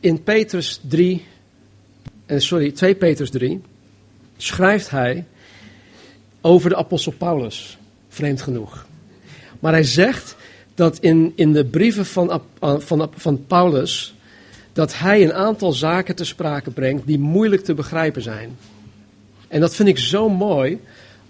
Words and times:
in 0.00 0.22
Petrus 0.22 0.80
3, 0.88 1.24
eh, 2.26 2.38
sorry, 2.38 2.72
2 2.72 2.94
Petrus 2.94 3.30
3, 3.30 3.60
schrijft 4.36 4.90
hij 4.90 5.24
over 6.40 6.70
de 6.70 6.76
apostel 6.76 7.12
Paulus, 7.12 7.78
vreemd 8.08 8.42
genoeg. 8.42 8.86
Maar 9.60 9.72
hij 9.72 9.84
zegt 9.84 10.36
dat 10.74 10.98
in, 10.98 11.32
in 11.34 11.52
de 11.52 11.64
brieven 11.64 12.06
van, 12.06 12.42
van, 12.60 13.10
van 13.14 13.46
Paulus, 13.46 14.14
dat 14.72 14.98
hij 14.98 15.24
een 15.24 15.34
aantal 15.34 15.72
zaken 15.72 16.16
te 16.16 16.24
sprake 16.24 16.70
brengt 16.70 17.06
die 17.06 17.18
moeilijk 17.18 17.64
te 17.64 17.74
begrijpen 17.74 18.22
zijn. 18.22 18.56
En 19.48 19.60
dat 19.60 19.74
vind 19.74 19.88
ik 19.88 19.98
zo 19.98 20.28
mooi, 20.28 20.80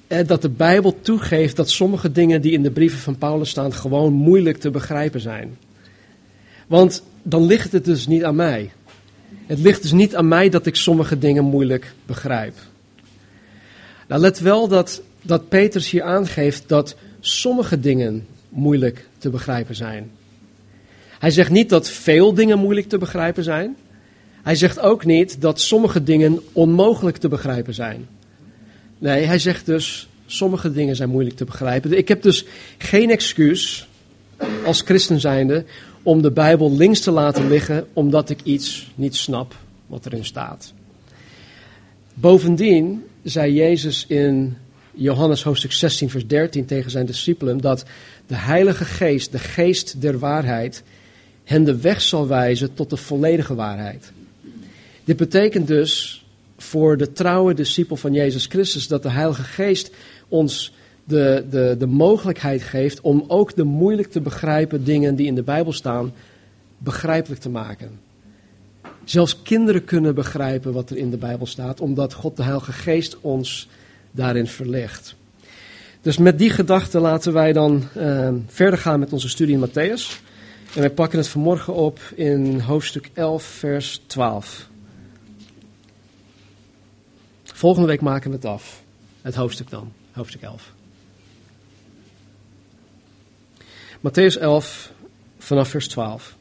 eh, 0.07 0.27
dat 0.27 0.43
de 0.43 0.48
Bijbel 0.48 1.00
toegeeft 1.00 1.57
dat 1.57 1.71
sommige 1.71 2.12
dingen 2.12 2.43
die 2.43 2.52
in 2.52 2.62
de 2.62 2.71
brieven 2.71 2.98
van 2.98 3.18
Paulus 3.18 3.50
staan 3.50 3.73
gewoon 3.73 4.12
moeilijk 4.12 4.59
te 4.59 4.71
begrijpen 4.71 5.21
zijn. 5.21 5.57
Want 6.66 7.02
dan 7.23 7.46
ligt 7.46 7.73
het 7.73 7.84
dus 7.84 8.07
niet 8.07 8.25
aan 8.25 8.37
mij. 8.37 8.71
Het 9.46 9.59
ligt 9.59 9.83
dus 9.83 9.92
niet 9.92 10.16
aan 10.16 10.28
mij 10.28 10.48
dat 10.48 10.66
ik 10.66 10.77
sommige 10.77 11.19
dingen 11.19 11.45
moeilijk 11.45 11.92
begrijp. 12.06 12.55
Nou, 14.09 14.20
let 14.20 14.38
wel 14.38 14.69
dat, 14.69 15.02
dat 15.23 15.48
Petrus 15.48 15.91
hier 15.91 16.02
aangeeft 16.02 16.64
dat 16.66 16.97
sommige 17.20 17.80
dingen 17.80 18.27
moeilijk 18.48 19.06
te 19.19 19.30
begrijpen 19.30 19.75
zijn. 19.75 20.11
Hij 21.19 21.30
zegt 21.30 21.51
niet 21.51 21.69
dat 21.69 21.91
veel 21.91 22.34
dingen 22.34 22.59
moeilijk 22.59 22.88
te 22.88 22.98
begrijpen 22.98 23.45
zijn. 23.45 23.77
Hij 24.42 24.55
zegt 24.55 24.80
ook 24.80 25.05
niet 25.05 25.41
dat 25.41 25.61
sommige 25.61 26.02
dingen 26.02 26.41
onmogelijk 26.52 27.16
te 27.16 27.28
begrijpen 27.28 27.75
zijn. 27.75 28.09
Nee, 28.98 29.25
hij 29.25 29.39
zegt 29.39 29.66
dus 29.66 30.09
sommige 30.27 30.73
dingen 30.73 30.97
zijn 30.97 31.09
moeilijk 31.09 31.37
te 31.37 31.45
begrijpen. 31.45 31.98
Ik 31.98 32.09
heb 32.09 32.23
dus 32.23 32.45
geen 32.78 33.11
excuus 33.11 33.89
als 34.65 34.80
christen 34.80 35.21
zijnde 35.21 35.65
om 36.03 36.23
de 36.23 36.30
Bijbel 36.30 36.77
links 36.77 37.01
te 37.01 37.11
laten 37.11 37.48
liggen 37.48 37.87
omdat 37.93 38.31
ik 38.31 38.41
iets 38.43 38.91
niet 38.95 39.17
snap 39.17 39.55
wat 39.87 40.07
erin 40.07 40.25
staat. 40.25 40.73
Bovendien 42.14 43.05
zei 43.23 43.53
Jezus 43.53 44.05
in 44.06 44.56
Johannes 44.92 45.42
hoofdstuk 45.42 45.73
16 45.73 46.11
vers 46.11 46.27
13 46.27 46.64
tegen 46.67 46.91
zijn 46.91 47.06
discipelen 47.06 47.59
dat 47.59 47.84
de 48.27 48.37
Heilige 48.37 48.84
Geest, 48.84 49.33
de 49.33 49.39
Geest 49.39 50.01
der 50.01 50.19
waarheid, 50.19 50.83
hen 51.45 51.64
de 51.64 51.77
weg 51.81 52.01
zal 52.01 52.27
wijzen 52.27 52.75
tot 52.75 52.91
de 52.91 52.97
volledige 52.97 53.55
waarheid. 53.55 54.12
Dit 55.05 55.17
betekent 55.17 55.67
dus 55.67 56.25
voor 56.57 56.97
de 56.97 57.12
trouwe 57.12 57.55
discipel 57.55 57.97
van 57.97 58.12
Jezus 58.12 58.47
Christus 58.47 58.89
dat 58.89 59.03
de 59.03 59.11
Heilige 59.11 59.42
Geest 59.42 59.91
ons 60.29 60.73
de, 61.11 61.47
de, 61.50 61.77
de 61.78 61.86
mogelijkheid 61.86 62.62
geeft 62.62 63.00
om 63.00 63.25
ook 63.27 63.55
de 63.56 63.64
moeilijk 63.64 64.11
te 64.11 64.20
begrijpen 64.20 64.84
dingen 64.84 65.14
die 65.14 65.27
in 65.27 65.34
de 65.34 65.42
Bijbel 65.42 65.72
staan, 65.72 66.12
begrijpelijk 66.78 67.41
te 67.41 67.48
maken. 67.48 68.00
Zelfs 69.05 69.42
kinderen 69.42 69.84
kunnen 69.84 70.14
begrijpen 70.14 70.72
wat 70.72 70.91
er 70.91 70.97
in 70.97 71.11
de 71.11 71.17
Bijbel 71.17 71.47
staat, 71.47 71.80
omdat 71.80 72.12
God 72.12 72.36
de 72.36 72.42
Heilige 72.42 72.72
Geest 72.72 73.20
ons 73.20 73.69
daarin 74.11 74.47
verlegt. 74.47 75.14
Dus 76.00 76.19
met 76.19 76.39
die 76.39 76.50
gedachte 76.50 77.00
laten 77.00 77.33
wij 77.33 77.52
dan 77.52 77.83
uh, 77.97 78.28
verder 78.47 78.78
gaan 78.78 79.00
met 79.00 79.12
onze 79.12 79.28
studie 79.28 79.58
in 79.58 79.69
Matthäus. 79.69 80.20
En 80.74 80.80
wij 80.80 80.91
pakken 80.91 81.19
het 81.19 81.28
vanmorgen 81.28 81.74
op 81.74 82.00
in 82.14 82.61
hoofdstuk 82.61 83.11
11, 83.14 83.42
vers 83.42 84.02
12. 84.06 84.69
Volgende 87.42 87.89
week 87.89 88.00
maken 88.00 88.30
we 88.30 88.36
het 88.36 88.45
af. 88.45 88.83
Het 89.22 89.34
hoofdstuk 89.34 89.70
dan, 89.70 89.92
hoofdstuk 90.12 90.42
11. 90.42 90.72
Matthäus 94.01 94.39
11, 94.39 94.93
vanaf 95.39 95.69
vers 95.69 95.89
12. 95.89 96.37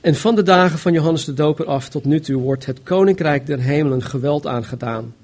En 0.00 0.14
van 0.14 0.34
de 0.34 0.42
dagen 0.42 0.78
van 0.78 0.92
Johannes 0.92 1.24
de 1.24 1.34
Doper 1.34 1.66
af 1.66 1.88
tot 1.88 2.04
nu 2.04 2.20
toe 2.20 2.42
wordt 2.42 2.66
het 2.66 2.82
koninkrijk 2.82 3.46
der 3.46 3.60
hemelen 3.60 4.02
geweld 4.02 4.46
aangedaan. 4.46 5.14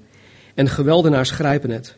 En 0.53 0.69
geweldenaars 0.69 1.31
grijpen 1.31 1.69
het. 1.69 1.95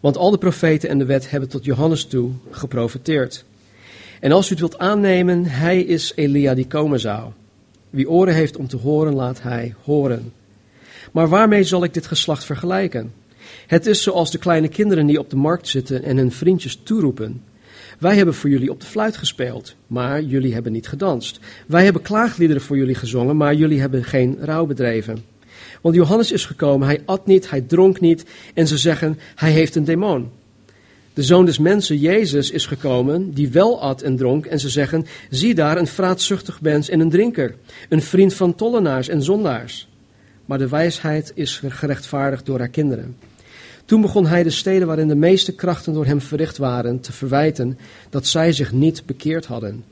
Want 0.00 0.16
al 0.16 0.30
de 0.30 0.38
profeten 0.38 0.88
en 0.88 0.98
de 0.98 1.04
wet 1.04 1.30
hebben 1.30 1.48
tot 1.48 1.64
Johannes 1.64 2.04
toe 2.04 2.30
geprofeteerd. 2.50 3.44
En 4.20 4.32
als 4.32 4.46
u 4.46 4.50
het 4.50 4.58
wilt 4.58 4.78
aannemen, 4.78 5.44
hij 5.44 5.80
is 5.80 6.12
Elia 6.14 6.54
die 6.54 6.66
komen 6.66 7.00
zou. 7.00 7.30
Wie 7.90 8.10
oren 8.10 8.34
heeft 8.34 8.56
om 8.56 8.68
te 8.68 8.76
horen, 8.76 9.14
laat 9.14 9.42
hij 9.42 9.74
horen. 9.84 10.32
Maar 11.12 11.28
waarmee 11.28 11.64
zal 11.64 11.84
ik 11.84 11.94
dit 11.94 12.06
geslacht 12.06 12.44
vergelijken? 12.44 13.12
Het 13.66 13.86
is 13.86 14.02
zoals 14.02 14.30
de 14.30 14.38
kleine 14.38 14.68
kinderen 14.68 15.06
die 15.06 15.18
op 15.18 15.30
de 15.30 15.36
markt 15.36 15.68
zitten 15.68 16.02
en 16.02 16.16
hun 16.16 16.32
vriendjes 16.32 16.80
toeroepen. 16.82 17.42
Wij 18.00 18.16
hebben 18.16 18.34
voor 18.34 18.50
jullie 18.50 18.70
op 18.70 18.80
de 18.80 18.86
fluit 18.86 19.16
gespeeld, 19.16 19.74
maar 19.86 20.22
jullie 20.22 20.52
hebben 20.52 20.72
niet 20.72 20.88
gedanst. 20.88 21.40
Wij 21.66 21.84
hebben 21.84 22.02
klaagliederen 22.02 22.62
voor 22.62 22.76
jullie 22.76 22.94
gezongen, 22.94 23.36
maar 23.36 23.54
jullie 23.54 23.80
hebben 23.80 24.04
geen 24.04 24.38
rouw 24.40 24.66
bedreven. 24.66 25.24
Want 25.80 25.94
Johannes 25.94 26.32
is 26.32 26.46
gekomen, 26.46 26.86
hij 26.86 27.02
at 27.04 27.26
niet, 27.26 27.50
hij 27.50 27.60
dronk 27.60 28.00
niet, 28.00 28.24
en 28.54 28.66
ze 28.66 28.78
zeggen, 28.78 29.18
hij 29.34 29.50
heeft 29.50 29.74
een 29.74 29.84
demon. 29.84 30.30
De 31.14 31.22
zoon 31.22 31.44
des 31.44 31.58
mensen, 31.58 31.98
Jezus, 31.98 32.50
is 32.50 32.66
gekomen, 32.66 33.32
die 33.32 33.50
wel 33.50 33.80
at 33.80 34.02
en 34.02 34.16
dronk, 34.16 34.46
en 34.46 34.60
ze 34.60 34.68
zeggen, 34.68 35.06
zie 35.30 35.54
daar 35.54 35.76
een 35.76 35.86
vraatzuchtig 35.86 36.60
mens 36.60 36.88
en 36.88 37.00
een 37.00 37.10
drinker, 37.10 37.54
een 37.88 38.02
vriend 38.02 38.34
van 38.34 38.54
tollenaars 38.54 39.08
en 39.08 39.22
zondaars. 39.22 39.88
Maar 40.44 40.58
de 40.58 40.68
wijsheid 40.68 41.32
is 41.34 41.62
gerechtvaardigd 41.68 42.46
door 42.46 42.58
haar 42.58 42.68
kinderen. 42.68 43.16
Toen 43.90 44.00
begon 44.00 44.26
hij 44.26 44.42
de 44.42 44.50
steden 44.50 44.86
waarin 44.86 45.08
de 45.08 45.14
meeste 45.14 45.54
krachten 45.54 45.92
door 45.92 46.06
hem 46.06 46.20
verricht 46.20 46.56
waren 46.56 47.00
te 47.00 47.12
verwijten 47.12 47.78
dat 48.10 48.26
zij 48.26 48.52
zich 48.52 48.72
niet 48.72 49.02
bekeerd 49.06 49.46
hadden. 49.46 49.84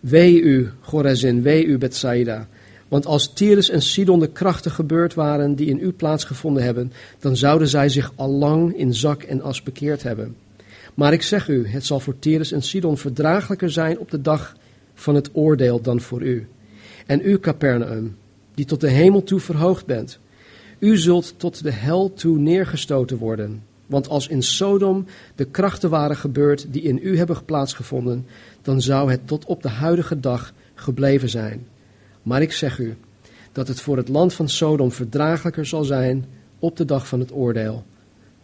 Wee 0.00 0.40
u, 0.40 0.70
Gorazin, 0.80 1.42
wee 1.42 1.64
u, 1.64 1.78
Bethsaida. 1.78 2.48
Want 2.88 3.06
als 3.06 3.32
Tyrus 3.32 3.70
en 3.70 3.82
Sidon 3.82 4.20
de 4.20 4.32
krachten 4.32 4.70
gebeurd 4.70 5.14
waren 5.14 5.54
die 5.54 5.66
in 5.66 5.78
u 5.78 5.92
plaatsgevonden 5.92 6.62
hebben, 6.62 6.92
dan 7.18 7.36
zouden 7.36 7.68
zij 7.68 7.88
zich 7.88 8.12
al 8.14 8.30
lang 8.30 8.76
in 8.76 8.94
zak 8.94 9.22
en 9.22 9.42
as 9.42 9.62
bekeerd 9.62 10.02
hebben. 10.02 10.36
Maar 10.94 11.12
ik 11.12 11.22
zeg 11.22 11.48
u, 11.48 11.66
het 11.68 11.84
zal 11.84 12.00
voor 12.00 12.18
Tyrus 12.18 12.52
en 12.52 12.62
Sidon 12.62 12.98
verdraaglijker 12.98 13.70
zijn 13.70 13.98
op 13.98 14.10
de 14.10 14.20
dag 14.20 14.56
van 14.94 15.14
het 15.14 15.30
oordeel 15.32 15.80
dan 15.80 16.00
voor 16.00 16.22
u. 16.22 16.46
En 17.06 17.20
u, 17.24 17.38
Capernaum, 17.38 18.16
die 18.54 18.64
tot 18.64 18.80
de 18.80 18.90
hemel 18.90 19.22
toe 19.22 19.40
verhoogd 19.40 19.86
bent, 19.86 20.18
u 20.82 20.96
zult 20.96 21.34
tot 21.36 21.62
de 21.62 21.70
hel 21.70 22.12
toe 22.12 22.38
neergestoten 22.38 23.16
worden. 23.16 23.62
Want 23.86 24.08
als 24.08 24.28
in 24.28 24.42
Sodom 24.42 25.06
de 25.34 25.44
krachten 25.44 25.90
waren 25.90 26.16
gebeurd 26.16 26.72
die 26.72 26.82
in 26.82 27.00
u 27.02 27.16
hebben 27.16 27.44
plaatsgevonden, 27.44 28.26
dan 28.62 28.80
zou 28.80 29.10
het 29.10 29.26
tot 29.26 29.44
op 29.44 29.62
de 29.62 29.68
huidige 29.68 30.20
dag 30.20 30.52
gebleven 30.74 31.28
zijn. 31.28 31.66
Maar 32.22 32.42
ik 32.42 32.52
zeg 32.52 32.78
u 32.78 32.96
dat 33.52 33.68
het 33.68 33.80
voor 33.80 33.96
het 33.96 34.08
land 34.08 34.34
van 34.34 34.48
Sodom 34.48 34.92
verdraaglijker 34.92 35.66
zal 35.66 35.84
zijn 35.84 36.24
op 36.58 36.76
de 36.76 36.84
dag 36.84 37.06
van 37.06 37.20
het 37.20 37.32
oordeel 37.32 37.84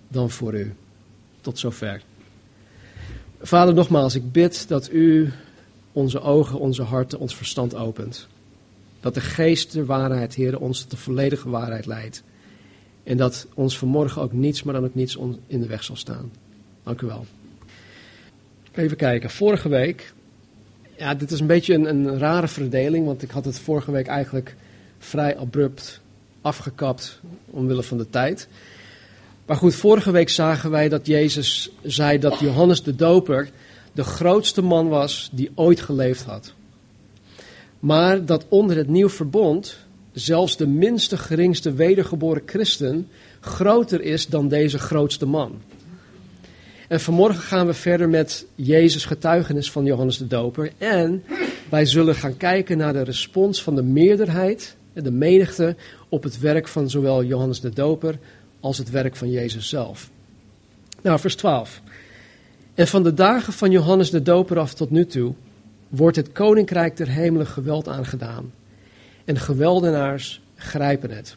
dan 0.08 0.30
voor 0.30 0.54
u. 0.54 0.72
Tot 1.40 1.58
zover. 1.58 2.02
Vader, 3.40 3.74
nogmaals, 3.74 4.14
ik 4.14 4.32
bid 4.32 4.68
dat 4.68 4.92
u 4.92 5.32
onze 5.92 6.20
ogen, 6.20 6.58
onze 6.58 6.82
harten, 6.82 7.18
ons 7.18 7.36
verstand 7.36 7.74
opent. 7.74 8.28
Dat 9.00 9.14
de 9.14 9.20
geest 9.20 9.72
der 9.72 9.86
waarheid, 9.86 10.34
Heer, 10.34 10.58
ons 10.58 10.80
tot 10.80 10.90
de 10.90 10.96
volledige 10.96 11.48
waarheid 11.48 11.86
leidt. 11.86 12.22
En 13.04 13.16
dat 13.16 13.46
ons 13.54 13.78
vanmorgen 13.78 14.22
ook 14.22 14.32
niets, 14.32 14.62
maar 14.62 14.74
dan 14.74 14.84
ook 14.84 14.94
niets 14.94 15.18
in 15.46 15.60
de 15.60 15.66
weg 15.66 15.84
zal 15.84 15.96
staan. 15.96 16.30
Dank 16.82 17.00
u 17.00 17.06
wel. 17.06 17.26
Even 18.74 18.96
kijken. 18.96 19.30
Vorige 19.30 19.68
week. 19.68 20.12
Ja, 20.96 21.14
dit 21.14 21.30
is 21.30 21.40
een 21.40 21.46
beetje 21.46 21.74
een, 21.74 21.84
een 21.84 22.18
rare 22.18 22.48
verdeling, 22.48 23.06
want 23.06 23.22
ik 23.22 23.30
had 23.30 23.44
het 23.44 23.58
vorige 23.58 23.90
week 23.90 24.06
eigenlijk 24.06 24.56
vrij 24.98 25.36
abrupt 25.36 26.00
afgekapt 26.40 27.20
omwille 27.46 27.82
van 27.82 27.98
de 27.98 28.10
tijd. 28.10 28.48
Maar 29.46 29.56
goed, 29.56 29.74
vorige 29.74 30.10
week 30.10 30.28
zagen 30.28 30.70
wij 30.70 30.88
dat 30.88 31.06
Jezus 31.06 31.70
zei 31.82 32.18
dat 32.18 32.38
Johannes 32.38 32.82
de 32.82 32.94
Doper 32.94 33.50
de 33.92 34.04
grootste 34.04 34.62
man 34.62 34.88
was 34.88 35.30
die 35.32 35.50
ooit 35.54 35.80
geleefd 35.80 36.24
had. 36.24 36.52
Maar 37.80 38.24
dat 38.24 38.46
onder 38.48 38.76
het 38.76 38.88
nieuw 38.88 39.08
verbond 39.08 39.76
zelfs 40.12 40.56
de 40.56 40.66
minste 40.66 41.18
geringste 41.18 41.72
wedergeboren 41.72 42.42
christen 42.46 43.08
groter 43.40 44.00
is 44.00 44.26
dan 44.26 44.48
deze 44.48 44.78
grootste 44.78 45.26
man. 45.26 45.60
En 46.88 47.00
vanmorgen 47.00 47.42
gaan 47.42 47.66
we 47.66 47.74
verder 47.74 48.08
met 48.08 48.46
Jezus' 48.54 49.04
getuigenis 49.04 49.70
van 49.70 49.84
Johannes 49.84 50.18
de 50.18 50.26
Doper. 50.26 50.72
En 50.78 51.24
wij 51.68 51.84
zullen 51.86 52.14
gaan 52.14 52.36
kijken 52.36 52.78
naar 52.78 52.92
de 52.92 53.02
respons 53.02 53.62
van 53.62 53.74
de 53.74 53.82
meerderheid 53.82 54.76
en 54.92 55.04
de 55.04 55.10
menigte 55.10 55.76
op 56.08 56.22
het 56.22 56.38
werk 56.38 56.68
van 56.68 56.90
zowel 56.90 57.24
Johannes 57.24 57.60
de 57.60 57.70
Doper 57.70 58.18
als 58.60 58.78
het 58.78 58.90
werk 58.90 59.16
van 59.16 59.30
Jezus 59.30 59.68
zelf. 59.68 60.10
Nou, 61.02 61.18
vers 61.20 61.36
12. 61.36 61.82
En 62.74 62.88
van 62.88 63.02
de 63.02 63.14
dagen 63.14 63.52
van 63.52 63.70
Johannes 63.70 64.10
de 64.10 64.22
Doper 64.22 64.58
af 64.58 64.74
tot 64.74 64.90
nu 64.90 65.06
toe 65.06 65.34
wordt 65.88 66.16
het 66.16 66.32
koninkrijk 66.32 66.96
der 66.96 67.08
hemelen 67.08 67.46
geweld 67.46 67.88
aangedaan 67.88 68.52
en 69.24 69.38
geweldenaars 69.38 70.40
grijpen 70.54 71.10
het. 71.10 71.36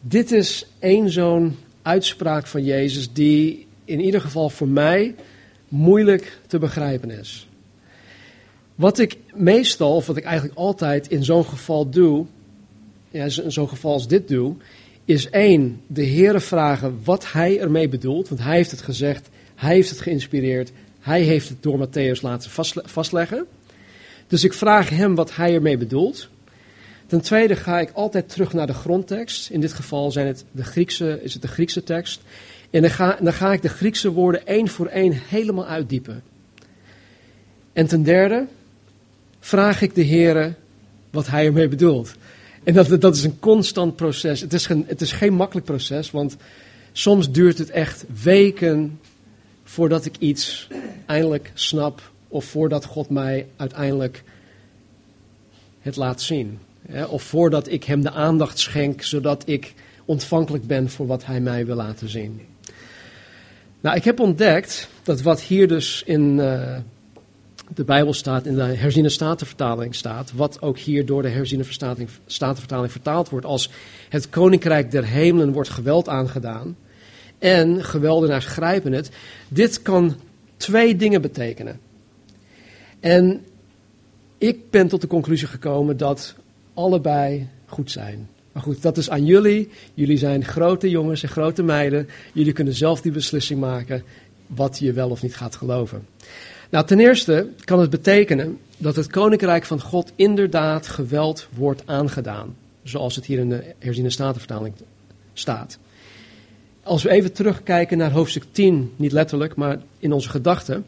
Dit 0.00 0.32
is 0.32 0.66
één 0.78 1.10
zo'n 1.10 1.56
uitspraak 1.82 2.46
van 2.46 2.64
Jezus 2.64 3.12
die 3.12 3.66
in 3.84 4.00
ieder 4.00 4.20
geval 4.20 4.50
voor 4.50 4.68
mij 4.68 5.14
moeilijk 5.68 6.38
te 6.46 6.58
begrijpen 6.58 7.10
is. 7.10 7.48
Wat 8.74 8.98
ik 8.98 9.16
meestal, 9.34 9.96
of 9.96 10.06
wat 10.06 10.16
ik 10.16 10.24
eigenlijk 10.24 10.58
altijd 10.58 11.08
in 11.08 11.24
zo'n 11.24 11.44
geval 11.44 11.90
doe, 11.90 12.26
ja, 13.10 13.24
in 13.24 13.52
zo'n 13.52 13.68
geval 13.68 13.92
als 13.92 14.08
dit 14.08 14.28
doe, 14.28 14.54
is 15.04 15.30
één, 15.30 15.80
de 15.86 16.06
Heere 16.06 16.40
vragen 16.40 17.00
wat 17.04 17.32
hij 17.32 17.60
ermee 17.60 17.88
bedoelt. 17.88 18.28
Want 18.28 18.40
hij 18.40 18.56
heeft 18.56 18.70
het 18.70 18.82
gezegd, 18.82 19.28
hij 19.54 19.74
heeft 19.74 19.90
het 19.90 20.00
geïnspireerd, 20.00 20.72
hij 21.04 21.22
heeft 21.22 21.48
het 21.48 21.62
door 21.62 21.88
Matthäus 21.88 22.20
laten 22.20 22.50
vastleggen. 22.84 23.46
Dus 24.26 24.44
ik 24.44 24.52
vraag 24.52 24.88
hem 24.88 25.14
wat 25.14 25.36
hij 25.36 25.54
ermee 25.54 25.76
bedoelt. 25.76 26.28
Ten 27.06 27.20
tweede 27.20 27.56
ga 27.56 27.80
ik 27.80 27.90
altijd 27.92 28.28
terug 28.28 28.52
naar 28.52 28.66
de 28.66 28.74
grondtekst. 28.74 29.50
In 29.50 29.60
dit 29.60 29.72
geval 29.72 30.10
zijn 30.10 30.26
het 30.26 30.44
de 30.50 30.64
Griekse, 30.64 31.18
is 31.22 31.32
het 31.32 31.42
de 31.42 31.48
Griekse 31.48 31.82
tekst. 31.82 32.20
En 32.70 32.80
dan 32.80 32.90
ga, 32.90 33.18
dan 33.20 33.32
ga 33.32 33.52
ik 33.52 33.62
de 33.62 33.68
Griekse 33.68 34.10
woorden 34.10 34.46
één 34.46 34.68
voor 34.68 34.86
één 34.86 35.12
helemaal 35.28 35.66
uitdiepen. 35.66 36.22
En 37.72 37.86
ten 37.86 38.02
derde 38.02 38.46
vraag 39.40 39.82
ik 39.82 39.94
de 39.94 40.02
Heer 40.02 40.54
wat 41.10 41.26
hij 41.26 41.46
ermee 41.46 41.68
bedoelt. 41.68 42.14
En 42.62 42.74
dat, 42.74 43.00
dat 43.00 43.16
is 43.16 43.24
een 43.24 43.38
constant 43.38 43.96
proces. 43.96 44.40
Het 44.40 44.52
is, 44.52 44.66
geen, 44.66 44.84
het 44.86 45.00
is 45.00 45.12
geen 45.12 45.34
makkelijk 45.34 45.66
proces, 45.66 46.10
want 46.10 46.36
soms 46.92 47.30
duurt 47.30 47.58
het 47.58 47.70
echt 47.70 48.04
weken 48.22 48.98
voordat 49.64 50.04
ik 50.04 50.16
iets 50.18 50.68
eindelijk 51.06 51.50
snap 51.54 52.12
of 52.28 52.44
voordat 52.44 52.84
God 52.84 53.08
mij 53.08 53.46
uiteindelijk 53.56 54.22
het 55.80 55.96
laat 55.96 56.22
zien. 56.22 56.58
Of 57.08 57.22
voordat 57.22 57.70
ik 57.70 57.84
hem 57.84 58.02
de 58.02 58.10
aandacht 58.10 58.58
schenk, 58.58 59.02
zodat 59.02 59.42
ik 59.46 59.74
ontvankelijk 60.04 60.66
ben 60.66 60.90
voor 60.90 61.06
wat 61.06 61.24
hij 61.24 61.40
mij 61.40 61.66
wil 61.66 61.76
laten 61.76 62.08
zien. 62.08 62.40
Nou, 63.80 63.96
ik 63.96 64.04
heb 64.04 64.20
ontdekt 64.20 64.88
dat 65.02 65.22
wat 65.22 65.40
hier 65.40 65.68
dus 65.68 66.02
in 66.06 66.38
uh, 66.38 66.76
de 67.74 67.84
Bijbel 67.84 68.12
staat, 68.12 68.46
in 68.46 68.54
de 68.54 68.62
herziene 68.62 69.08
statenvertaling 69.08 69.94
staat, 69.94 70.32
wat 70.32 70.62
ook 70.62 70.78
hier 70.78 71.06
door 71.06 71.22
de 71.22 71.28
herziene 71.28 71.64
statenvertaling 72.26 72.92
vertaald 72.92 73.28
wordt 73.28 73.46
als 73.46 73.70
het 74.08 74.28
koninkrijk 74.28 74.90
der 74.90 75.04
hemelen 75.04 75.52
wordt 75.52 75.68
geweld 75.68 76.08
aangedaan 76.08 76.76
en 77.44 77.84
geweldenaars 77.84 78.46
grijpen 78.46 78.92
het. 78.92 79.10
Dit 79.48 79.82
kan 79.82 80.14
twee 80.56 80.96
dingen 80.96 81.22
betekenen. 81.22 81.80
En 83.00 83.44
ik 84.38 84.70
ben 84.70 84.88
tot 84.88 85.00
de 85.00 85.06
conclusie 85.06 85.48
gekomen 85.48 85.96
dat 85.96 86.34
allebei 86.74 87.48
goed 87.66 87.90
zijn. 87.90 88.28
Maar 88.52 88.62
goed, 88.62 88.82
dat 88.82 88.96
is 88.96 89.10
aan 89.10 89.24
jullie. 89.24 89.68
Jullie 89.94 90.16
zijn 90.16 90.44
grote 90.44 90.90
jongens 90.90 91.22
en 91.22 91.28
grote 91.28 91.62
meiden. 91.62 92.08
Jullie 92.32 92.52
kunnen 92.52 92.74
zelf 92.74 93.00
die 93.00 93.12
beslissing 93.12 93.60
maken 93.60 94.02
wat 94.46 94.78
je 94.78 94.92
wel 94.92 95.10
of 95.10 95.22
niet 95.22 95.36
gaat 95.36 95.56
geloven. 95.56 96.06
Nou, 96.70 96.86
ten 96.86 97.00
eerste 97.00 97.48
kan 97.64 97.80
het 97.80 97.90
betekenen 97.90 98.58
dat 98.78 98.96
het 98.96 99.10
koninkrijk 99.10 99.64
van 99.64 99.80
God 99.80 100.12
inderdaad 100.16 100.86
geweld 100.86 101.48
wordt 101.54 101.82
aangedaan. 101.84 102.56
Zoals 102.82 103.16
het 103.16 103.24
hier 103.24 103.38
in 103.38 103.48
de 103.48 103.74
herziene 103.78 104.10
statenvertaling 104.10 104.74
staat. 105.32 105.78
Als 106.84 107.02
we 107.02 107.10
even 107.10 107.32
terugkijken 107.32 107.98
naar 107.98 108.10
hoofdstuk 108.10 108.44
10, 108.50 108.92
niet 108.96 109.12
letterlijk, 109.12 109.56
maar 109.56 109.78
in 109.98 110.12
onze 110.12 110.28
gedachten, 110.28 110.86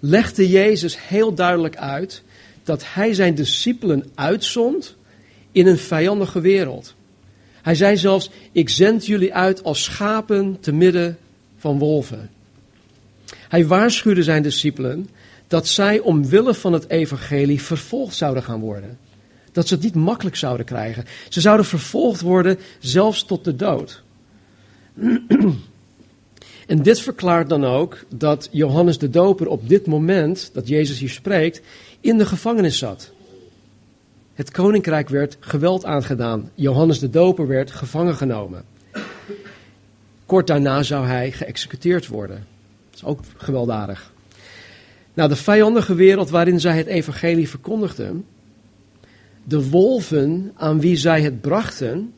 legde 0.00 0.48
Jezus 0.48 1.08
heel 1.08 1.34
duidelijk 1.34 1.76
uit 1.76 2.22
dat 2.64 2.84
hij 2.86 3.14
zijn 3.14 3.34
discipelen 3.34 4.10
uitzond 4.14 4.96
in 5.52 5.66
een 5.66 5.78
vijandige 5.78 6.40
wereld. 6.40 6.94
Hij 7.62 7.74
zei 7.74 7.96
zelfs: 7.96 8.30
Ik 8.52 8.68
zend 8.68 9.06
jullie 9.06 9.34
uit 9.34 9.64
als 9.64 9.84
schapen 9.84 10.56
te 10.60 10.72
midden 10.72 11.18
van 11.56 11.78
wolven. 11.78 12.30
Hij 13.48 13.66
waarschuwde 13.66 14.22
zijn 14.22 14.42
discipelen 14.42 15.08
dat 15.46 15.68
zij 15.68 15.98
omwille 15.98 16.54
van 16.54 16.72
het 16.72 16.88
evangelie 16.88 17.62
vervolgd 17.62 18.16
zouden 18.16 18.42
gaan 18.42 18.60
worden. 18.60 18.98
Dat 19.52 19.68
ze 19.68 19.74
het 19.74 19.82
niet 19.82 19.94
makkelijk 19.94 20.36
zouden 20.36 20.66
krijgen. 20.66 21.04
Ze 21.28 21.40
zouden 21.40 21.66
vervolgd 21.66 22.20
worden, 22.20 22.58
zelfs 22.78 23.24
tot 23.24 23.44
de 23.44 23.56
dood. 23.56 24.02
En 26.66 26.82
dit 26.82 27.00
verklaart 27.00 27.48
dan 27.48 27.64
ook 27.64 28.04
dat 28.14 28.48
Johannes 28.50 28.98
de 28.98 29.10
Doper 29.10 29.48
op 29.48 29.68
dit 29.68 29.86
moment, 29.86 30.50
dat 30.52 30.68
Jezus 30.68 30.98
hier 30.98 31.10
spreekt, 31.10 31.60
in 32.00 32.18
de 32.18 32.26
gevangenis 32.26 32.78
zat. 32.78 33.12
Het 34.34 34.50
koninkrijk 34.50 35.08
werd 35.08 35.36
geweld 35.40 35.84
aangedaan. 35.84 36.50
Johannes 36.54 36.98
de 36.98 37.10
Doper 37.10 37.46
werd 37.46 37.70
gevangen 37.70 38.14
genomen. 38.14 38.64
Kort 40.26 40.46
daarna 40.46 40.82
zou 40.82 41.06
hij 41.06 41.32
geëxecuteerd 41.32 42.06
worden. 42.06 42.46
Dat 42.90 42.94
is 42.94 43.04
ook 43.04 43.20
gewelddadig. 43.36 44.12
Nou, 45.14 45.28
de 45.28 45.36
vijandige 45.36 45.94
wereld 45.94 46.30
waarin 46.30 46.60
zij 46.60 46.76
het 46.76 46.86
evangelie 46.86 47.48
verkondigden, 47.48 48.24
de 49.44 49.68
wolven 49.68 50.52
aan 50.56 50.80
wie 50.80 50.96
zij 50.96 51.22
het 51.22 51.40
brachten, 51.40 52.12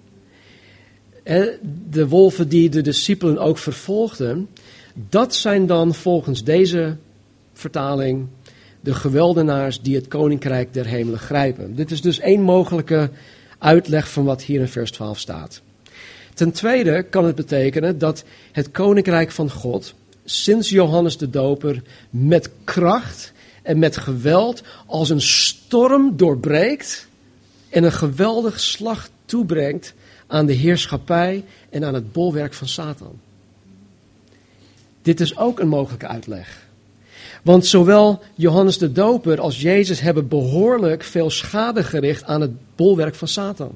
de 1.90 2.08
wolven 2.08 2.48
die 2.48 2.68
de 2.68 2.80
discipelen 2.80 3.38
ook 3.38 3.58
vervolgden, 3.58 4.48
dat 4.94 5.34
zijn 5.34 5.66
dan 5.66 5.94
volgens 5.94 6.44
deze 6.44 6.96
vertaling 7.52 8.26
de 8.80 8.94
geweldenaars 8.94 9.80
die 9.80 9.94
het 9.94 10.08
koninkrijk 10.08 10.72
der 10.72 10.86
hemelen 10.86 11.18
grijpen. 11.18 11.74
Dit 11.74 11.90
is 11.90 12.00
dus 12.00 12.18
één 12.18 12.40
mogelijke 12.40 13.10
uitleg 13.58 14.10
van 14.10 14.24
wat 14.24 14.42
hier 14.42 14.60
in 14.60 14.68
vers 14.68 14.90
12 14.90 15.18
staat. 15.18 15.62
Ten 16.34 16.52
tweede 16.52 17.02
kan 17.02 17.24
het 17.24 17.34
betekenen 17.34 17.98
dat 17.98 18.24
het 18.52 18.70
koninkrijk 18.70 19.30
van 19.30 19.50
God 19.50 19.94
sinds 20.24 20.68
Johannes 20.68 21.18
de 21.18 21.30
Doper 21.30 21.82
met 22.10 22.50
kracht 22.64 23.32
en 23.62 23.78
met 23.78 23.96
geweld 23.96 24.62
als 24.86 25.10
een 25.10 25.20
storm 25.20 26.16
doorbreekt 26.16 27.08
en 27.68 27.84
een 27.84 27.92
geweldig 27.92 28.60
slag 28.60 29.08
toebrengt 29.24 29.94
aan 30.34 30.46
de 30.46 30.52
heerschappij 30.52 31.44
en 31.70 31.84
aan 31.84 31.94
het 31.94 32.12
bolwerk 32.12 32.54
van 32.54 32.68
Satan. 32.68 33.20
Dit 35.02 35.20
is 35.20 35.36
ook 35.36 35.60
een 35.60 35.68
mogelijke 35.68 36.06
uitleg. 36.06 36.66
Want 37.42 37.66
zowel 37.66 38.22
Johannes 38.34 38.78
de 38.78 38.92
Doper 38.92 39.40
als 39.40 39.60
Jezus 39.60 40.00
hebben 40.00 40.28
behoorlijk 40.28 41.02
veel 41.02 41.30
schade 41.30 41.82
gericht 41.82 42.24
aan 42.24 42.40
het 42.40 42.50
bolwerk 42.76 43.14
van 43.14 43.28
Satan. 43.28 43.72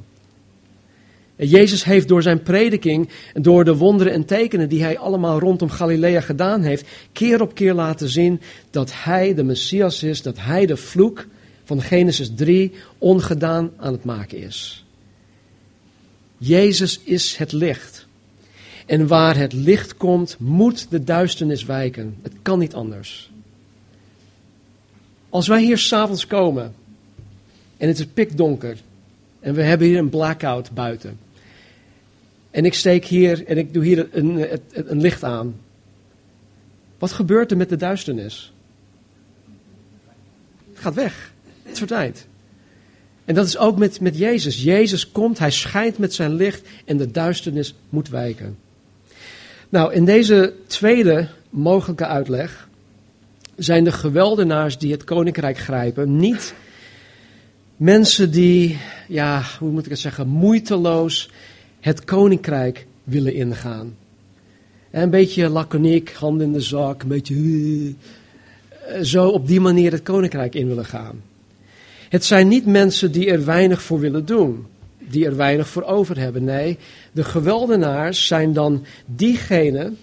En 1.37 1.47
Jezus 1.47 1.85
heeft 1.85 2.09
door 2.09 2.23
zijn 2.23 2.43
prediking 2.43 3.09
en 3.35 3.43
door 3.43 3.65
de 3.65 3.77
wonderen 3.77 4.13
en 4.13 4.25
tekenen 4.25 4.69
die 4.69 4.83
hij 4.83 4.99
allemaal 4.99 5.39
rondom 5.39 5.71
Galilea 5.71 6.21
gedaan 6.21 6.63
heeft, 6.63 6.89
keer 7.13 7.41
op 7.41 7.55
keer 7.55 7.75
laten 7.75 8.09
zien 8.09 8.41
dat 8.71 8.91
hij 8.95 9.35
de 9.35 9.43
Messias 9.43 10.03
is, 10.03 10.23
dat 10.23 10.37
hij 10.39 10.67
de 10.67 10.77
vloek 10.77 11.27
van 11.65 11.83
Genesis 11.83 12.31
3 12.35 12.73
ongedaan 12.99 13.71
aan 13.77 13.93
het 13.93 14.05
maken 14.05 14.39
is. 14.39 14.83
Jezus 16.39 17.01
is 17.05 17.37
het 17.37 17.53
licht. 17.53 18.07
En 18.87 19.07
waar 19.07 19.37
het 19.37 19.53
licht 19.53 19.97
komt, 19.97 20.37
moet 20.39 20.91
de 20.91 21.05
duisternis 21.05 21.65
wijken. 21.65 22.17
Het 22.23 22.33
kan 22.43 22.59
niet 22.59 22.75
anders. 22.75 23.31
Als 25.29 25.47
wij 25.47 25.63
hier 25.63 25.79
s'avonds 25.79 26.27
komen 26.27 26.75
en 27.77 27.89
het 27.89 27.99
is 27.99 28.07
pikdonker 28.07 28.77
en 29.41 29.55
we 29.55 29.63
hebben 29.63 29.87
hier 29.87 29.99
een 29.99 30.09
blackout 30.09 30.71
buiten. 30.71 31.19
En 32.51 32.65
ik 32.65 32.75
steek 32.75 33.05
hier 33.05 33.47
en 33.47 33.59
ik 33.59 33.73
doe 33.73 33.85
hier 33.85 34.09
een, 34.13 34.53
een, 34.53 34.91
een 34.91 35.01
licht 35.01 35.25
aan. 35.25 35.55
Wat 36.99 37.13
gebeurt 37.13 37.51
er 37.51 37.57
met 37.57 37.69
de 37.69 37.77
duisternis? 37.77 38.53
Het 40.71 40.79
gaat 40.79 40.95
weg. 40.95 41.33
Het 41.63 41.79
verdwijnt. 41.79 42.27
En 43.29 43.35
dat 43.35 43.47
is 43.47 43.59
ook 43.59 43.79
met, 43.79 44.01
met 44.01 44.19
Jezus. 44.19 44.63
Jezus 44.63 45.13
komt, 45.13 45.39
hij 45.39 45.51
schijnt 45.51 45.99
met 45.99 46.15
zijn 46.15 46.35
licht 46.35 46.69
en 46.85 46.97
de 46.97 47.11
duisternis 47.11 47.75
moet 47.89 48.09
wijken. 48.09 48.59
Nou, 49.69 49.93
in 49.93 50.05
deze 50.05 50.53
tweede 50.67 51.29
mogelijke 51.51 52.07
uitleg 52.07 52.69
zijn 53.57 53.85
de 53.85 53.93
geweldenaars 53.93 54.79
die 54.79 54.93
het 54.93 55.05
koninkrijk 55.05 55.59
grijpen 55.59 56.17
niet 56.17 56.55
mensen 57.77 58.31
die, 58.31 58.79
ja, 59.09 59.43
hoe 59.59 59.71
moet 59.71 59.85
ik 59.85 59.91
het 59.91 59.99
zeggen, 59.99 60.29
moeiteloos 60.29 61.31
het 61.81 62.05
koninkrijk 62.05 62.87
willen 63.05 63.35
ingaan. 63.35 63.97
een 64.91 65.11
beetje 65.11 65.49
laconiek, 65.49 66.13
hand 66.13 66.41
in 66.41 66.53
de 66.53 66.61
zak, 66.61 67.03
een 67.03 67.09
beetje 67.09 67.35
eh, 68.87 69.03
zo 69.03 69.29
op 69.29 69.47
die 69.47 69.61
manier 69.61 69.93
het 69.93 70.03
koninkrijk 70.03 70.55
in 70.55 70.69
willen 70.69 70.85
gaan. 70.85 71.28
Het 72.09 72.25
zijn 72.25 72.49
niet 72.49 72.67
mensen 72.67 73.13
die 73.13 73.31
er 73.31 73.45
weinig 73.45 73.83
voor 73.83 74.01
willen 74.01 74.25
doen, 74.25 74.67
die 74.99 75.27
er 75.27 75.37
weinig 75.37 75.69
voor 75.69 75.85
over 75.85 76.19
hebben. 76.19 76.45
Nee, 76.45 76.79
de 77.13 77.25
geweldenaars 77.25 78.27
zijn 78.27 78.53
dan 78.53 78.85
diegenen 79.07 79.99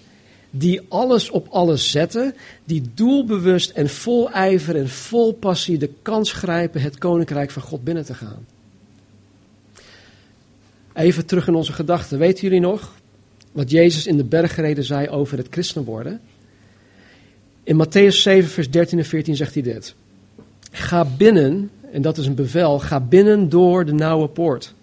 die 0.50 0.80
alles 0.88 1.30
op 1.30 1.46
alles 1.50 1.90
zetten, 1.90 2.34
die 2.64 2.82
doelbewust 2.94 3.70
en 3.70 3.88
vol 3.88 4.30
ijver 4.30 4.76
en 4.76 4.88
vol 4.88 5.32
passie 5.32 5.78
de 5.78 5.90
kans 6.02 6.32
grijpen 6.32 6.80
het 6.80 6.98
koninkrijk 6.98 7.50
van 7.50 7.62
God 7.62 7.84
binnen 7.84 8.04
te 8.04 8.14
gaan. 8.14 8.46
Even 10.92 11.26
terug 11.26 11.48
in 11.48 11.54
onze 11.54 11.72
gedachten. 11.72 12.18
Weten 12.18 12.42
jullie 12.42 12.60
nog 12.60 12.94
wat 13.52 13.70
Jezus 13.70 14.06
in 14.06 14.16
de 14.16 14.24
bergreden 14.24 14.84
zei 14.84 15.08
over 15.08 15.38
het 15.38 15.46
christen 15.50 15.84
worden? 15.84 16.20
In 17.62 17.84
Matthäus 17.84 18.16
7, 18.16 18.50
vers 18.50 18.70
13 18.70 18.98
en 18.98 19.04
14 19.04 19.36
zegt 19.36 19.54
hij 19.54 19.62
dit. 19.62 19.94
Ga 20.70 21.04
binnen, 21.04 21.70
en 21.96 22.02
dat 22.02 22.18
is 22.18 22.26
een 22.26 22.34
bevel, 22.34 22.78
ga 22.78 23.00
binnen 23.00 23.48
door 23.48 23.84
de 23.84 23.92
nauwe 23.92 24.28
poort. 24.28 24.74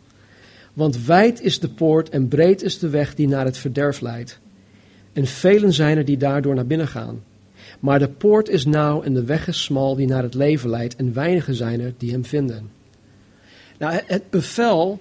Want 0.73 1.05
wijd 1.05 1.41
is 1.41 1.59
de 1.59 1.69
poort 1.69 2.09
en 2.09 2.27
breed 2.27 2.63
is 2.63 2.79
de 2.79 2.89
weg 2.89 3.15
die 3.15 3.27
naar 3.27 3.45
het 3.45 3.57
verderf 3.57 4.01
leidt. 4.01 4.39
En 5.13 5.25
velen 5.25 5.73
zijn 5.73 5.97
er 5.97 6.05
die 6.05 6.17
daardoor 6.17 6.55
naar 6.55 6.65
binnen 6.65 6.87
gaan. 6.87 7.23
Maar 7.79 7.99
de 7.99 8.09
poort 8.09 8.49
is 8.49 8.65
nauw 8.65 9.01
en 9.01 9.13
de 9.13 9.23
weg 9.23 9.47
is 9.47 9.63
smal 9.63 9.95
die 9.95 10.07
naar 10.07 10.23
het 10.23 10.33
leven 10.33 10.69
leidt, 10.69 10.95
en 10.95 11.13
weinigen 11.13 11.55
zijn 11.55 11.81
er 11.81 11.93
die 11.97 12.11
hem 12.11 12.25
vinden. 12.25 12.69
Nou, 13.77 13.99
het 14.05 14.29
bevel 14.29 14.99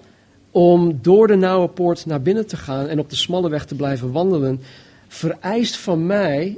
om 0.51 0.99
door 1.01 1.27
de 1.27 1.35
nauwe 1.35 1.67
poort 1.67 2.05
naar 2.05 2.21
binnen 2.21 2.47
te 2.47 2.57
gaan 2.57 2.87
en 2.87 2.99
op 2.99 3.09
de 3.09 3.15
smalle 3.15 3.49
weg 3.49 3.65
te 3.65 3.75
blijven 3.75 4.11
wandelen, 4.11 4.61
vereist 5.07 5.77
van 5.77 6.05
mij 6.05 6.57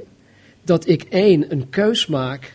dat 0.62 0.88
ik 0.88 1.02
één, 1.02 1.52
een 1.52 1.68
keus 1.68 2.06
maak 2.06 2.54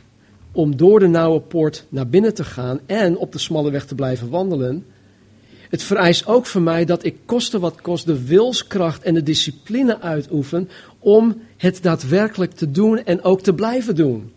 om 0.51 0.77
door 0.77 0.99
de 0.99 1.07
nauwe 1.07 1.39
poort 1.39 1.85
naar 1.89 2.07
binnen 2.07 2.33
te 2.33 2.43
gaan 2.43 2.79
en 2.85 3.17
op 3.17 3.31
de 3.31 3.39
smalle 3.39 3.71
weg 3.71 3.85
te 3.85 3.95
blijven 3.95 4.29
wandelen. 4.29 4.85
Het 5.69 5.83
vereist 5.83 6.27
ook 6.27 6.45
van 6.45 6.63
mij 6.63 6.85
dat 6.85 7.03
ik 7.03 7.15
koste 7.25 7.59
wat 7.59 7.81
kost 7.81 8.05
de 8.05 8.25
wilskracht 8.25 9.03
en 9.03 9.13
de 9.13 9.23
discipline 9.23 10.01
uitoefen 10.01 10.69
om 10.99 11.41
het 11.57 11.83
daadwerkelijk 11.83 12.51
te 12.51 12.71
doen 12.71 13.03
en 13.03 13.23
ook 13.23 13.41
te 13.41 13.53
blijven 13.53 13.95
doen. 13.95 14.31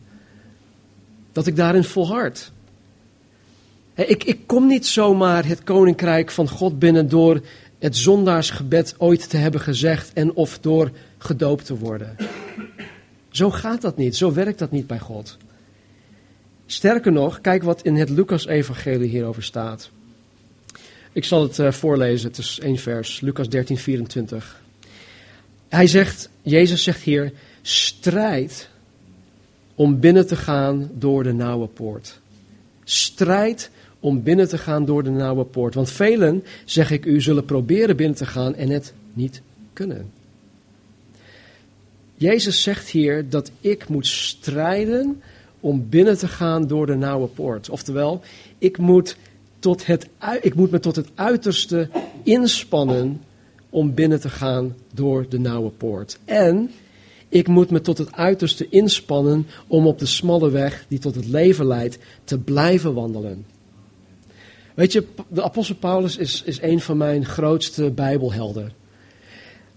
Dat 1.32 1.46
ik 1.46 1.56
daarin 1.56 1.84
volhard. 1.84 2.52
Ik, 3.94 4.24
ik 4.24 4.46
kom 4.46 4.66
niet 4.66 4.86
zomaar 4.86 5.46
het 5.46 5.62
koninkrijk 5.62 6.30
van 6.30 6.48
God 6.48 6.78
binnen 6.78 7.08
door 7.08 7.40
het 7.78 7.96
zondaarsgebed 7.96 8.94
ooit 8.98 9.30
te 9.30 9.36
hebben 9.36 9.60
gezegd 9.60 10.12
en 10.12 10.34
of 10.34 10.58
door 10.58 10.90
gedoopt 11.18 11.64
te 11.64 11.78
worden. 11.78 12.16
Zo 13.30 13.50
gaat 13.50 13.80
dat 13.80 13.96
niet, 13.96 14.16
zo 14.16 14.32
werkt 14.32 14.58
dat 14.58 14.70
niet 14.70 14.86
bij 14.86 14.98
God. 14.98 15.36
Sterker 16.66 17.12
nog, 17.12 17.40
kijk 17.40 17.62
wat 17.62 17.82
in 17.82 17.96
het 17.96 18.10
Lucas-evangelie 18.10 19.08
hierover 19.08 19.42
staat. 19.42 19.90
Ik 21.12 21.24
zal 21.24 21.42
het 21.42 21.58
uh, 21.58 21.72
voorlezen, 21.72 22.28
het 22.28 22.38
is 22.38 22.58
één 22.62 22.78
vers, 22.78 23.20
Lucas 23.20 23.48
13, 23.48 23.78
24. 23.78 24.62
Hij 25.68 25.86
zegt, 25.86 26.28
Jezus 26.42 26.82
zegt 26.82 27.02
hier, 27.02 27.32
strijd 27.62 28.68
om 29.74 30.00
binnen 30.00 30.26
te 30.26 30.36
gaan 30.36 30.90
door 30.92 31.22
de 31.22 31.32
nauwe 31.32 31.66
poort. 31.66 32.20
Strijd 32.84 33.70
om 34.00 34.22
binnen 34.22 34.48
te 34.48 34.58
gaan 34.58 34.84
door 34.84 35.02
de 35.02 35.10
nauwe 35.10 35.44
poort. 35.44 35.74
Want 35.74 35.90
velen, 35.90 36.44
zeg 36.64 36.90
ik 36.90 37.04
u, 37.04 37.20
zullen 37.20 37.44
proberen 37.44 37.96
binnen 37.96 38.16
te 38.16 38.26
gaan 38.26 38.54
en 38.54 38.68
het 38.68 38.92
niet 39.12 39.42
kunnen. 39.72 40.10
Jezus 42.14 42.62
zegt 42.62 42.88
hier 42.88 43.28
dat 43.28 43.50
ik 43.60 43.88
moet 43.88 44.06
strijden 44.06 45.22
om 45.64 45.88
binnen 45.88 46.18
te 46.18 46.28
gaan 46.28 46.66
door 46.66 46.86
de 46.86 46.94
nauwe 46.94 47.26
poort. 47.26 47.70
Oftewel, 47.70 48.20
ik 48.58 48.78
moet, 48.78 49.16
tot 49.58 49.86
het, 49.86 50.08
ik 50.40 50.54
moet 50.54 50.70
me 50.70 50.80
tot 50.80 50.96
het 50.96 51.08
uiterste 51.14 51.88
inspannen 52.22 53.20
om 53.70 53.94
binnen 53.94 54.20
te 54.20 54.28
gaan 54.28 54.74
door 54.94 55.26
de 55.28 55.38
nauwe 55.38 55.70
poort. 55.70 56.18
En 56.24 56.70
ik 57.28 57.48
moet 57.48 57.70
me 57.70 57.80
tot 57.80 57.98
het 57.98 58.12
uiterste 58.12 58.68
inspannen 58.68 59.46
om 59.66 59.86
op 59.86 59.98
de 59.98 60.06
smalle 60.06 60.50
weg 60.50 60.84
die 60.88 60.98
tot 60.98 61.14
het 61.14 61.26
leven 61.26 61.66
leidt 61.66 61.98
te 62.24 62.38
blijven 62.38 62.94
wandelen. 62.94 63.46
Weet 64.74 64.92
je, 64.92 65.06
de 65.28 65.42
apostel 65.42 65.76
Paulus 65.76 66.16
is, 66.16 66.42
is 66.42 66.62
een 66.62 66.80
van 66.80 66.96
mijn 66.96 67.24
grootste 67.24 67.90
bijbelhelden. 67.90 68.72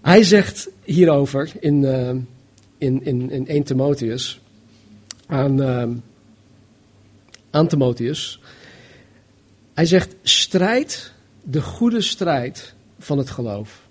Hij 0.00 0.22
zegt 0.22 0.70
hierover 0.84 1.52
in, 1.60 1.82
uh, 1.82 2.08
in, 2.78 3.04
in, 3.04 3.30
in 3.30 3.46
1 3.46 3.62
Timotheus 3.62 4.40
aan, 5.28 5.60
uh, 7.52 7.66
Timotheus. 7.66 8.40
Hij 9.74 9.86
zegt, 9.86 10.14
strijd 10.22 11.12
de 11.42 11.62
goede 11.62 12.00
strijd 12.00 12.74
van 12.98 13.18
het 13.18 13.30
geloof. 13.30 13.86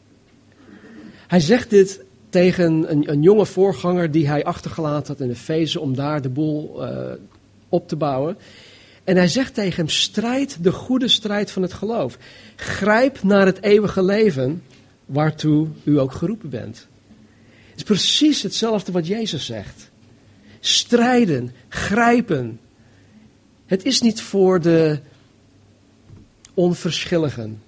Hij 1.28 1.40
zegt 1.40 1.70
dit 1.70 2.04
tegen 2.30 2.92
een, 2.92 3.12
een 3.12 3.22
jonge 3.22 3.46
voorganger 3.46 4.12
die 4.12 4.28
hij 4.28 4.44
achtergelaten 4.44 5.08
had 5.08 5.22
in 5.22 5.28
de 5.28 5.34
Efeze 5.34 5.80
om 5.80 5.96
daar 5.96 6.22
de 6.22 6.30
boel 6.30 6.84
uh, 6.84 7.12
op 7.70 7.88
te 7.88 7.96
bouwen. 7.96 8.38
En 9.04 9.16
hij 9.16 9.28
zegt 9.28 9.54
tegen 9.54 9.76
hem: 9.76 9.90
strijd 9.90 10.64
de 10.64 10.72
goede 10.72 11.08
strijd 11.08 11.52
van 11.52 11.62
het 11.62 11.74
geloof. 11.74 12.18
Grijp 12.56 13.24
naar 13.24 13.46
het 13.46 13.64
eeuwige 13.64 14.04
leven 14.04 14.64
waartoe 15.06 15.68
u 15.84 16.00
ook 16.00 16.12
geroepen 16.12 16.50
bent. 16.50 16.88
Het 17.70 17.78
is 17.78 17.84
precies 17.84 18.42
hetzelfde 18.42 18.92
wat 18.92 19.08
Jezus 19.08 19.46
zegt. 19.46 19.90
Strijden, 20.68 21.52
grijpen. 21.70 22.60
Het 23.66 23.86
is 23.86 24.02
niet 24.02 24.22
voor 24.22 24.62
de 24.62 25.00
onverschilligen. 26.54 27.62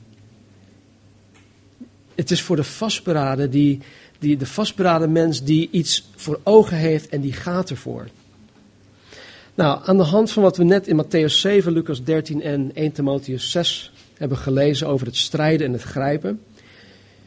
Het 2.16 2.32
is 2.32 2.42
voor 2.42 2.56
de 2.56 2.64
vastberaden, 2.64 3.50
die, 3.50 3.80
die, 4.20 4.38
de 4.38 4.46
vastberaden 4.46 5.12
mens 5.12 5.44
die 5.44 5.70
iets 5.72 6.10
voor 6.16 6.40
ogen 6.44 6.78
heeft 6.78 7.10
en 7.10 7.22
die 7.22 7.34
gaat 7.34 7.70
ervoor. 7.70 8.08
Nou, 9.56 9.82
aan 9.86 9.98
de 9.98 10.04
hand 10.04 10.32
van 10.32 10.44
wat 10.44 10.58
we 10.58 10.64
net 10.64 10.88
in 10.88 11.04
Matthäus 11.04 11.34
7, 11.34 11.72
Lucas 11.72 12.04
13 12.04 12.42
en 12.42 12.72
1 12.74 12.92
Timotheus 12.92 13.52
6 13.52 13.92
hebben 14.18 14.38
gelezen 14.38 14.88
over 14.88 15.06
het 15.06 15.16
strijden 15.16 15.68
en 15.68 15.74
het 15.74 15.82
grijpen, 15.82 16.42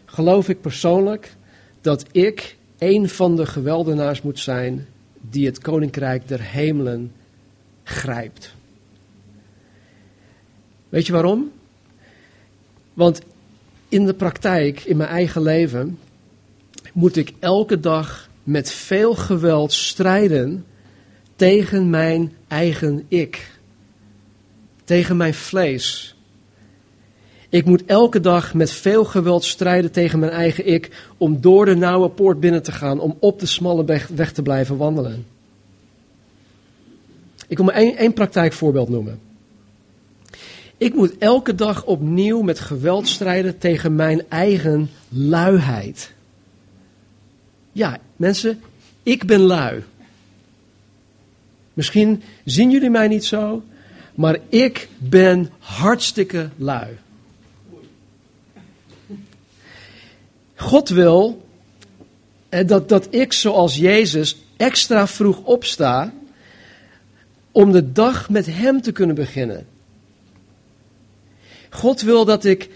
geloof 0.04 0.48
ik 0.48 0.60
persoonlijk 0.60 1.36
dat 1.80 2.04
ik 2.10 2.56
een 2.78 3.08
van 3.08 3.36
de 3.36 3.46
geweldenaars 3.46 4.22
moet 4.22 4.38
zijn 4.38 4.86
die 5.30 5.46
het 5.46 5.58
koninkrijk 5.58 6.28
der 6.28 6.42
hemelen 6.42 7.12
grijpt. 7.82 8.54
Weet 10.88 11.06
je 11.06 11.12
waarom? 11.12 11.52
Want 12.94 13.20
in 13.88 14.06
de 14.06 14.14
praktijk, 14.14 14.80
in 14.80 14.96
mijn 14.96 15.08
eigen 15.08 15.42
leven, 15.42 15.98
moet 16.92 17.16
ik 17.16 17.32
elke 17.38 17.80
dag 17.80 18.28
met 18.42 18.70
veel 18.70 19.14
geweld 19.14 19.72
strijden 19.72 20.64
tegen 21.36 21.90
mijn 21.90 22.32
eigen 22.48 23.04
ik. 23.08 23.50
Tegen 24.84 25.16
mijn 25.16 25.34
vlees. 25.34 26.11
Ik 27.52 27.64
moet 27.64 27.84
elke 27.84 28.20
dag 28.20 28.54
met 28.54 28.70
veel 28.70 29.04
geweld 29.04 29.44
strijden 29.44 29.90
tegen 29.90 30.18
mijn 30.18 30.32
eigen 30.32 30.66
ik 30.66 31.06
om 31.16 31.40
door 31.40 31.64
de 31.64 31.74
nauwe 31.74 32.08
poort 32.08 32.40
binnen 32.40 32.62
te 32.62 32.72
gaan, 32.72 33.00
om 33.00 33.16
op 33.20 33.40
de 33.40 33.46
smalle 33.46 33.84
weg, 33.84 34.08
weg 34.08 34.32
te 34.32 34.42
blijven 34.42 34.76
wandelen. 34.76 35.26
Ik 37.46 37.56
wil 37.56 37.66
maar 37.66 37.74
één, 37.74 37.96
één 37.96 38.12
praktijkvoorbeeld 38.12 38.88
noemen. 38.88 39.20
Ik 40.76 40.94
moet 40.94 41.18
elke 41.18 41.54
dag 41.54 41.84
opnieuw 41.84 42.42
met 42.42 42.60
geweld 42.60 43.08
strijden 43.08 43.58
tegen 43.58 43.94
mijn 43.94 44.22
eigen 44.28 44.90
luiheid. 45.08 46.12
Ja, 47.72 47.98
mensen, 48.16 48.60
ik 49.02 49.26
ben 49.26 49.40
lui. 49.40 49.82
Misschien 51.72 52.22
zien 52.44 52.70
jullie 52.70 52.90
mij 52.90 53.08
niet 53.08 53.24
zo, 53.24 53.62
maar 54.14 54.38
ik 54.48 54.88
ben 54.98 55.50
hartstikke 55.58 56.48
lui. 56.56 56.88
God 60.54 60.88
wil 60.88 61.42
eh, 62.48 62.66
dat, 62.66 62.88
dat 62.88 63.06
ik, 63.10 63.32
zoals 63.32 63.76
Jezus, 63.76 64.36
extra 64.56 65.06
vroeg 65.06 65.40
opsta 65.42 66.12
om 67.52 67.72
de 67.72 67.92
dag 67.92 68.30
met 68.30 68.46
Hem 68.46 68.82
te 68.82 68.92
kunnen 68.92 69.14
beginnen. 69.14 69.66
God 71.70 72.00
wil 72.00 72.24
dat 72.24 72.44
ik, 72.44 72.70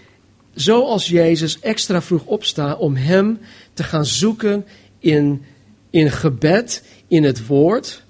zoals 0.53 1.07
Jezus, 1.07 1.59
extra 1.59 2.01
vroeg 2.01 2.25
opsta 2.25 2.75
om 2.75 2.95
Hem 2.95 3.39
te 3.73 3.83
gaan 3.83 4.05
zoeken 4.05 4.65
in, 4.99 5.45
in 5.89 6.11
gebed, 6.11 6.83
in 7.07 7.23
het 7.23 7.47
woord. 7.47 8.03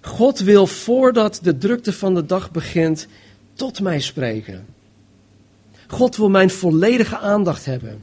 God 0.00 0.38
wil 0.38 0.66
voordat 0.66 1.40
de 1.42 1.58
drukte 1.58 1.92
van 1.92 2.14
de 2.14 2.26
dag 2.26 2.50
begint 2.50 3.06
tot 3.54 3.80
mij 3.80 4.00
spreken. 4.00 4.66
God 5.86 6.16
wil 6.16 6.28
mijn 6.28 6.50
volledige 6.50 7.18
aandacht 7.18 7.64
hebben. 7.64 8.02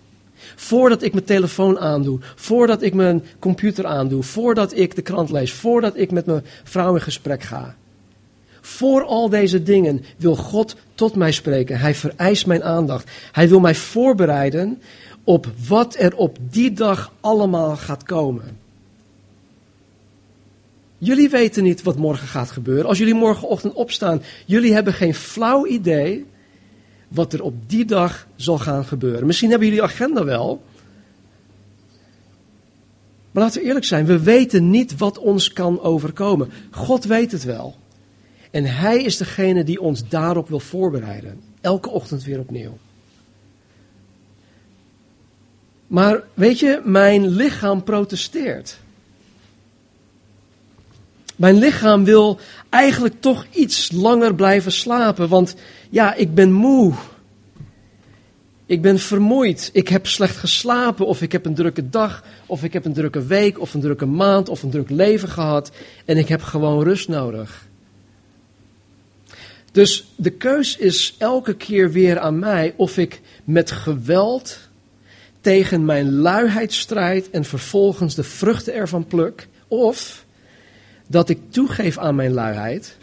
Voordat 0.56 1.02
ik 1.02 1.14
mijn 1.14 1.26
telefoon 1.26 1.80
aandoe, 1.80 2.20
voordat 2.36 2.82
ik 2.82 2.94
mijn 2.94 3.24
computer 3.40 3.86
aandoe, 3.86 4.24
voordat 4.24 4.78
ik 4.78 4.96
de 4.96 5.02
krant 5.02 5.30
lees, 5.30 5.54
voordat 5.54 5.98
ik 5.98 6.12
met 6.12 6.26
mijn 6.26 6.46
vrouw 6.64 6.96
in 6.96 7.02
gesprek 7.02 7.44
ga. 7.44 7.76
Voor 8.62 9.04
al 9.04 9.30
deze 9.30 9.64
dingen 9.64 10.04
wil 10.18 10.36
God 10.36 10.76
tot 10.96 11.16
mij 11.16 11.32
spreken. 11.32 11.80
Hij 11.80 11.96
vereist 11.96 12.46
mijn 12.46 12.64
aandacht. 12.64 13.12
Hij 13.32 13.50
wil 13.50 13.60
mij 13.60 13.76
voorbereiden 13.76 14.82
op 15.24 15.48
wat 15.68 15.96
er 16.00 16.16
op 16.16 16.38
die 16.50 16.74
dag 16.74 17.14
allemaal 17.20 17.76
gaat 17.76 18.04
komen. 18.04 18.58
Jullie 20.98 21.30
weten 21.30 21.64
niet 21.64 21.84
wat 21.84 21.98
morgen 21.98 22.28
gaat 22.28 22.52
gebeuren. 22.52 22.86
Als 22.86 22.98
jullie 22.98 23.14
morgenochtend 23.14 23.74
opstaan, 23.74 24.22
jullie 24.46 24.74
hebben 24.74 24.94
geen 24.94 25.16
flauw 25.16 25.66
idee 25.66 26.26
wat 27.08 27.34
er 27.34 27.44
op 27.44 27.70
die 27.70 27.86
dag 27.86 28.28
zal 28.36 28.58
gaan 28.58 28.86
gebeuren. 28.86 29.26
Misschien 29.26 29.50
hebben 29.50 29.68
jullie 29.68 29.84
agenda 29.84 30.24
wel. 30.24 30.64
Maar 33.32 33.44
laten 33.44 33.62
we 33.62 33.68
eerlijk 33.68 33.86
zijn, 33.86 34.06
we 34.06 34.24
weten 34.24 34.70
niet 34.70 34.98
wat 34.98 35.18
ons 35.18 35.54
kan 35.54 35.82
overkomen. 35.82 36.52
God 36.72 37.04
weet 37.04 37.32
het 37.32 37.44
wel. 37.44 37.76
En 38.52 38.66
Hij 38.66 39.04
is 39.04 39.18
degene 39.18 39.64
die 39.64 39.82
ons 39.82 40.08
daarop 40.08 40.50
wil 40.50 40.60
voorbereiden. 40.60 41.40
Elke 41.62 41.90
ochtend 41.90 42.24
weer 42.24 42.40
opnieuw. 42.40 42.78
Maar 45.88 46.24
weet 46.34 46.60
je, 46.60 46.82
mijn 46.84 47.28
lichaam 47.28 47.84
protesteert. 47.84 48.80
Mijn 51.36 51.58
lichaam 51.58 52.04
wil 52.04 52.40
eigenlijk 52.70 53.16
toch 53.20 53.46
iets 53.52 53.92
langer 53.92 54.36
blijven 54.36 54.72
slapen, 54.72 55.30
want 55.30 55.56
ja, 55.90 56.14
ik 56.14 56.34
ben 56.34 56.52
moe. 56.52 56.94
Ik 58.66 58.82
ben 58.82 59.00
vermoeid. 59.00 59.70
Ik 59.74 59.88
heb 59.88 60.08
slecht 60.08 60.38
geslapen, 60.38 61.06
of 61.06 61.22
ik 61.22 61.32
heb 61.32 61.46
een 61.46 61.56
drukke 61.56 61.90
dag, 61.90 62.24
of 62.46 62.64
ik 62.64 62.74
heb 62.74 62.86
een 62.86 62.94
drukke 62.94 63.26
week, 63.26 63.60
of 63.60 63.74
een 63.74 63.82
drukke 63.82 64.06
maand, 64.06 64.50
of 64.50 64.64
een 64.64 64.70
druk 64.70 64.90
leven 64.90 65.30
gehad. 65.30 65.72
En 66.06 66.18
ik 66.18 66.28
heb 66.28 66.42
gewoon 66.42 66.84
rust 66.84 67.08
nodig. 67.08 67.68
Dus 69.72 70.06
de 70.16 70.30
keus 70.30 70.78
is 70.78 71.16
elke 71.18 71.56
keer 71.56 71.92
weer 71.92 72.20
aan 72.20 72.40
mij 72.40 72.74
of 72.78 72.98
ik 72.98 73.22
met 73.44 73.72
geweld 73.72 74.60
tegen 75.42 75.86
mijn 75.86 76.12
luiheid 76.12 76.74
strijd 76.74 77.30
en 77.30 77.46
vervolgens 77.46 78.16
de 78.16 78.24
vruchten 78.24 78.74
ervan 78.74 79.06
pluk, 79.08 79.48
of 79.68 80.25
dat 81.08 81.30
ik 81.30 81.40
toegeef 81.50 81.98
aan 81.98 82.16
mijn 82.16 82.32
luiheid 82.32 82.98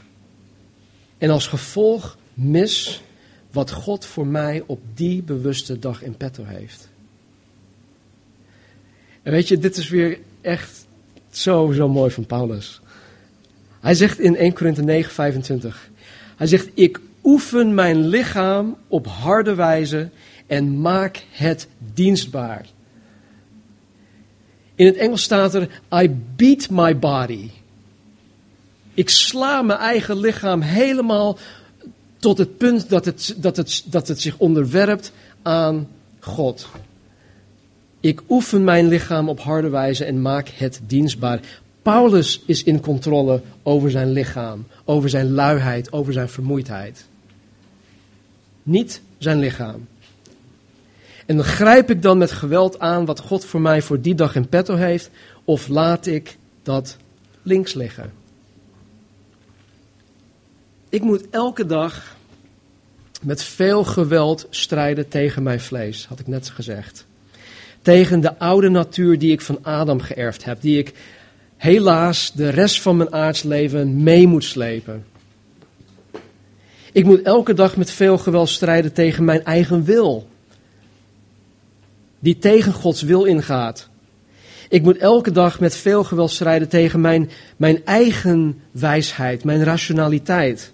en 1.19 1.31
als 1.31 1.47
gevolg 1.47 2.17
mis 2.35 3.03
wat 3.51 3.71
God 3.71 4.05
voor 4.05 4.27
mij 4.27 4.63
op 4.67 4.81
die 4.95 5.23
bewuste 5.23 5.79
dag 5.79 6.03
in 6.03 6.17
petto 6.17 6.45
heeft. 6.45 6.89
En 9.23 9.33
weet 9.33 9.49
je, 9.49 9.59
dit 9.59 9.77
is 9.77 9.89
weer 9.89 10.19
echt 10.41 10.87
zo, 11.31 11.73
zo 11.73 11.89
mooi 11.89 12.11
van 12.11 12.27
Paulus. 12.27 12.81
Hij 13.81 13.95
zegt 13.95 14.19
in 14.19 14.37
1 14.37 14.53
Korinthe 14.53 14.83
9, 14.83 15.13
25. 15.13 15.91
Hij 16.37 16.47
zegt, 16.47 16.69
ik 16.75 17.01
oefen 17.25 17.75
mijn 17.75 18.07
lichaam 18.07 18.77
op 18.89 19.07
harde 19.07 19.55
wijze 19.55 20.09
en 20.47 20.81
maak 20.81 21.25
het 21.31 21.69
dienstbaar. 21.95 22.67
In 24.75 24.87
het 24.87 24.97
Engels 24.97 25.23
staat 25.23 25.55
er, 25.55 25.69
I 26.03 26.11
beat 26.37 26.71
my 26.71 26.99
body. 26.99 27.51
Ik 28.95 29.09
sla 29.09 29.63
mijn 29.63 29.79
eigen 29.79 30.21
lichaam 30.21 30.61
helemaal 30.61 31.39
tot 32.19 32.39
het 32.39 32.57
punt 32.57 32.89
dat 32.89 33.05
het, 33.05 33.35
dat 33.37 33.57
het, 33.57 33.85
dat 33.87 34.09
het 34.09 34.21
zich 34.21 34.39
onderwerpt 34.39 35.13
aan 35.43 35.89
God. 36.21 36.69
Ik 38.01 38.23
oefen 38.29 38.65
mijn 38.65 38.89
lichaam 38.89 39.29
op 39.29 39.41
harde 39.41 39.69
wijze 39.69 40.05
en 40.05 40.23
maak 40.23 40.49
het 40.49 40.81
dienstbaar. 40.87 41.41
Paulus 41.83 42.43
is 42.47 42.63
in 42.63 42.81
controle 42.81 43.41
over 43.63 43.91
zijn 43.91 44.13
lichaam, 44.13 44.67
over 44.85 45.09
zijn 45.09 45.33
luiheid, 45.33 45.93
over 45.93 46.13
zijn 46.13 46.29
vermoeidheid. 46.29 47.07
Niet 48.63 49.03
zijn 49.19 49.39
lichaam. 49.39 49.87
En 51.27 51.45
grijp 51.45 51.91
ik 51.91 52.03
dan 52.03 52.19
met 52.19 52.33
geweld 52.33 52.79
aan 52.79 53.05
wat 53.05 53.21
God 53.21 53.45
voor 53.45 53.61
mij 53.61 53.83
voor 53.83 54.01
die 54.01 54.15
dag 54.15 54.35
in 54.35 54.49
petto 54.49 54.75
heeft, 54.75 55.11
of 55.45 55.69
laat 55.69 56.07
ik 56.07 56.37
dat 56.63 56.97
links 57.43 57.75
liggen? 57.75 58.22
Ik 60.93 61.03
moet 61.03 61.31
elke 61.31 61.67
dag 61.67 62.17
met 63.23 63.43
veel 63.43 63.85
geweld 63.85 64.47
strijden 64.51 65.09
tegen 65.09 65.43
mijn 65.43 65.61
vlees, 65.61 66.07
had 66.07 66.21
ik 66.21 66.27
net 66.27 66.49
gezegd. 66.49 67.07
Tegen 67.83 68.21
de 68.21 68.39
oude 68.39 68.69
natuur 68.69 69.19
die 69.19 69.33
ik 69.33 69.41
van 69.41 69.59
Adam 69.63 70.01
geërfd 70.01 70.45
heb, 70.45 70.61
die 70.61 70.79
ik 70.79 70.93
helaas 71.57 72.33
de 72.33 72.49
rest 72.49 72.81
van 72.81 72.97
mijn 72.97 73.13
aardsleven 73.13 74.03
mee 74.03 74.27
moet 74.27 74.45
slepen. 74.45 75.05
Ik 76.93 77.05
moet 77.05 77.23
elke 77.23 77.55
dag 77.55 77.77
met 77.77 77.91
veel 77.91 78.19
geweld 78.19 78.49
strijden 78.49 78.93
tegen 78.93 79.25
mijn 79.25 79.45
eigen 79.45 79.85
wil, 79.85 80.29
die 82.19 82.39
tegen 82.39 82.73
Gods 82.73 83.03
wil 83.03 83.25
ingaat. 83.25 83.89
Ik 84.69 84.83
moet 84.83 84.97
elke 84.97 85.31
dag 85.31 85.61
met 85.61 85.77
veel 85.77 86.05
geweld 86.05 86.31
strijden 86.31 86.69
tegen 86.69 87.01
mijn, 87.01 87.31
mijn 87.57 87.85
eigen 87.85 88.61
wijsheid, 88.71 89.45
mijn 89.45 89.65
rationaliteit. 89.65 90.73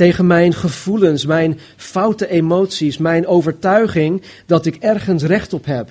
Tegen 0.00 0.26
mijn 0.26 0.54
gevoelens, 0.54 1.26
mijn 1.26 1.58
foute 1.76 2.28
emoties, 2.28 2.98
mijn 2.98 3.26
overtuiging 3.26 4.22
dat 4.46 4.66
ik 4.66 4.76
ergens 4.76 5.22
recht 5.22 5.52
op 5.52 5.64
heb. 5.64 5.90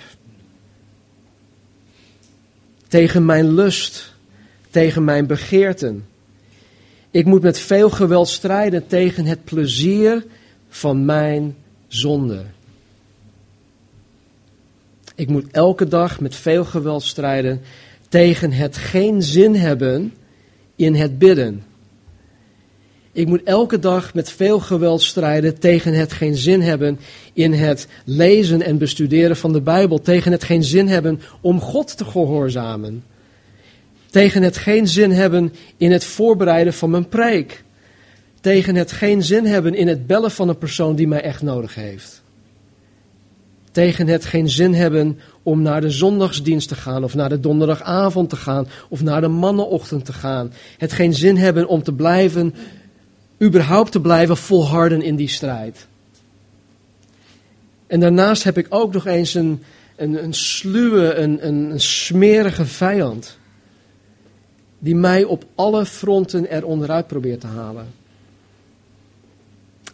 Tegen 2.87 3.25
mijn 3.25 3.53
lust, 3.53 4.13
tegen 4.69 5.03
mijn 5.03 5.27
begeerten. 5.27 6.05
Ik 7.11 7.25
moet 7.25 7.41
met 7.41 7.59
veel 7.59 7.89
geweld 7.89 8.27
strijden 8.27 8.87
tegen 8.87 9.25
het 9.25 9.43
plezier 9.43 10.25
van 10.69 11.05
mijn 11.05 11.55
zonde. 11.87 12.43
Ik 15.15 15.29
moet 15.29 15.51
elke 15.51 15.87
dag 15.87 16.19
met 16.19 16.35
veel 16.35 16.65
geweld 16.65 17.03
strijden 17.03 17.61
tegen 18.07 18.51
het 18.51 18.77
geen 18.77 19.23
zin 19.23 19.55
hebben 19.55 20.13
in 20.75 20.95
het 20.95 21.17
bidden. 21.17 21.63
Ik 23.11 23.27
moet 23.27 23.43
elke 23.43 23.79
dag 23.79 24.13
met 24.13 24.31
veel 24.31 24.59
geweld 24.59 25.01
strijden 25.01 25.59
tegen 25.59 25.93
het 25.93 26.13
geen 26.13 26.35
zin 26.35 26.61
hebben 26.61 26.99
in 27.33 27.53
het 27.53 27.87
lezen 28.05 28.61
en 28.61 28.77
bestuderen 28.77 29.35
van 29.35 29.53
de 29.53 29.61
Bijbel. 29.61 30.01
Tegen 30.01 30.31
het 30.31 30.43
geen 30.43 30.63
zin 30.63 30.87
hebben 30.87 31.21
om 31.41 31.59
God 31.59 31.97
te 31.97 32.05
gehoorzamen. 32.05 33.03
Tegen 34.09 34.43
het 34.43 34.57
geen 34.57 34.87
zin 34.87 35.11
hebben 35.11 35.53
in 35.77 35.91
het 35.91 36.05
voorbereiden 36.05 36.73
van 36.73 36.89
mijn 36.89 37.07
preek. 37.07 37.63
Tegen 38.41 38.75
het 38.75 38.91
geen 38.91 39.23
zin 39.23 39.45
hebben 39.45 39.73
in 39.73 39.87
het 39.87 40.07
bellen 40.07 40.31
van 40.31 40.49
een 40.49 40.57
persoon 40.57 40.95
die 40.95 41.07
mij 41.07 41.21
echt 41.21 41.41
nodig 41.41 41.75
heeft. 41.75 42.21
Tegen 43.71 44.07
het 44.07 44.25
geen 44.25 44.49
zin 44.49 44.73
hebben 44.73 45.19
om 45.43 45.61
naar 45.61 45.81
de 45.81 45.89
zondagsdienst 45.89 46.67
te 46.67 46.75
gaan, 46.75 47.03
of 47.03 47.15
naar 47.15 47.29
de 47.29 47.39
donderdagavond 47.39 48.29
te 48.29 48.35
gaan, 48.35 48.67
of 48.89 49.01
naar 49.01 49.21
de 49.21 49.27
mannenochtend 49.27 50.05
te 50.05 50.13
gaan. 50.13 50.53
Het 50.77 50.91
geen 50.91 51.13
zin 51.13 51.37
hebben 51.37 51.67
om 51.67 51.83
te 51.83 51.93
blijven 51.93 52.53
überhaupt 53.41 53.91
te 53.91 54.01
blijven 54.01 54.37
volharden 54.37 55.01
in 55.01 55.15
die 55.15 55.27
strijd. 55.27 55.87
En 57.87 57.99
daarnaast 57.99 58.43
heb 58.43 58.57
ik 58.57 58.65
ook 58.69 58.93
nog 58.93 59.05
eens 59.05 59.33
een, 59.33 59.63
een, 59.95 60.23
een 60.23 60.33
sluwe, 60.33 61.13
een, 61.13 61.47
een, 61.47 61.71
een 61.71 61.79
smerige 61.79 62.65
vijand. 62.65 63.37
Die 64.79 64.95
mij 64.95 65.23
op 65.23 65.45
alle 65.55 65.85
fronten 65.85 66.49
er 66.49 66.65
onderuit 66.65 67.07
probeert 67.07 67.41
te 67.41 67.47
halen. 67.47 67.87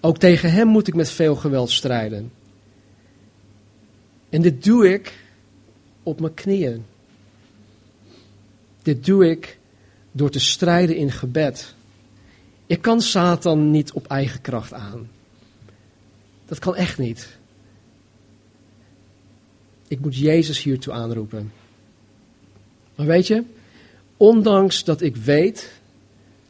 Ook 0.01 0.17
tegen 0.17 0.51
hem 0.51 0.67
moet 0.67 0.88
ik 0.88 0.95
met 0.95 1.10
veel 1.10 1.36
geweld 1.36 1.71
strijden. 1.71 2.31
En 4.29 4.41
dit 4.41 4.63
doe 4.63 4.93
ik 4.93 5.13
op 6.03 6.19
mijn 6.19 6.34
knieën. 6.34 6.86
Dit 8.81 9.05
doe 9.05 9.29
ik 9.29 9.58
door 10.12 10.29
te 10.29 10.39
strijden 10.39 10.95
in 10.95 11.12
gebed. 11.12 11.74
Ik 12.67 12.82
kan 12.82 13.01
Satan 13.01 13.71
niet 13.71 13.91
op 13.91 14.08
eigen 14.08 14.41
kracht 14.41 14.73
aan. 14.73 15.10
Dat 16.45 16.60
kan 16.60 16.75
echt 16.75 16.97
niet. 16.97 17.38
Ik 19.88 19.99
moet 19.99 20.17
Jezus 20.17 20.63
hiertoe 20.63 20.93
aanroepen. 20.93 21.51
Maar 22.95 23.06
weet 23.06 23.28
je, 23.28 23.43
ondanks 24.17 24.84
dat 24.84 25.01
ik 25.01 25.15
weet 25.15 25.71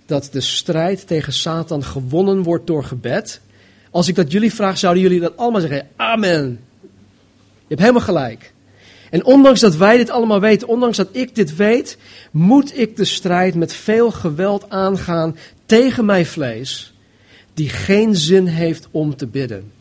dat 0.06 0.30
de 0.32 0.42
strijd 0.42 1.08
tegen 1.08 1.34
Satan 1.34 1.84
gewonnen 1.84 2.44
wordt 2.44 2.68
door 2.68 2.84
gebed, 2.84 3.42
als 3.92 4.08
ik 4.08 4.16
dat 4.16 4.32
jullie 4.32 4.54
vraag, 4.54 4.78
zouden 4.78 5.04
jullie 5.04 5.20
dat 5.20 5.38
allemaal 5.38 5.62
zeggen: 5.62 5.88
Amen. 5.96 6.60
Je 7.58 7.68
hebt 7.68 7.82
helemaal 7.82 8.02
gelijk. 8.02 8.54
En 9.16 9.26
ondanks 9.26 9.60
dat 9.60 9.76
wij 9.76 9.98
dit 9.98 10.10
allemaal 10.10 10.40
weten, 10.40 10.68
ondanks 10.68 10.98
dat 10.98 11.10
ik 11.12 11.36
dit 11.36 11.56
weet, 11.56 11.98
moet 12.32 12.78
ik 12.78 12.96
de 12.96 13.06
strijd 13.06 13.56
met 13.56 13.74
veel 13.74 14.12
geweld 14.12 14.70
aangaan 14.70 15.38
tegen 15.66 16.06
mijn 16.06 16.26
vlees, 16.26 16.94
die 17.54 17.70
geen 17.70 18.16
zin 18.16 18.46
heeft 18.46 18.88
om 18.92 19.16
te 19.16 19.28
bidden. 19.28 19.72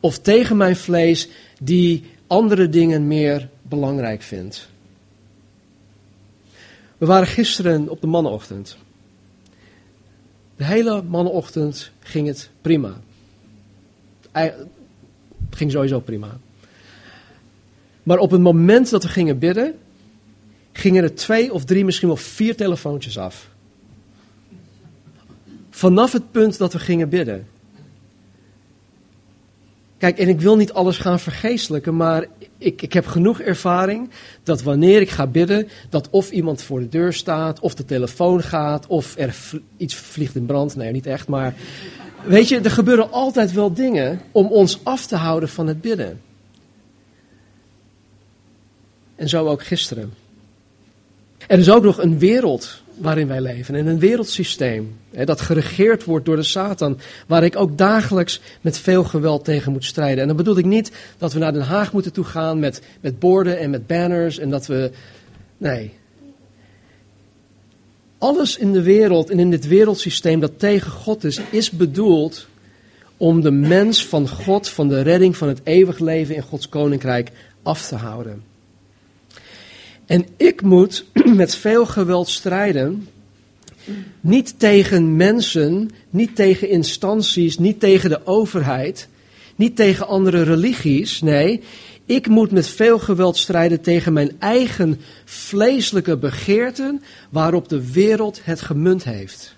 Of 0.00 0.18
tegen 0.18 0.56
mijn 0.56 0.76
vlees, 0.76 1.28
die 1.60 2.04
andere 2.26 2.68
dingen 2.68 3.06
meer 3.06 3.48
belangrijk 3.62 4.22
vindt. 4.22 4.68
We 6.98 7.06
waren 7.06 7.28
gisteren 7.28 7.88
op 7.88 8.00
de 8.00 8.06
mannenochtend. 8.06 8.76
De 10.56 10.64
hele 10.64 11.02
mannenochtend 11.02 11.90
ging 12.00 12.26
het 12.26 12.50
prima. 12.60 13.00
Het 14.32 14.54
ging 15.50 15.70
sowieso 15.70 16.00
prima. 16.00 16.38
Maar 18.04 18.18
op 18.18 18.30
het 18.30 18.40
moment 18.40 18.90
dat 18.90 19.02
we 19.02 19.08
gingen 19.08 19.38
bidden, 19.38 19.74
gingen 20.72 21.02
er 21.02 21.14
twee 21.14 21.52
of 21.52 21.64
drie, 21.64 21.84
misschien 21.84 22.08
wel 22.08 22.16
vier 22.16 22.56
telefoontjes 22.56 23.18
af. 23.18 23.48
Vanaf 25.70 26.12
het 26.12 26.30
punt 26.30 26.58
dat 26.58 26.72
we 26.72 26.78
gingen 26.78 27.08
bidden. 27.08 27.46
Kijk, 29.98 30.18
en 30.18 30.28
ik 30.28 30.40
wil 30.40 30.56
niet 30.56 30.72
alles 30.72 30.98
gaan 30.98 31.20
vergeestelijken, 31.20 31.96
maar 31.96 32.26
ik, 32.58 32.82
ik 32.82 32.92
heb 32.92 33.06
genoeg 33.06 33.40
ervaring 33.40 34.10
dat 34.42 34.62
wanneer 34.62 35.00
ik 35.00 35.10
ga 35.10 35.26
bidden, 35.26 35.68
dat 35.90 36.08
of 36.10 36.30
iemand 36.30 36.62
voor 36.62 36.80
de 36.80 36.88
deur 36.88 37.12
staat, 37.12 37.60
of 37.60 37.74
de 37.74 37.84
telefoon 37.84 38.42
gaat, 38.42 38.86
of 38.86 39.14
er 39.18 39.36
iets 39.76 39.94
vliegt 39.94 40.34
in 40.34 40.46
brand. 40.46 40.76
Nee, 40.76 40.92
niet 40.92 41.06
echt, 41.06 41.28
maar 41.28 41.54
weet 42.24 42.48
je, 42.48 42.60
er 42.60 42.70
gebeuren 42.70 43.12
altijd 43.12 43.52
wel 43.52 43.72
dingen 43.72 44.20
om 44.32 44.46
ons 44.46 44.80
af 44.82 45.06
te 45.06 45.16
houden 45.16 45.48
van 45.48 45.66
het 45.66 45.80
bidden. 45.80 46.20
En 49.16 49.28
zo 49.28 49.46
ook 49.46 49.64
gisteren. 49.64 50.12
Er 51.46 51.58
is 51.58 51.70
ook 51.70 51.82
nog 51.82 51.98
een 52.02 52.18
wereld 52.18 52.82
waarin 52.96 53.26
wij 53.26 53.40
leven 53.40 53.74
en 53.74 53.86
een 53.86 53.98
wereldsysteem 53.98 54.96
hè, 55.10 55.24
dat 55.24 55.40
geregeerd 55.40 56.04
wordt 56.04 56.24
door 56.24 56.36
de 56.36 56.42
Satan, 56.42 56.98
waar 57.26 57.44
ik 57.44 57.56
ook 57.56 57.78
dagelijks 57.78 58.40
met 58.60 58.78
veel 58.78 59.04
geweld 59.04 59.44
tegen 59.44 59.72
moet 59.72 59.84
strijden. 59.84 60.20
En 60.20 60.26
dan 60.26 60.36
bedoel 60.36 60.58
ik 60.58 60.64
niet 60.64 60.92
dat 61.18 61.32
we 61.32 61.38
naar 61.38 61.52
Den 61.52 61.62
Haag 61.62 61.92
moeten 61.92 62.12
toe 62.12 62.24
gaan 62.24 62.58
met, 62.58 62.82
met 63.00 63.18
borden 63.18 63.58
en 63.58 63.70
met 63.70 63.86
banners 63.86 64.38
en 64.38 64.50
dat 64.50 64.66
we. 64.66 64.90
Nee. 65.56 65.92
Alles 68.18 68.56
in 68.56 68.72
de 68.72 68.82
wereld 68.82 69.30
en 69.30 69.38
in 69.38 69.50
dit 69.50 69.66
wereldsysteem 69.66 70.40
dat 70.40 70.58
tegen 70.58 70.90
God 70.90 71.24
is, 71.24 71.40
is 71.50 71.70
bedoeld 71.70 72.46
om 73.16 73.40
de 73.40 73.50
mens 73.50 74.06
van 74.06 74.28
God, 74.28 74.68
van 74.68 74.88
de 74.88 75.00
redding 75.00 75.36
van 75.36 75.48
het 75.48 75.60
eeuwig 75.64 75.98
leven 75.98 76.34
in 76.34 76.42
Gods 76.42 76.68
koninkrijk 76.68 77.30
af 77.62 77.86
te 77.86 77.94
houden. 77.94 78.53
En 80.06 80.26
ik 80.36 80.62
moet 80.62 81.04
met 81.42 81.54
veel 81.54 81.86
geweld 81.86 82.28
strijden. 82.28 83.08
Niet 84.20 84.58
tegen 84.58 85.16
mensen, 85.16 85.90
niet 86.10 86.36
tegen 86.36 86.68
instanties, 86.68 87.58
niet 87.58 87.80
tegen 87.80 88.10
de 88.10 88.26
overheid, 88.26 89.08
niet 89.56 89.76
tegen 89.76 90.06
andere 90.06 90.42
religies. 90.42 91.20
Nee, 91.20 91.62
ik 92.06 92.28
moet 92.28 92.50
met 92.50 92.66
veel 92.66 92.98
geweld 92.98 93.36
strijden 93.36 93.80
tegen 93.80 94.12
mijn 94.12 94.36
eigen 94.38 95.00
vleeselijke 95.24 96.16
begeerten 96.16 97.02
waarop 97.30 97.68
de 97.68 97.92
wereld 97.92 98.40
het 98.44 98.60
gemunt 98.60 99.04
heeft. 99.04 99.56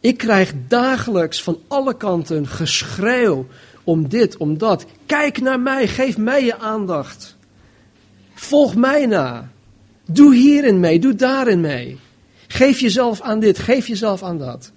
Ik 0.00 0.16
krijg 0.16 0.52
dagelijks 0.68 1.42
van 1.42 1.58
alle 1.68 1.96
kanten 1.96 2.46
geschreeuw 2.46 3.46
om 3.86 4.08
dit, 4.08 4.36
om 4.36 4.58
dat. 4.58 4.86
Kijk 5.06 5.40
naar 5.40 5.60
mij, 5.60 5.88
geef 5.88 6.18
mij 6.18 6.44
je 6.44 6.58
aandacht. 6.58 7.36
Volg 8.34 8.74
mij 8.74 9.06
na. 9.06 9.50
Doe 10.04 10.34
hierin 10.34 10.80
mee, 10.80 11.00
doe 11.00 11.14
daarin 11.14 11.60
mee. 11.60 11.98
Geef 12.46 12.80
jezelf 12.80 13.20
aan 13.20 13.40
dit, 13.40 13.58
geef 13.58 13.86
jezelf 13.86 14.22
aan 14.22 14.38
dat. 14.38 14.72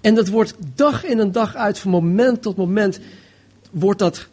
En 0.00 0.14
dat 0.14 0.28
wordt 0.28 0.54
dag 0.74 1.04
in 1.04 1.20
en 1.20 1.32
dag 1.32 1.54
uit, 1.54 1.78
van 1.78 1.90
moment 1.90 2.42
tot 2.42 2.56
moment, 2.56 3.00
wordt 3.70 3.98
dat, 3.98 4.26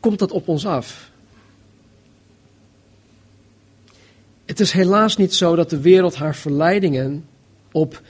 komt 0.00 0.18
dat 0.18 0.30
op 0.30 0.48
ons 0.48 0.66
af. 0.66 1.10
Het 4.44 4.60
is 4.60 4.72
helaas 4.72 5.16
niet 5.16 5.34
zo 5.34 5.56
dat 5.56 5.70
de 5.70 5.80
wereld 5.80 6.14
haar 6.14 6.34
verleidingen 6.34 7.24
op 7.72 8.02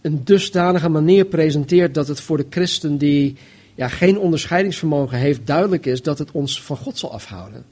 een 0.00 0.24
dusdanige 0.24 0.88
manier 0.88 1.24
presenteert 1.24 1.94
dat 1.94 2.08
het 2.08 2.20
voor 2.20 2.36
de 2.36 2.46
christen 2.50 2.98
die 2.98 3.36
ja, 3.74 3.88
geen 3.88 4.18
onderscheidingsvermogen 4.18 5.18
heeft, 5.18 5.46
duidelijk 5.46 5.86
is 5.86 6.02
dat 6.02 6.18
het 6.18 6.30
ons 6.30 6.62
van 6.62 6.76
God 6.76 6.98
zal 6.98 7.12
afhouden. 7.12 7.64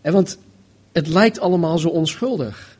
En 0.00 0.12
want 0.12 0.38
het 0.92 1.08
lijkt 1.08 1.40
allemaal 1.40 1.78
zo 1.78 1.88
onschuldig. 1.88 2.78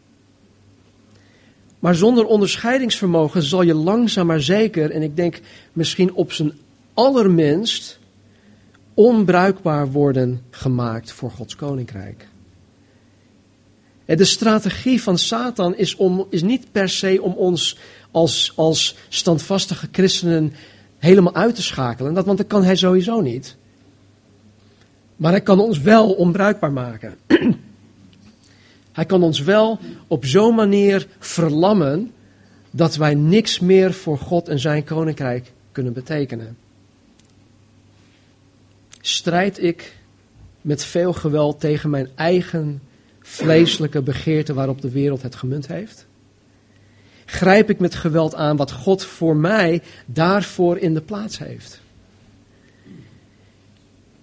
Maar 1.78 1.94
zonder 1.94 2.26
onderscheidingsvermogen 2.26 3.42
zal 3.42 3.62
je 3.62 3.74
langzaam 3.74 4.26
maar 4.26 4.40
zeker, 4.40 4.90
en 4.90 5.02
ik 5.02 5.16
denk 5.16 5.40
misschien 5.72 6.14
op 6.14 6.32
zijn 6.32 6.52
allerminst, 6.94 7.98
onbruikbaar 8.94 9.90
worden 9.90 10.42
gemaakt 10.50 11.12
voor 11.12 11.30
Gods 11.30 11.56
koninkrijk. 11.56 12.28
De 14.04 14.24
strategie 14.24 15.02
van 15.02 15.18
Satan 15.18 15.76
is, 15.76 15.96
om, 15.96 16.26
is 16.30 16.42
niet 16.42 16.72
per 16.72 16.88
se 16.88 17.22
om 17.22 17.32
ons 17.32 17.78
als, 18.10 18.52
als 18.56 18.96
standvastige 19.08 19.88
christenen 19.92 20.52
helemaal 20.98 21.34
uit 21.34 21.54
te 21.54 21.62
schakelen. 21.62 22.24
Want 22.24 22.38
dat 22.38 22.46
kan 22.46 22.64
hij 22.64 22.76
sowieso 22.76 23.20
niet. 23.20 23.56
Maar 25.16 25.30
hij 25.30 25.40
kan 25.40 25.60
ons 25.60 25.80
wel 25.80 26.12
onbruikbaar 26.12 26.72
maken. 26.72 27.16
hij 28.92 29.04
kan 29.04 29.22
ons 29.22 29.40
wel 29.40 29.78
op 30.06 30.24
zo'n 30.24 30.54
manier 30.54 31.06
verlammen 31.18 32.12
dat 32.70 32.96
wij 32.96 33.14
niks 33.14 33.60
meer 33.60 33.92
voor 33.92 34.18
God 34.18 34.48
en 34.48 34.58
zijn 34.58 34.84
koninkrijk 34.84 35.52
kunnen 35.72 35.92
betekenen. 35.92 36.56
Strijd 39.00 39.62
ik 39.62 39.96
met 40.60 40.84
veel 40.84 41.12
geweld 41.12 41.60
tegen 41.60 41.90
mijn 41.90 42.08
eigen 42.14 42.82
vleeselijke 43.26 44.02
begeerte 44.02 44.54
waarop 44.54 44.80
de 44.80 44.90
wereld 44.90 45.22
het 45.22 45.34
gemunt 45.34 45.66
heeft? 45.66 46.06
Grijp 47.24 47.70
ik 47.70 47.78
met 47.78 47.94
geweld 47.94 48.34
aan 48.34 48.56
wat 48.56 48.72
God 48.72 49.04
voor 49.04 49.36
mij 49.36 49.82
daarvoor 50.06 50.78
in 50.78 50.94
de 50.94 51.00
plaats 51.00 51.38
heeft? 51.38 51.80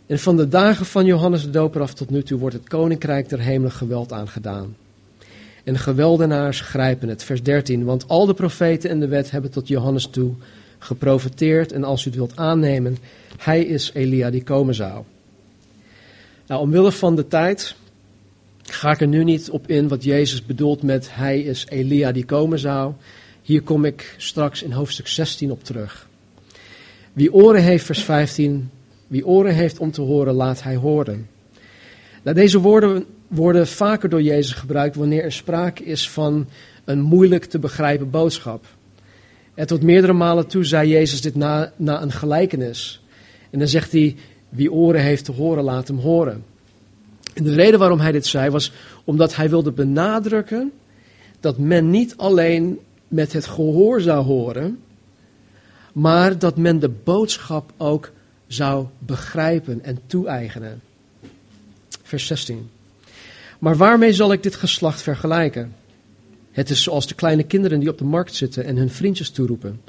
En 0.06 0.20
van 0.20 0.38
de 0.38 0.48
dagen 0.48 0.86
van 0.86 1.06
Johannes 1.06 1.44
de 1.44 1.50
Doper 1.50 1.82
af 1.82 1.94
tot 1.94 2.10
nu 2.10 2.24
toe 2.24 2.40
wordt 2.40 2.56
het 2.56 2.68
koninkrijk 2.68 3.30
der 3.30 3.40
hemelen 3.40 3.72
geweld 3.72 4.12
aangedaan. 4.12 4.76
En 5.64 5.78
geweldenaars 5.78 6.62
grijpen 6.62 7.10
het. 7.10 7.24
Vers 7.24 7.44
13. 7.44 7.84
Want 7.84 8.08
al 8.08 8.26
de 8.26 8.34
profeten 8.34 8.90
en 8.90 9.00
de 9.00 9.08
wet 9.08 9.32
hebben 9.32 9.52
tot 9.52 9.68
Johannes 9.68 10.06
toe 10.06 10.34
geprofeteerd. 10.80 11.72
En 11.72 11.84
als 11.84 12.06
u 12.06 12.06
het 12.06 12.16
wilt 12.16 12.36
aannemen, 12.36 12.98
hij 13.38 13.64
is 13.64 13.92
Elia 13.94 14.30
die 14.30 14.44
komen 14.44 14.76
zou. 14.76 15.04
Nou, 16.48 16.62
omwille 16.62 16.92
van 16.92 17.16
de 17.16 17.28
tijd 17.28 17.76
ga 18.62 18.92
ik 18.92 19.02
er 19.02 19.08
nu 19.08 19.24
niet 19.24 19.50
op 19.50 19.68
in 19.68 19.88
wat 19.88 20.04
Jezus 20.04 20.46
bedoelt 20.46 20.84
met 20.84 21.08
hij 21.12 21.42
is 21.42 21.66
Elia 21.70 22.12
die 22.12 22.26
komen 22.26 22.60
zou. 22.60 22.94
Hier 23.42 23.62
kom 23.62 23.86
ik 23.86 24.16
straks 24.18 24.64
in 24.64 24.72
hoofdstuk 24.72 25.08
16 25.08 25.52
op 25.52 25.64
terug. 25.64 26.08
Wie 27.14 27.34
oren 27.34 27.64
heeft, 27.64 27.86
vers 27.86 28.04
15, 28.04 28.70
wie 29.08 29.26
oren 29.26 29.54
heeft 29.54 29.80
om 29.80 29.92
te 29.92 30.02
horen, 30.02 30.34
laat 30.34 30.64
hij 30.64 30.76
horen. 30.76 31.28
Nou, 32.22 32.36
deze 32.36 32.60
woorden 32.60 33.06
worden 33.28 33.68
vaker 33.68 34.10
door 34.10 34.22
Jezus 34.22 34.54
gebruikt 34.54 34.96
wanneer 34.96 35.24
er 35.24 35.32
sprake 35.32 35.84
is 35.84 36.10
van 36.10 36.48
een 36.86 37.02
moeilijk 37.02 37.46
te 37.46 37.60
begrijpen 37.60 38.10
boodschap. 38.10 38.66
En 39.54 39.68
tot 39.68 39.84
meerdere 39.84 40.14
malen 40.14 40.48
toe 40.48 40.64
zei 40.64 40.90
Jezus 40.90 41.22
dit 41.22 41.36
na, 41.36 41.74
na 41.76 42.02
een 42.02 42.12
gelijkenis. 42.12 43.04
En 43.50 43.60
dan 43.60 43.68
zegt 43.68 43.92
hij, 43.92 44.16
wie 44.50 44.72
oren 44.72 45.02
heeft 45.02 45.26
te 45.26 45.32
horen, 45.32 45.64
laat 45.64 45.88
hem 45.88 45.98
horen. 45.98 46.44
De 47.34 47.54
reden 47.54 47.80
waarom 47.80 48.00
hij 48.00 48.12
dit 48.12 48.26
zei 48.26 48.50
was 48.50 48.72
omdat 49.04 49.36
hij 49.36 49.50
wilde 49.50 49.72
benadrukken 49.72 50.72
dat 51.40 51.58
men 51.58 51.90
niet 51.90 52.18
alleen 52.18 52.80
met 53.08 53.34
het 53.34 53.46
gehoor 53.46 54.02
zou 54.02 54.26
horen, 54.26 54.80
maar 55.94 56.38
dat 56.38 56.58
men 56.58 56.80
de 56.80 56.90
boodschap 56.90 57.74
ook 57.78 58.12
zou 58.48 58.86
begrijpen 59.00 59.84
en 59.84 60.00
toe-eigenen. 60.06 60.82
Vers 62.04 62.28
16. 62.28 62.70
Maar 63.60 63.78
waarmee 63.78 64.14
zal 64.14 64.32
ik 64.32 64.44
dit 64.44 64.56
geslacht 64.56 65.02
vergelijken? 65.02 65.76
Het 66.52 66.70
is 66.70 66.84
zoals 66.84 67.08
de 67.08 67.16
kleine 67.16 67.44
kinderen 67.44 67.80
die 67.80 67.90
op 67.90 67.98
de 67.98 68.04
markt 68.04 68.36
zitten 68.36 68.66
en 68.66 68.76
hun 68.76 68.90
vriendjes 68.90 69.30
toeroepen. 69.30 69.82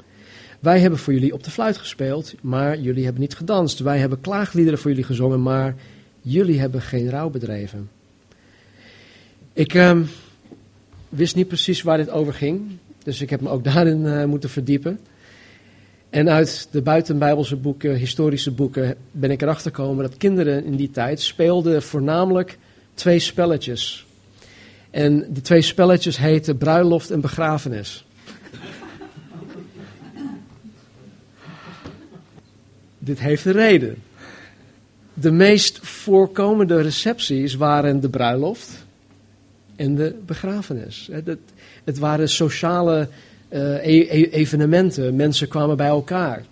Wij 0.59 0.79
hebben 0.79 0.99
voor 0.99 1.13
jullie 1.13 1.33
op 1.33 1.43
de 1.43 1.51
fluit 1.51 1.77
gespeeld, 1.77 2.33
maar 2.41 2.79
jullie 2.79 3.03
hebben 3.03 3.21
niet 3.21 3.35
gedanst. 3.35 3.79
Wij 3.79 3.99
hebben 3.99 4.21
klaagliederen 4.21 4.79
voor 4.79 4.89
jullie 4.89 5.05
gezongen, 5.05 5.41
maar 5.41 5.75
jullie 6.23 6.59
hebben 6.59 6.81
geen 6.81 7.09
rouw 7.09 7.29
bedreven. 7.29 7.89
Ik 9.53 9.73
ehm, 9.73 10.03
wist 11.09 11.35
niet 11.35 11.47
precies 11.47 11.81
waar 11.81 11.97
dit 11.97 12.09
over 12.09 12.33
ging, 12.33 12.61
dus 13.03 13.21
ik 13.21 13.29
heb 13.29 13.41
me 13.41 13.49
ook 13.49 13.63
daarin 13.73 14.01
uh, 14.01 14.25
moeten 14.25 14.49
verdiepen. 14.49 14.99
En 16.09 16.29
uit 16.29 16.67
de 16.71 16.81
buitenbijbelse 16.81 17.55
boeken, 17.55 17.95
historische 17.95 18.51
boeken, 18.51 18.95
ben 19.11 19.31
ik 19.31 19.41
erachter 19.41 19.71
gekomen 19.71 20.03
dat 20.03 20.17
kinderen 20.17 20.65
in 20.65 20.75
die 20.75 20.91
tijd 20.91 21.21
speelden 21.21 21.83
voornamelijk 21.83 22.57
twee 22.93 23.19
spelletjes. 23.19 24.05
En 24.89 25.25
die 25.29 25.41
twee 25.41 25.61
spelletjes 25.61 26.17
heten 26.17 26.57
bruiloft 26.57 27.11
en 27.11 27.21
begrafenis. 27.21 28.05
Dit 32.97 33.19
heeft 33.19 33.45
een 33.45 33.51
reden 33.51 33.97
de 35.13 35.31
meest 35.31 35.79
voorkomende 35.81 36.81
recepties 36.81 37.55
waren 37.55 37.99
de 37.99 38.09
bruiloft 38.09 38.85
en 39.75 39.95
de 39.95 40.15
begrafenis. 40.25 41.09
Het, 41.83 41.99
waren 41.99 42.29
sociale 42.29 43.07
uh, 43.49 43.87
e 43.87 44.29
evenementen, 44.29 45.15
mensen 45.15 45.47
kwamen 45.47 45.77
bij 45.77 45.87
elkaar. 45.87 46.45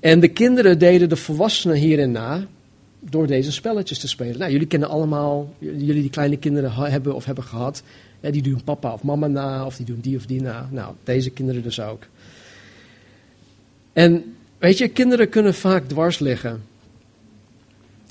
En 0.00 0.20
de 0.20 0.28
kinderen 0.28 0.78
deden 0.78 1.08
de 1.08 1.16
volwassenen 1.16 1.76
hierin 1.76 2.10
na 2.10 2.46
door 3.00 3.26
deze 3.26 3.52
spelletjes 3.52 3.98
te 3.98 4.08
spelen. 4.08 4.38
Nou, 4.38 4.52
jullie 4.52 4.66
kennen 4.66 4.88
allemaal, 4.88 5.54
jullie 5.58 6.00
die 6.02 6.10
kleine 6.10 6.36
kinderen 6.36 6.72
hebben 6.72 7.14
of 7.14 7.24
hebben 7.24 7.44
gehad, 7.44 7.82
die 8.20 8.42
doen 8.42 8.64
papa 8.64 8.92
of 8.92 9.02
mama 9.02 9.26
na, 9.26 9.66
of 9.66 9.76
die 9.76 9.86
doen 9.86 10.00
die 10.00 10.16
of 10.16 10.26
die 10.26 10.42
na. 10.42 10.68
Nou, 10.70 10.94
deze 11.04 11.30
kinderen 11.30 11.62
dus 11.62 11.80
ook. 11.80 12.02
En 13.92 14.24
Weet 14.58 14.78
je, 14.78 14.88
kinderen 14.88 15.28
kunnen 15.28 15.54
vaak 15.54 15.88
dwars 15.88 16.18
liggen. 16.18 16.62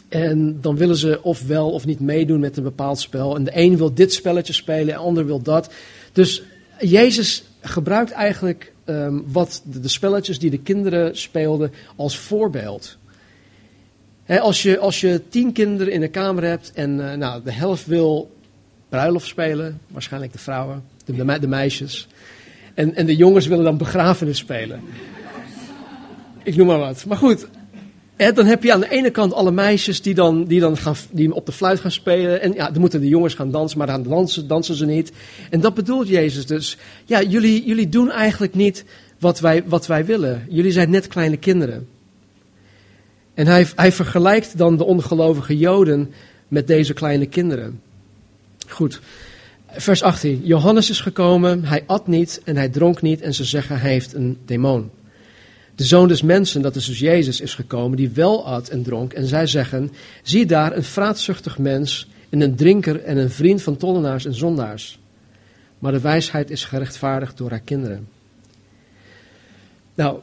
En 0.10 0.62
dan 0.62 0.76
willen 0.76 0.98
ze 0.98 1.20
of 1.24 1.48
wel 1.48 1.72
of 1.72 1.86
niet 1.86 2.00
meedoen 2.00 2.40
met 2.40 2.58
een 2.58 2.64
bepaald 2.64 3.00
spel. 3.00 3.36
En 3.36 3.44
de 3.44 3.52
een 3.54 3.78
wil 3.78 3.94
dit 3.94 4.14
spelletje 4.14 4.54
spelen, 4.54 4.86
de 4.86 4.96
ander 4.96 5.26
wil 5.26 5.42
dat. 5.42 5.74
Dus 6.12 6.44
Jezus 6.80 7.44
gebruikt 7.62 8.12
eigenlijk 8.12 8.74
um, 8.86 9.24
wat 9.32 9.62
de, 9.64 9.88
spelletjes 9.88 10.40
die 10.40 10.50
de 10.50 10.60
kinderen 10.60 11.18
speelden 11.18 11.72
als 11.96 12.18
voorbeeld. 12.18 12.98
als, 14.28 14.62
je, 14.62 14.80
als 14.80 15.02
je 15.02 15.22
tien 15.30 15.52
kinderen 15.52 15.94
in 15.94 16.00
de 16.00 16.08
kamer 16.08 16.44
hebt 16.44 16.72
en 16.74 17.00
uh, 17.00 17.14
nou, 17.14 17.44
de 17.44 17.52
helft 17.52 17.86
wil 17.86 18.36
bruiloft 18.90 19.28
spelen, 19.28 19.80
waarschijnlijk 19.88 20.32
de 20.32 20.40
vrouwen, 20.40 20.84
de, 21.06 21.40
de 21.40 21.48
meisjes. 21.48 22.08
En, 22.74 22.96
en 22.96 23.06
de 23.06 23.16
jongens 23.16 23.48
willen 23.48 23.64
dan 23.64 23.78
begrafenis 23.78 24.38
spelen. 24.38 24.82
Ik 26.44 26.56
noem 26.56 26.68
maar 26.68 26.80
wat. 26.80 27.06
Maar 27.06 27.18
goed, 27.18 27.48
dan 28.18 28.46
heb 28.46 28.64
je 28.64 28.74
aan 28.74 28.80
de 28.80 28.90
ene 28.90 29.10
kant 29.10 29.34
alle 29.34 29.52
meisjes 29.52 30.02
die 30.02 30.14
dan, 30.14 30.44
die 30.44 30.60
dan 30.60 30.78
gaan, 30.78 30.96
die 31.12 31.34
op 31.34 31.46
de 31.46 31.52
fluit 31.52 31.80
gaan 31.80 31.92
spelen. 31.92 32.42
En 32.42 32.54
ja, 32.54 32.72
dan 32.72 32.82
moeten 32.82 33.02
de 33.02 33.08
jongens 33.08 33.34
gaan 33.34 33.52
dansen, 33.52 33.78
maar 33.78 33.88
dan 33.88 34.04
dansen, 34.04 34.48
dansen 34.48 34.76
ze 34.76 34.86
niet. 34.86 35.12
En 35.50 35.60
dat 35.60 35.74
bedoelt 35.74 36.08
Jezus 36.08 36.46
dus. 36.46 36.78
Ja, 37.06 37.22
jullie, 37.22 37.66
jullie 37.66 37.90
doen 37.90 38.12
eigenlijk 38.12 38.54
niet 38.54 38.86
wat 39.20 39.40
wij, 39.40 39.64
wat 39.66 39.88
wij 39.88 40.06
willen. 40.06 40.46
Jullie 40.50 40.72
zijn 40.72 40.90
net 40.90 41.08
kleine 41.08 41.38
kinderen. 41.38 41.88
En 43.34 43.48
hij, 43.48 43.68
hij 43.76 43.92
vergelijkt 43.92 44.58
dan 44.58 44.78
de 44.78 44.84
ongelovige 44.84 45.58
Joden 45.58 46.12
met 46.48 46.68
deze 46.68 46.94
kleine 46.94 47.26
kinderen. 47.26 47.82
Goed, 48.68 49.02
vers 49.68 50.04
18. 50.04 50.42
Johannes 50.44 50.90
is 50.90 51.02
gekomen, 51.02 51.64
hij 51.64 51.84
at 51.86 52.08
niet 52.08 52.42
en 52.44 52.56
hij 52.56 52.70
dronk 52.70 53.02
niet 53.02 53.22
en 53.22 53.34
ze 53.34 53.44
zeggen 53.44 53.80
hij 53.80 53.92
heeft 53.92 54.14
een 54.14 54.38
demon. 54.46 54.90
De 55.78 55.84
zoon 55.84 56.08
des 56.08 56.22
mensen, 56.22 56.62
dat 56.62 56.76
is 56.76 56.86
dus 56.86 57.00
Jezus, 57.00 57.42
is 57.42 57.56
gekomen, 57.56 57.98
die 57.98 58.10
wel 58.10 58.46
at 58.46 58.70
en 58.70 58.84
dronk. 58.84 59.14
En 59.14 59.28
zij 59.28 59.48
zeggen, 59.48 59.92
zie 60.24 60.46
daar 60.46 60.76
een 60.76 60.84
vraatzuchtig 60.84 61.58
mens 61.58 62.08
en 62.30 62.42
een 62.42 62.56
drinker 62.56 63.04
en 63.04 63.18
een 63.18 63.30
vriend 63.30 63.62
van 63.62 63.78
tollenaars 63.78 64.26
en 64.26 64.34
zondaars. 64.34 65.00
Maar 65.80 65.92
de 65.92 66.00
wijsheid 66.00 66.50
is 66.50 66.66
gerechtvaardigd 66.66 67.38
door 67.38 67.50
haar 67.50 67.60
kinderen. 67.60 68.08
Nou, 69.94 70.20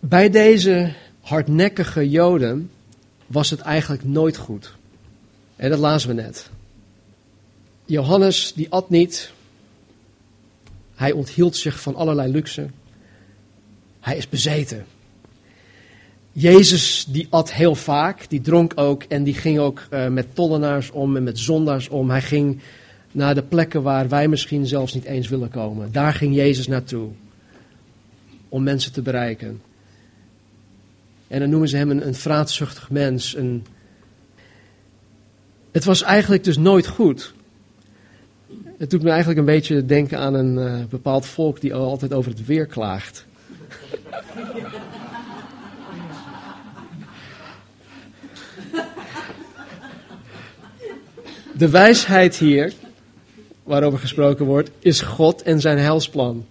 bij 0.00 0.30
deze 0.30 0.92
hardnekkige 1.20 2.10
Joden 2.10 2.70
was 3.26 3.50
het 3.50 3.60
eigenlijk 3.60 4.04
nooit 4.04 4.36
goed. 4.36 4.74
En 5.56 5.70
dat 5.70 5.78
lazen 5.78 6.08
we 6.08 6.14
net. 6.14 6.50
Johannes, 7.84 8.52
die 8.54 8.70
at 8.70 8.90
niet. 8.90 9.32
Hij 10.94 11.12
onthield 11.12 11.56
zich 11.56 11.80
van 11.80 11.94
allerlei 11.94 12.32
luxe. 12.32 12.68
Hij 14.00 14.16
is 14.16 14.28
bezeten. 14.28 14.84
Jezus 16.32 17.06
die 17.08 17.26
at 17.30 17.52
heel 17.52 17.74
vaak, 17.74 18.28
die 18.28 18.40
dronk 18.40 18.72
ook 18.74 19.02
en 19.02 19.24
die 19.24 19.34
ging 19.34 19.58
ook 19.58 19.86
uh, 19.90 20.08
met 20.08 20.34
tollenaars 20.34 20.90
om 20.90 21.16
en 21.16 21.22
met 21.22 21.38
zondaars 21.38 21.88
om. 21.88 22.10
Hij 22.10 22.22
ging 22.22 22.60
naar 23.12 23.34
de 23.34 23.42
plekken 23.42 23.82
waar 23.82 24.08
wij 24.08 24.28
misschien 24.28 24.66
zelfs 24.66 24.94
niet 24.94 25.04
eens 25.04 25.28
willen 25.28 25.50
komen. 25.50 25.92
Daar 25.92 26.12
ging 26.12 26.34
Jezus 26.34 26.66
naartoe 26.66 27.08
om 28.48 28.62
mensen 28.62 28.92
te 28.92 29.02
bereiken. 29.02 29.60
En 31.28 31.40
dan 31.40 31.50
noemen 31.50 31.68
ze 31.68 31.76
hem 31.76 31.90
een, 31.90 32.06
een 32.06 32.14
vraatzuchtig 32.14 32.90
mens. 32.90 33.36
Een... 33.36 33.64
Het 35.70 35.84
was 35.84 36.02
eigenlijk 36.02 36.44
dus 36.44 36.56
nooit 36.56 36.86
goed. 36.86 37.34
Het 38.78 38.90
doet 38.90 39.02
me 39.02 39.08
eigenlijk 39.08 39.38
een 39.38 39.44
beetje 39.44 39.86
denken 39.86 40.18
aan 40.18 40.34
een 40.34 40.56
uh, 40.56 40.84
bepaald 40.84 41.26
volk 41.26 41.60
die 41.60 41.74
altijd 41.74 42.12
over 42.12 42.30
het 42.30 42.46
weer 42.46 42.66
klaagt. 42.66 43.26
De 51.60 51.68
wijsheid 51.68 52.36
hier, 52.36 52.72
waarover 53.62 53.98
gesproken 53.98 54.46
wordt, 54.46 54.70
is 54.78 55.00
God 55.00 55.42
en 55.42 55.60
zijn 55.60 55.78
heilsplan. 55.78 56.46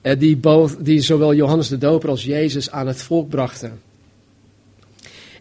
Eh, 0.00 0.18
die, 0.18 0.40
die 0.80 1.00
zowel 1.00 1.34
Johannes 1.34 1.68
de 1.68 1.78
Doper 1.78 2.08
als 2.08 2.24
Jezus 2.24 2.70
aan 2.70 2.86
het 2.86 3.02
volk 3.02 3.28
brachten. 3.28 3.80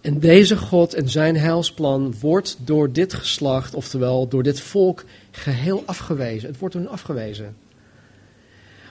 En 0.01 0.19
deze 0.19 0.57
God 0.57 0.93
en 0.93 1.09
zijn 1.09 1.37
heilsplan 1.37 2.13
wordt 2.21 2.57
door 2.65 2.91
dit 2.91 3.13
geslacht, 3.13 3.73
oftewel 3.73 4.27
door 4.27 4.43
dit 4.43 4.59
volk, 4.59 5.03
geheel 5.31 5.83
afgewezen. 5.85 6.49
Het 6.49 6.59
wordt 6.59 6.75
hun 6.75 6.89
afgewezen. 6.89 7.55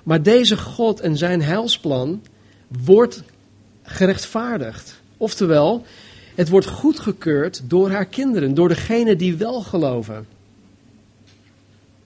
Maar 0.09 0.23
deze 0.23 0.57
God 0.57 1.01
en 1.01 1.17
zijn 1.17 1.43
heilsplan 1.43 2.23
wordt 2.85 3.23
gerechtvaardigd. 3.83 5.01
Oftewel, 5.17 5.85
het 6.35 6.49
wordt 6.49 6.67
goedgekeurd 6.67 7.63
door 7.65 7.91
haar 7.91 8.07
kinderen, 8.07 8.55
door 8.55 8.69
degenen 8.69 9.19
die 9.19 9.37
wel 9.37 9.61
geloven. 9.63 10.27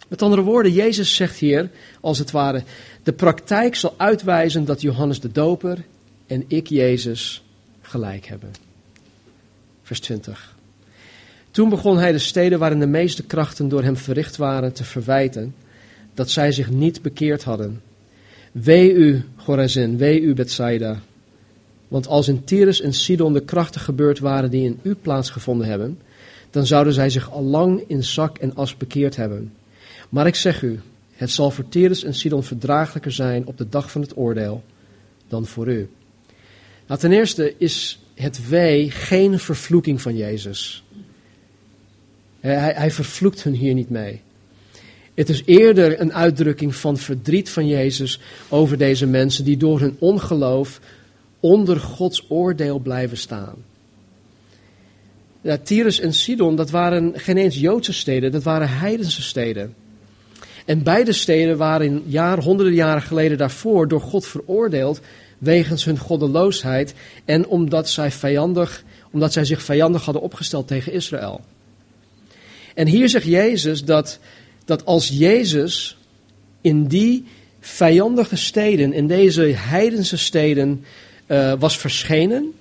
Met 0.08 0.22
andere 0.22 0.42
woorden, 0.42 0.72
Jezus 0.72 1.14
zegt 1.14 1.38
hier, 1.38 1.70
als 2.00 2.18
het 2.18 2.30
ware, 2.30 2.62
de 3.02 3.12
praktijk 3.12 3.74
zal 3.74 3.94
uitwijzen 3.96 4.64
dat 4.64 4.80
Johannes 4.80 5.20
de 5.20 5.32
Doper 5.32 5.84
en 6.26 6.44
ik, 6.46 6.66
Jezus, 6.66 7.44
gelijk 7.80 8.26
hebben. 8.26 8.50
Vers 9.82 10.00
20. 10.00 10.56
Toen 11.50 11.68
begon 11.68 11.98
hij 11.98 12.12
de 12.12 12.18
steden 12.18 12.58
waarin 12.58 12.80
de 12.80 12.86
meeste 12.86 13.22
krachten 13.22 13.68
door 13.68 13.82
hem 13.82 13.96
verricht 13.96 14.36
waren 14.36 14.72
te 14.72 14.84
verwijten, 14.84 15.54
dat 16.14 16.30
zij 16.30 16.52
zich 16.52 16.70
niet 16.70 17.02
bekeerd 17.02 17.44
hadden. 17.44 17.80
Wee 18.52 18.92
u, 18.92 19.22
Chorazin, 19.36 19.96
wee 19.96 20.20
u, 20.20 20.34
Bethsaida. 20.34 21.00
Want 21.88 22.06
als 22.06 22.28
in 22.28 22.44
Tyrus 22.44 22.80
en 22.80 22.92
Sidon 22.92 23.32
de 23.32 23.44
krachten 23.44 23.80
gebeurd 23.80 24.18
waren 24.18 24.50
die 24.50 24.64
in 24.64 24.78
u 24.82 24.94
plaatsgevonden 24.94 25.66
hebben, 25.66 25.98
dan 26.50 26.66
zouden 26.66 26.92
zij 26.92 27.10
zich 27.10 27.30
al 27.30 27.42
lang 27.42 27.84
in 27.86 28.04
zak 28.04 28.38
en 28.38 28.54
as 28.54 28.76
bekeerd 28.76 29.16
hebben. 29.16 29.52
Maar 30.08 30.26
ik 30.26 30.34
zeg 30.34 30.62
u, 30.62 30.80
het 31.12 31.30
zal 31.30 31.50
voor 31.50 31.68
Tyrus 31.68 32.04
en 32.04 32.14
Sidon 32.14 32.42
verdraaglijker 32.42 33.12
zijn 33.12 33.46
op 33.46 33.58
de 33.58 33.68
dag 33.68 33.90
van 33.90 34.00
het 34.00 34.16
oordeel 34.16 34.62
dan 35.28 35.46
voor 35.46 35.68
u. 35.68 35.88
Nou, 36.86 37.00
ten 37.00 37.12
eerste 37.12 37.54
is 37.58 38.00
het 38.14 38.48
wee 38.48 38.90
geen 38.90 39.38
vervloeking 39.38 40.02
van 40.02 40.16
Jezus. 40.16 40.84
Hij, 42.40 42.72
hij 42.76 42.90
vervloekt 42.90 43.42
hun 43.42 43.54
hier 43.54 43.74
niet 43.74 43.90
mee. 43.90 44.20
Het 45.14 45.28
is 45.28 45.42
eerder 45.44 46.00
een 46.00 46.14
uitdrukking 46.14 46.74
van 46.74 46.96
verdriet 46.96 47.50
van 47.50 47.66
Jezus 47.66 48.20
over 48.48 48.78
deze 48.78 49.06
mensen 49.06 49.44
die 49.44 49.56
door 49.56 49.80
hun 49.80 49.96
ongeloof 49.98 50.80
onder 51.40 51.80
Gods 51.80 52.24
oordeel 52.28 52.78
blijven 52.78 53.16
staan. 53.16 53.54
Ja, 55.40 55.58
Tyrus 55.58 56.00
en 56.00 56.12
Sidon, 56.12 56.56
dat 56.56 56.70
waren 56.70 57.12
geen 57.16 57.36
eens 57.36 57.58
Joodse 57.58 57.92
steden, 57.92 58.32
dat 58.32 58.42
waren 58.42 58.68
heidense 58.68 59.22
steden. 59.22 59.74
En 60.64 60.82
beide 60.82 61.12
steden 61.12 61.56
waren 61.56 62.02
jaar, 62.06 62.38
honderden 62.38 62.74
jaren 62.74 63.02
geleden 63.02 63.38
daarvoor 63.38 63.88
door 63.88 64.00
God 64.00 64.26
veroordeeld 64.26 65.00
wegens 65.38 65.84
hun 65.84 65.98
goddeloosheid 65.98 66.94
en 67.24 67.46
omdat 67.46 67.88
zij, 67.88 68.10
vijandig, 68.10 68.84
omdat 69.10 69.32
zij 69.32 69.44
zich 69.44 69.62
vijandig 69.62 70.04
hadden 70.04 70.22
opgesteld 70.22 70.66
tegen 70.66 70.92
Israël. 70.92 71.40
En 72.74 72.86
hier 72.86 73.08
zegt 73.08 73.26
Jezus 73.26 73.84
dat 73.84 74.18
dat 74.64 74.84
als 74.84 75.08
Jezus 75.08 75.96
in 76.60 76.86
die 76.86 77.24
vijandige 77.60 78.36
steden, 78.36 78.92
in 78.92 79.06
deze 79.06 79.42
heidense 79.42 80.16
steden 80.16 80.84
uh, 81.26 81.52
was 81.58 81.78
verschenen, 81.78 82.52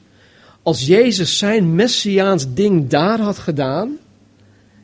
als 0.63 0.85
Jezus 0.85 1.37
zijn 1.37 1.75
messiaans 1.75 2.53
ding 2.53 2.87
daar 2.87 3.19
had 3.19 3.37
gedaan, 3.37 3.97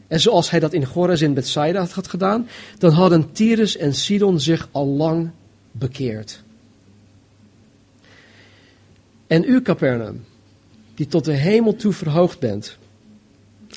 en 0.07 0.19
zoals 0.19 0.49
hij 0.49 0.59
dat 0.59 0.73
in 0.73 0.85
Goras 0.85 1.21
in 1.21 1.33
Bethsaida 1.33 1.87
had 1.91 2.07
gedaan, 2.07 2.47
dan 2.77 2.91
hadden 2.91 3.31
Tyrus 3.31 3.77
en 3.77 3.95
Sidon 3.95 4.39
zich 4.39 4.69
al 4.71 4.85
lang 4.87 5.29
bekeerd. 5.71 6.43
En 9.27 9.43
u, 9.43 9.61
Capernaum, 9.61 10.25
die 10.95 11.07
tot 11.07 11.25
de 11.25 11.33
hemel 11.33 11.75
toe 11.75 11.93
verhoogd 11.93 12.39
bent, 12.39 12.77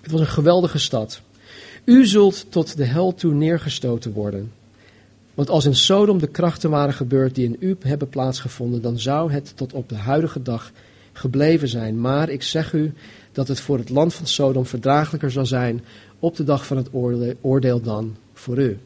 het 0.02 0.10
was 0.10 0.20
een 0.20 0.26
geweldige 0.26 0.78
stad. 0.78 1.20
U 1.90 2.06
zult 2.06 2.46
tot 2.48 2.76
de 2.76 2.84
hel 2.84 3.14
toe 3.14 3.34
neergestoten 3.34 4.12
worden. 4.12 4.52
Want 5.34 5.50
als 5.50 5.64
in 5.64 5.74
Sodom 5.74 6.18
de 6.18 6.26
krachten 6.26 6.70
waren 6.70 6.94
gebeurd 6.94 7.34
die 7.34 7.44
in 7.44 7.56
u 7.60 7.76
hebben 7.80 8.08
plaatsgevonden, 8.08 8.82
dan 8.82 8.98
zou 8.98 9.32
het 9.32 9.52
tot 9.56 9.72
op 9.72 9.88
de 9.88 9.96
huidige 9.96 10.42
dag 10.42 10.72
gebleven 11.12 11.68
zijn. 11.68 12.00
Maar 12.00 12.28
ik 12.28 12.42
zeg 12.42 12.72
u 12.72 12.92
dat 13.32 13.48
het 13.48 13.60
voor 13.60 13.78
het 13.78 13.88
land 13.88 14.14
van 14.14 14.26
Sodom 14.26 14.66
verdraaglijker 14.66 15.30
zal 15.30 15.46
zijn 15.46 15.84
op 16.18 16.36
de 16.36 16.44
dag 16.44 16.66
van 16.66 16.76
het 16.76 16.88
oordeel 17.40 17.80
dan 17.80 18.16
voor 18.32 18.58
u. 18.58 18.78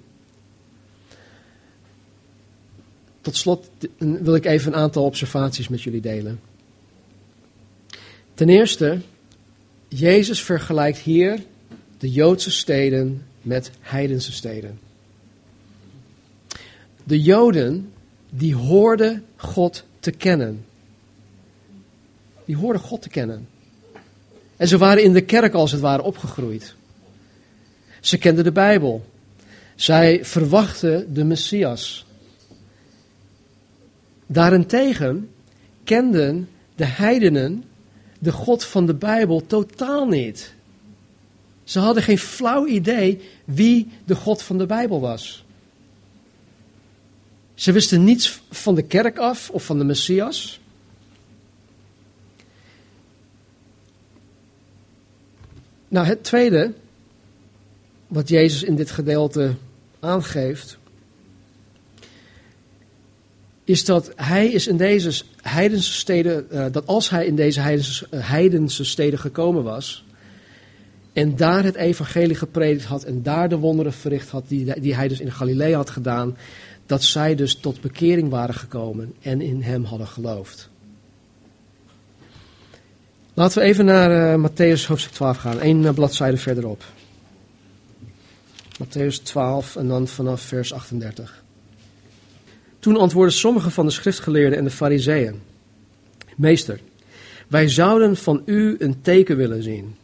Tot 3.21 3.37
slot 3.37 3.71
wil 3.99 4.35
ik 4.35 4.45
even 4.45 4.73
een 4.73 4.79
aantal 4.79 5.05
observaties 5.05 5.69
met 5.69 5.83
jullie 5.83 6.01
delen. 6.01 6.41
Ten 8.35 8.49
eerste, 8.49 9.01
Jezus 9.89 10.43
vergelijkt 10.43 10.99
hier 10.99 11.41
de 11.99 12.11
Joodse 12.11 12.51
steden 12.51 13.27
met 13.43 13.71
heidense 13.81 14.33
steden. 14.33 14.79
De 17.05 17.23
Joden, 17.23 17.93
die 18.31 18.55
hoorden 18.55 19.25
God 19.37 19.85
te 20.01 20.11
kennen. 20.11 20.65
Die 22.45 22.57
hoorden 22.57 22.83
God 22.83 23.03
te 23.03 23.09
kennen. 23.09 23.49
En 24.57 24.69
ze 24.69 24.79
waren 24.79 25.03
in 25.03 25.13
de 25.13 25.25
kerk 25.25 25.55
als 25.55 25.73
het 25.73 25.81
ware 25.81 26.03
opgegroeid. 26.03 26.75
Ze 28.01 28.19
kenden 28.19 28.45
de 28.45 28.53
Bijbel. 28.53 29.05
Zij 29.75 30.25
verwachten 30.25 31.15
de 31.15 31.25
Messias. 31.25 32.07
Daarentegen 34.27 35.31
kenden 35.85 36.49
de 36.75 36.85
heidenen 36.85 37.65
de 38.19 38.33
God 38.33 38.65
van 38.65 38.87
de 38.87 38.95
Bijbel 38.95 39.47
totaal 39.47 40.07
niet. 40.07 40.55
Ze 41.65 41.79
hadden 41.79 42.03
geen 42.03 42.19
flauw 42.19 42.67
idee 42.67 43.21
wie 43.45 43.89
de 44.05 44.15
God 44.15 44.43
van 44.43 44.59
de 44.59 44.67
Bijbel 44.67 45.01
was. 45.01 45.45
Ze 47.55 47.73
wisten 47.73 48.05
niets 48.05 48.41
van 48.51 48.75
de 48.75 48.83
kerk 48.83 49.19
af 49.19 49.51
of 49.51 49.65
van 49.65 49.79
de 49.79 49.85
Messias. 49.85 50.61
Nou, 55.89 56.07
het 56.07 56.25
tweede 56.25 56.73
wat 58.07 58.29
Jezus 58.29 58.63
in 58.63 58.77
dit 58.77 58.91
gedeelte 58.91 59.55
aangeeft, 60.01 60.79
is 63.65 63.85
dat 63.85 64.13
hij 64.17 64.49
is 64.49 64.67
in 64.67 64.77
deze 64.77 65.23
heidense 65.43 65.93
steden, 65.93 66.47
uh, 66.53 66.67
dat 66.73 66.87
als 66.87 67.11
hij 67.11 67.27
in 67.27 67.37
deze 67.37 67.61
heidense, 67.61 68.07
uh, 68.11 68.29
heidense 68.29 68.85
steden 68.85 69.19
gekomen 69.19 69.63
was, 69.63 70.05
en 71.15 71.37
daar 71.37 71.65
het 71.65 71.75
evangelie 71.75 72.37
gepredikt 72.37 72.85
had 72.85 73.05
en 73.05 73.23
daar 73.23 73.49
de 73.49 73.59
wonderen 73.59 73.93
verricht 73.93 74.31
had 74.31 74.45
die, 74.49 74.81
die 74.81 74.95
hij 74.95 75.09
dus 75.09 75.21
in 75.21 75.33
Galilea 75.33 75.77
had 75.77 75.91
gedaan, 75.91 76.37
dat 76.87 77.03
zij 77.03 77.35
dus 77.35 77.55
tot 77.55 77.81
bekering 77.81 78.29
waren 78.31 78.55
gekomen 78.55 79.15
en 79.21 79.41
in 79.41 79.63
hem 79.63 79.85
hadden 79.85 80.07
geloofd. 80.07 80.69
Laten 83.35 83.59
we 83.59 83.65
even 83.65 83.85
naar 83.85 84.39
uh, 84.39 84.49
Matthäus 84.49 84.87
hoofdstuk 84.87 85.13
12 85.13 85.37
gaan, 85.37 85.61
één 85.61 85.95
bladzijde 85.95 86.37
verderop. 86.37 86.85
Matthäus 88.83 89.23
12 89.23 89.77
en 89.77 89.89
dan 89.89 90.09
vanaf 90.09 90.43
vers 90.43 90.73
38. 90.73 91.43
Toen 92.79 92.97
antwoordden 92.97 93.35
sommige 93.35 93.71
van 93.71 93.87
de 93.87 93.93
schriftgeleerden 93.93 94.59
en 94.59 94.65
de 94.65 94.71
fariseeën: 94.71 95.41
Meester, 96.37 96.81
wij 97.49 97.69
zouden 97.69 98.17
van 98.17 98.43
u 98.45 98.77
een 98.79 99.01
teken 99.03 99.37
willen 99.37 99.63
zien. 99.63 99.97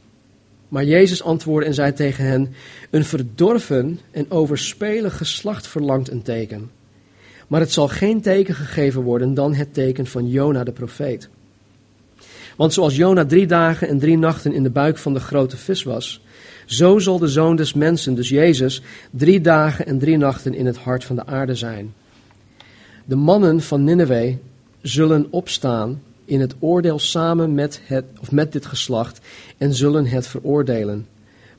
Maar 0.71 0.85
Jezus 0.85 1.23
antwoordde 1.23 1.67
en 1.67 1.75
zei 1.75 1.93
tegen 1.93 2.25
hen: 2.25 2.55
Een 2.91 3.05
verdorven 3.05 4.01
en 4.11 4.31
overspelig 4.31 5.17
geslacht 5.17 5.67
verlangt 5.67 6.11
een 6.11 6.23
teken. 6.23 6.71
Maar 7.47 7.61
het 7.61 7.73
zal 7.73 7.89
geen 7.89 8.21
teken 8.21 8.55
gegeven 8.55 9.03
worden 9.03 9.35
dan 9.35 9.55
het 9.55 9.75
teken 9.75 10.07
van 10.07 10.29
Jona 10.29 10.65
de 10.65 10.73
profeet. 10.73 11.29
Want 12.57 12.73
zoals 12.73 12.97
Jona 12.97 13.25
drie 13.25 13.47
dagen 13.47 13.89
en 13.89 13.99
drie 13.99 14.19
nachten 14.19 14.53
in 14.53 14.63
de 14.63 14.71
buik 14.71 14.99
van 14.99 15.15
de 15.15 15.21
grote 15.21 15.57
vis 15.57 15.83
was, 15.83 16.23
zo 16.67 16.99
zal 16.99 17.19
de 17.19 17.29
zoon 17.29 17.57
des 17.57 17.75
mensen, 17.75 18.15
dus 18.15 18.29
Jezus, 18.29 18.83
drie 19.11 19.41
dagen 19.41 19.87
en 19.87 19.99
drie 19.99 20.17
nachten 20.17 20.55
in 20.55 20.67
het 20.67 20.77
hart 20.77 21.05
van 21.05 21.17
de 21.17 21.27
aarde 21.27 21.55
zijn. 21.55 21.95
De 23.05 23.17
mannen 23.17 23.61
van 23.61 23.85
Nineveh 23.85 24.37
zullen 24.83 25.27
opstaan 25.31 26.03
in 26.31 26.41
het 26.41 26.55
oordeel 26.59 26.99
samen 26.99 27.55
met, 27.55 27.81
het, 27.85 28.05
of 28.21 28.31
met 28.31 28.53
dit 28.53 28.67
geslacht 28.67 29.21
en 29.59 29.75
zullen 29.75 30.07
het 30.07 30.27
veroordelen. 30.27 31.07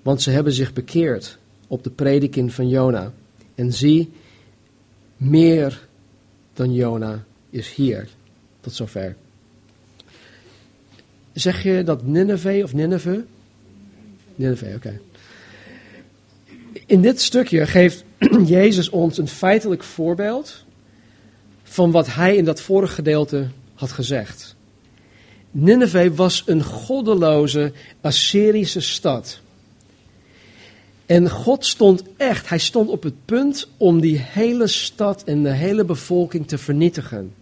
Want 0.02 0.22
ze 0.22 0.30
hebben 0.30 0.54
zich 0.54 0.74
bekeerd 0.74 1.38
op 1.68 1.84
de 1.84 1.90
prediking 1.90 2.54
van 2.54 2.70
Jona. 2.70 3.12
En 3.56 3.74
zie, 3.74 4.12
meer 5.18 5.88
dan 6.54 6.74
Jona 6.74 7.24
is 7.50 7.74
hier. 7.74 8.10
Tot 8.62 8.74
zover. 8.74 9.16
Zeg 11.34 11.64
je 11.64 11.84
dat 11.84 12.04
Nineveh 12.04 12.64
of 12.64 12.74
Nineveh? 12.74 13.20
Nineveh, 14.36 14.76
oké. 14.76 15.00
In 16.86 17.02
dit 17.02 17.22
stukje 17.22 17.68
geeft 17.68 18.04
Jezus 18.46 18.90
ons 18.90 19.18
een 19.18 19.28
feitelijk 19.28 19.84
voorbeeld 19.84 20.66
van 21.64 21.92
wat 21.92 22.14
hij 22.14 22.36
in 22.36 22.46
dat 22.46 22.62
vorige 22.62 22.94
gedeelte 22.94 23.48
had 23.74 23.92
gezegd. 23.92 24.56
Nineveh 25.52 26.16
was 26.16 26.44
een 26.46 26.64
goddeloze 26.64 27.72
Assyrische 28.02 28.82
stad. 28.82 29.40
En 31.06 31.30
God 31.30 31.66
stond 31.66 32.04
echt, 32.18 32.50
hij 32.50 32.58
stond 32.58 32.90
op 32.90 33.04
het 33.04 33.26
punt 33.26 33.68
om 33.78 34.02
die 34.02 34.18
hele 34.18 34.68
stad 34.68 35.24
en 35.24 35.44
de 35.44 35.52
hele 35.52 35.86
bevolking 35.86 36.48
te 36.48 36.58
vernietigen. 36.58 37.34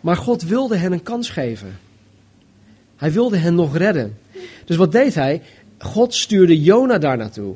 Maar 0.00 0.16
God 0.16 0.42
wilde 0.42 0.76
hen 0.76 0.92
een 0.92 1.02
kans 1.02 1.30
geven. 1.30 1.78
Hij 2.96 3.12
wilde 3.12 3.36
hen 3.36 3.54
nog 3.54 3.76
redden. 3.76 4.18
Dus 4.64 4.76
wat 4.76 4.92
deed 4.92 5.14
hij? 5.14 5.42
God 5.78 6.14
stuurde 6.14 6.60
Jona 6.60 6.98
daar 6.98 7.16
naartoe. 7.16 7.54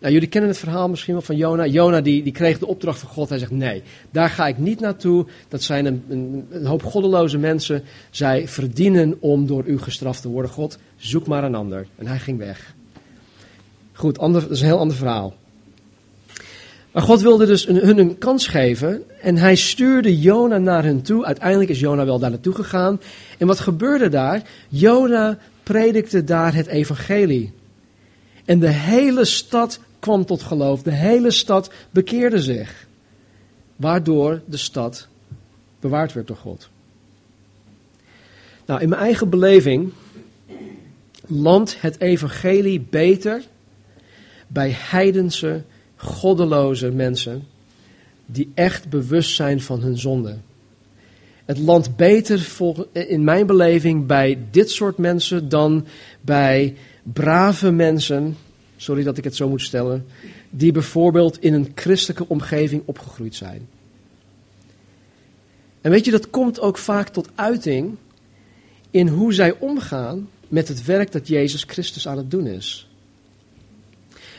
Nou, 0.00 0.12
jullie 0.12 0.28
kennen 0.28 0.50
het 0.50 0.58
verhaal 0.58 0.88
misschien 0.88 1.12
wel 1.12 1.22
van 1.22 1.36
Jona. 1.36 1.66
Jona 1.66 2.00
die, 2.00 2.22
die 2.22 2.32
kreeg 2.32 2.58
de 2.58 2.66
opdracht 2.66 2.98
van 2.98 3.08
God. 3.08 3.28
Hij 3.28 3.38
zegt, 3.38 3.50
nee, 3.50 3.82
daar 4.10 4.30
ga 4.30 4.46
ik 4.46 4.58
niet 4.58 4.80
naartoe. 4.80 5.26
Dat 5.48 5.62
zijn 5.62 5.86
een, 5.86 6.04
een, 6.08 6.46
een, 6.50 6.66
hoop 6.66 6.82
goddeloze 6.82 7.38
mensen. 7.38 7.82
Zij 8.10 8.48
verdienen 8.48 9.16
om 9.18 9.46
door 9.46 9.64
u 9.66 9.78
gestraft 9.78 10.22
te 10.22 10.28
worden. 10.28 10.50
God, 10.50 10.78
zoek 10.96 11.26
maar 11.26 11.44
een 11.44 11.54
ander. 11.54 11.86
En 11.96 12.06
hij 12.06 12.18
ging 12.18 12.38
weg. 12.38 12.74
Goed, 13.92 14.18
ander, 14.18 14.40
dat 14.40 14.50
is 14.50 14.60
een 14.60 14.66
heel 14.66 14.78
ander 14.78 14.96
verhaal. 14.96 15.34
Maar 16.92 17.02
God 17.02 17.20
wilde 17.20 17.46
dus 17.46 17.66
hun 17.66 17.98
een 17.98 18.18
kans 18.18 18.46
geven. 18.46 19.02
En 19.20 19.36
hij 19.36 19.54
stuurde 19.54 20.20
Jona 20.20 20.58
naar 20.58 20.84
hen 20.84 21.02
toe. 21.02 21.24
Uiteindelijk 21.24 21.70
is 21.70 21.80
Jona 21.80 22.04
wel 22.04 22.18
daar 22.18 22.30
naartoe 22.30 22.54
gegaan. 22.54 23.00
En 23.38 23.46
wat 23.46 23.60
gebeurde 23.60 24.08
daar? 24.08 24.42
Jona 24.68 25.38
predikte 25.62 26.24
daar 26.24 26.54
het 26.54 26.66
evangelie. 26.66 27.52
En 28.44 28.58
de 28.58 28.68
hele 28.68 29.24
stad 29.24 29.80
kwam 30.00 30.24
tot 30.24 30.42
geloof. 30.42 30.82
De 30.82 30.92
hele 30.92 31.30
stad 31.30 31.70
bekeerde 31.90 32.40
zich. 32.40 32.86
Waardoor 33.76 34.42
de 34.46 34.56
stad 34.56 35.08
bewaard 35.80 36.12
werd 36.12 36.26
door 36.26 36.36
God. 36.36 36.68
Nou, 38.66 38.80
in 38.80 38.88
mijn 38.88 39.00
eigen 39.00 39.28
beleving 39.28 39.92
landt 41.26 41.80
het 41.80 42.00
evangelie 42.00 42.80
beter 42.80 43.42
bij 44.46 44.70
heidense, 44.76 45.62
goddeloze 45.96 46.90
mensen 46.90 47.46
die 48.26 48.50
echt 48.54 48.88
bewust 48.88 49.34
zijn 49.34 49.60
van 49.60 49.80
hun 49.80 49.98
zonde. 49.98 50.36
Het 51.44 51.58
landt 51.58 51.96
beter 51.96 52.48
in 52.92 53.24
mijn 53.24 53.46
beleving 53.46 54.06
bij 54.06 54.38
dit 54.50 54.70
soort 54.70 54.98
mensen 54.98 55.48
dan 55.48 55.86
bij 56.20 56.76
brave 57.02 57.70
mensen 57.70 58.36
sorry 58.80 59.02
dat 59.02 59.18
ik 59.18 59.24
het 59.24 59.36
zo 59.36 59.48
moet 59.48 59.62
stellen, 59.62 60.06
die 60.50 60.72
bijvoorbeeld 60.72 61.42
in 61.42 61.54
een 61.54 61.72
christelijke 61.74 62.28
omgeving 62.28 62.82
opgegroeid 62.84 63.34
zijn. 63.34 63.68
En 65.80 65.90
weet 65.90 66.04
je, 66.04 66.10
dat 66.10 66.30
komt 66.30 66.60
ook 66.60 66.78
vaak 66.78 67.08
tot 67.08 67.28
uiting 67.34 67.96
in 68.90 69.08
hoe 69.08 69.32
zij 69.32 69.58
omgaan 69.58 70.28
met 70.48 70.68
het 70.68 70.84
werk 70.84 71.12
dat 71.12 71.28
Jezus 71.28 71.64
Christus 71.66 72.08
aan 72.08 72.16
het 72.16 72.30
doen 72.30 72.46
is. 72.46 72.88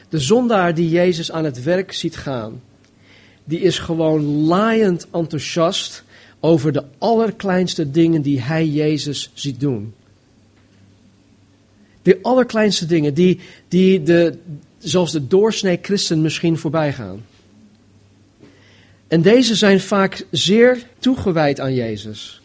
De 0.10 0.20
zondaar 0.20 0.76
die 0.76 0.90
Jezus 0.90 1.32
aan 1.32 1.46
het 1.46 1.64
werk 1.64 1.94
ziet 1.94 2.18
gaan, 2.18 2.62
die 3.44 3.60
is 3.60 3.80
gewoon 3.80 4.24
laaiend 4.24 5.08
enthousiast 5.12 6.04
over 6.40 6.72
de 6.72 6.84
allerkleinste 6.98 7.92
dingen 7.92 8.22
die 8.22 8.42
hij 8.42 8.68
Jezus 8.68 9.32
ziet 9.34 9.60
doen. 9.60 9.94
De 12.02 12.20
allerkleinste 12.22 12.86
dingen 12.86 13.14
die, 13.14 13.40
die 13.68 14.04
de, 14.04 14.38
zoals 14.78 15.12
de 15.12 15.28
doorsnee 15.28 15.80
christen 15.82 16.22
misschien 16.22 16.58
voorbij 16.58 16.94
gaan. 16.94 17.26
En 19.08 19.22
deze 19.22 19.56
zijn 19.56 19.80
vaak 19.80 20.26
zeer 20.30 20.84
toegewijd 21.00 21.60
aan 21.60 21.74
Jezus. 21.74 22.42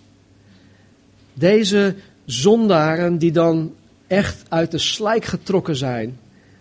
Deze 1.35 1.95
zondaren 2.25 3.19
die 3.19 3.33
dan 3.33 3.75
echt 4.07 4.43
uit 4.49 4.71
de 4.71 4.79
slijk 4.79 5.25
getrokken 5.25 5.77
zijn 5.77 6.19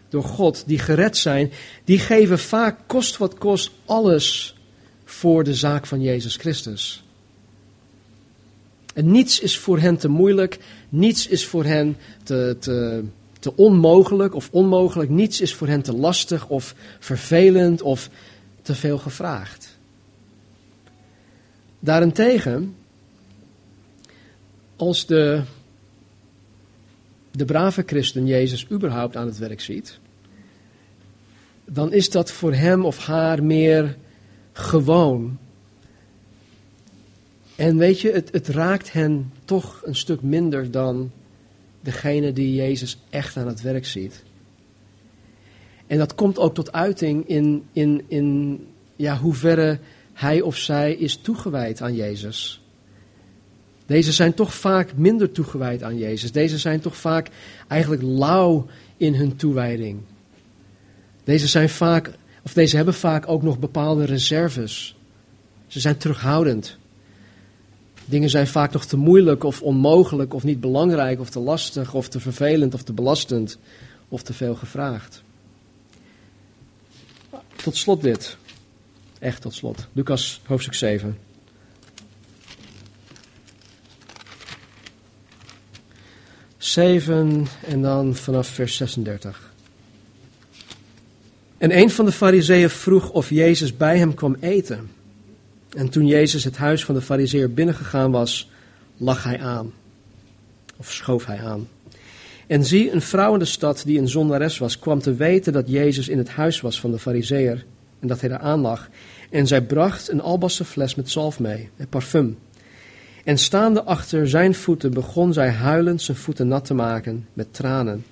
door 0.10 0.24
God, 0.24 0.64
die 0.68 0.80
gered 0.80 1.18
zijn, 1.18 1.52
die 1.84 2.00
geven 2.00 2.40
vaak 2.40 2.78
kost 2.86 3.18
wat 3.18 3.38
kost 3.38 3.72
alles 3.86 4.56
voor 5.06 5.44
de 5.44 5.54
zaak 5.54 5.86
van 5.86 6.02
Jezus 6.02 6.36
Christus. 6.36 7.05
En 8.96 9.12
niets 9.12 9.40
is 9.40 9.58
voor 9.58 9.80
hen 9.80 9.98
te 9.98 10.08
moeilijk, 10.08 10.60
niets 10.90 11.28
is 11.28 11.46
voor 11.46 11.64
hen 11.64 11.98
te, 12.24 12.56
te, 12.60 13.04
te 13.40 13.56
onmogelijk 13.56 14.36
of 14.36 14.50
onmogelijk, 14.52 15.10
niets 15.10 15.42
is 15.42 15.54
voor 15.54 15.68
hen 15.68 15.82
te 15.82 15.94
lastig 15.94 16.48
of 16.48 16.76
vervelend 17.00 17.82
of 17.82 18.10
te 18.62 18.76
veel 18.76 18.98
gevraagd. 18.98 19.78
Daarentegen, 21.80 22.76
als 24.76 25.06
de, 25.06 25.42
de 27.32 27.46
brave 27.46 27.84
christen 27.86 28.28
Jezus 28.28 28.68
überhaupt 28.72 29.16
aan 29.16 29.26
het 29.26 29.38
werk 29.38 29.62
ziet, 29.62 30.00
dan 31.66 31.94
is 31.94 32.10
dat 32.10 32.32
voor 32.32 32.54
hem 32.54 32.86
of 32.86 32.98
haar 32.98 33.44
meer 33.44 33.98
gewoon 34.52 35.38
En 37.56 37.78
weet 37.78 38.02
je, 38.02 38.12
het, 38.12 38.32
het 38.32 38.48
raakt 38.48 38.94
hen 38.94 39.32
toch 39.46 39.82
een 39.84 39.96
stuk 39.96 40.22
minder 40.22 40.72
dan 40.72 41.12
degene 41.82 42.34
die 42.34 42.56
Jezus 42.56 42.98
echt 43.10 43.38
aan 43.38 43.48
het 43.48 43.62
werk 43.62 43.86
ziet. 43.86 44.24
En 45.88 45.98
dat 45.98 46.16
komt 46.16 46.40
ook 46.40 46.54
tot 46.54 46.72
uiting 46.72 47.28
in, 47.28 47.64
in, 47.72 48.04
in 48.08 48.60
ja, 48.96 49.18
hoeverre 49.18 49.80
hij 50.14 50.42
of 50.42 50.58
zij 50.58 50.94
is 50.94 51.16
toegewijd 51.16 51.82
aan 51.82 51.96
Jezus. 51.96 52.62
Deze 53.86 54.12
zijn 54.12 54.34
toch 54.34 54.54
vaak 54.54 54.96
minder 54.96 55.32
toegewijd 55.32 55.84
aan 55.84 55.98
Jezus. 55.98 56.32
Deze 56.32 56.58
zijn 56.58 56.80
toch 56.80 56.96
vaak 56.96 57.30
eigenlijk 57.68 58.02
lauw 58.02 58.66
in 58.98 59.14
hun 59.14 59.36
toewijding. 59.36 60.00
Deze 61.24 61.48
zijn 61.48 61.70
vaak, 61.70 62.12
of 62.44 62.54
deze 62.54 62.76
hebben 62.76 62.94
vaak 62.94 63.28
ook 63.28 63.42
nog 63.42 63.60
bepaalde 63.60 64.06
reserves. 64.06 64.98
Ze 65.68 65.80
zijn 65.80 65.98
terughoudend. 65.98 66.78
Dingen 68.06 68.30
zijn 68.30 68.48
vaak 68.48 68.72
nog 68.72 68.86
te 68.86 68.98
moeilijk 68.98 69.44
of 69.44 69.62
onmogelijk 69.62 70.34
of 70.34 70.44
niet 70.44 70.60
belangrijk 70.60 71.20
of 71.20 71.30
te 71.30 71.40
lastig 71.40 71.94
of 71.94 72.10
te 72.10 72.20
vervelend 72.20 72.74
of 72.74 72.84
te 72.84 72.94
belastend 72.94 73.58
of 74.10 74.22
te 74.22 74.34
veel 74.34 74.56
gevraagd. 74.56 75.24
Tot 77.56 77.76
slot 77.76 78.02
dit. 78.02 78.38
Echt 79.20 79.42
tot 79.42 79.54
slot. 79.54 79.88
Lucas 79.94 80.42
hoofdstuk 80.46 80.74
7. 80.74 81.18
Zeven 86.58 87.48
en 87.68 87.82
dan 87.82 88.16
vanaf 88.16 88.48
vers 88.48 88.76
36. 88.76 89.54
En 91.58 91.78
een 91.78 91.90
van 91.90 92.06
de 92.06 92.12
fariseeën 92.12 92.70
vroeg 92.70 93.10
of 93.10 93.30
Jezus 93.30 93.78
bij 93.78 93.98
hem 93.98 94.14
kwam 94.14 94.38
eten. 94.40 94.95
En 95.76 95.90
toen 95.90 96.08
Jezus 96.08 96.44
het 96.44 96.58
huis 96.58 96.86
van 96.86 96.96
de 96.96 97.02
fariseer 97.02 97.54
binnengegaan 97.54 98.12
was, 98.12 98.50
lag 98.98 99.24
hij 99.24 99.40
aan. 99.40 99.74
Of 100.78 100.92
schoof 100.92 101.26
hij 101.26 101.40
aan. 101.40 101.68
En 102.48 102.66
zie, 102.66 102.92
een 102.92 103.02
vrouw 103.02 103.34
in 103.34 103.40
de 103.40 103.46
stad 103.46 103.84
die 103.86 104.00
een 104.00 104.08
zondares 104.08 104.58
was, 104.58 104.80
kwam 104.80 105.00
te 105.00 105.14
weten 105.14 105.54
dat 105.54 105.70
Jezus 105.70 106.08
in 106.08 106.18
het 106.18 106.30
huis 106.30 106.62
was 106.62 106.80
van 106.80 106.92
de 106.92 107.00
fariseer 107.00 107.66
en 108.00 108.08
dat 108.08 108.20
hij 108.20 108.30
daar 108.30 108.40
aan 108.40 108.60
lag. 108.60 108.90
En 109.30 109.48
zij 109.48 109.62
bracht 109.62 110.10
een 110.10 110.22
albasten 110.22 110.66
fles 110.66 110.96
met 110.96 111.10
zalf 111.10 111.40
mee, 111.40 111.70
een 111.78 111.88
parfum. 111.88 112.38
En 113.24 113.38
staande 113.38 113.84
achter 113.84 114.30
zijn 114.30 114.56
voeten 114.56 114.94
begon 114.94 115.34
zij 115.34 115.50
huilend 115.50 116.02
zijn 116.02 116.18
voeten 116.18 116.48
nat 116.48 116.66
te 116.66 116.74
maken 116.74 117.28
met 117.34 117.54
tranen. 117.54 118.06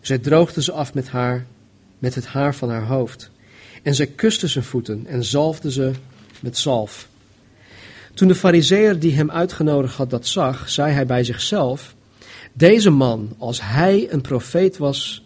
Zij 0.00 0.18
droogde 0.18 0.62
ze 0.62 0.72
af 0.72 0.94
met 0.94 1.08
haar, 1.08 1.46
met 1.98 2.14
het 2.14 2.26
haar 2.26 2.54
van 2.54 2.70
haar 2.70 2.86
hoofd. 2.86 3.30
En 3.82 3.94
zij 3.94 4.06
kuste 4.06 4.46
zijn 4.46 4.64
voeten 4.64 5.06
en 5.06 5.24
zalfde 5.24 5.72
ze 5.72 5.92
met 6.42 6.58
zalf. 6.58 7.08
Toen 8.14 8.28
de 8.28 8.34
fariseer 8.34 8.98
die 8.98 9.14
hem 9.14 9.30
uitgenodigd 9.30 9.96
had 9.96 10.10
dat 10.10 10.26
zag, 10.26 10.70
zei 10.70 10.92
hij 10.92 11.06
bij 11.06 11.24
zichzelf, 11.24 11.94
deze 12.52 12.90
man, 12.90 13.34
als 13.38 13.60
hij 13.62 14.06
een 14.10 14.20
profeet 14.20 14.76
was, 14.76 15.24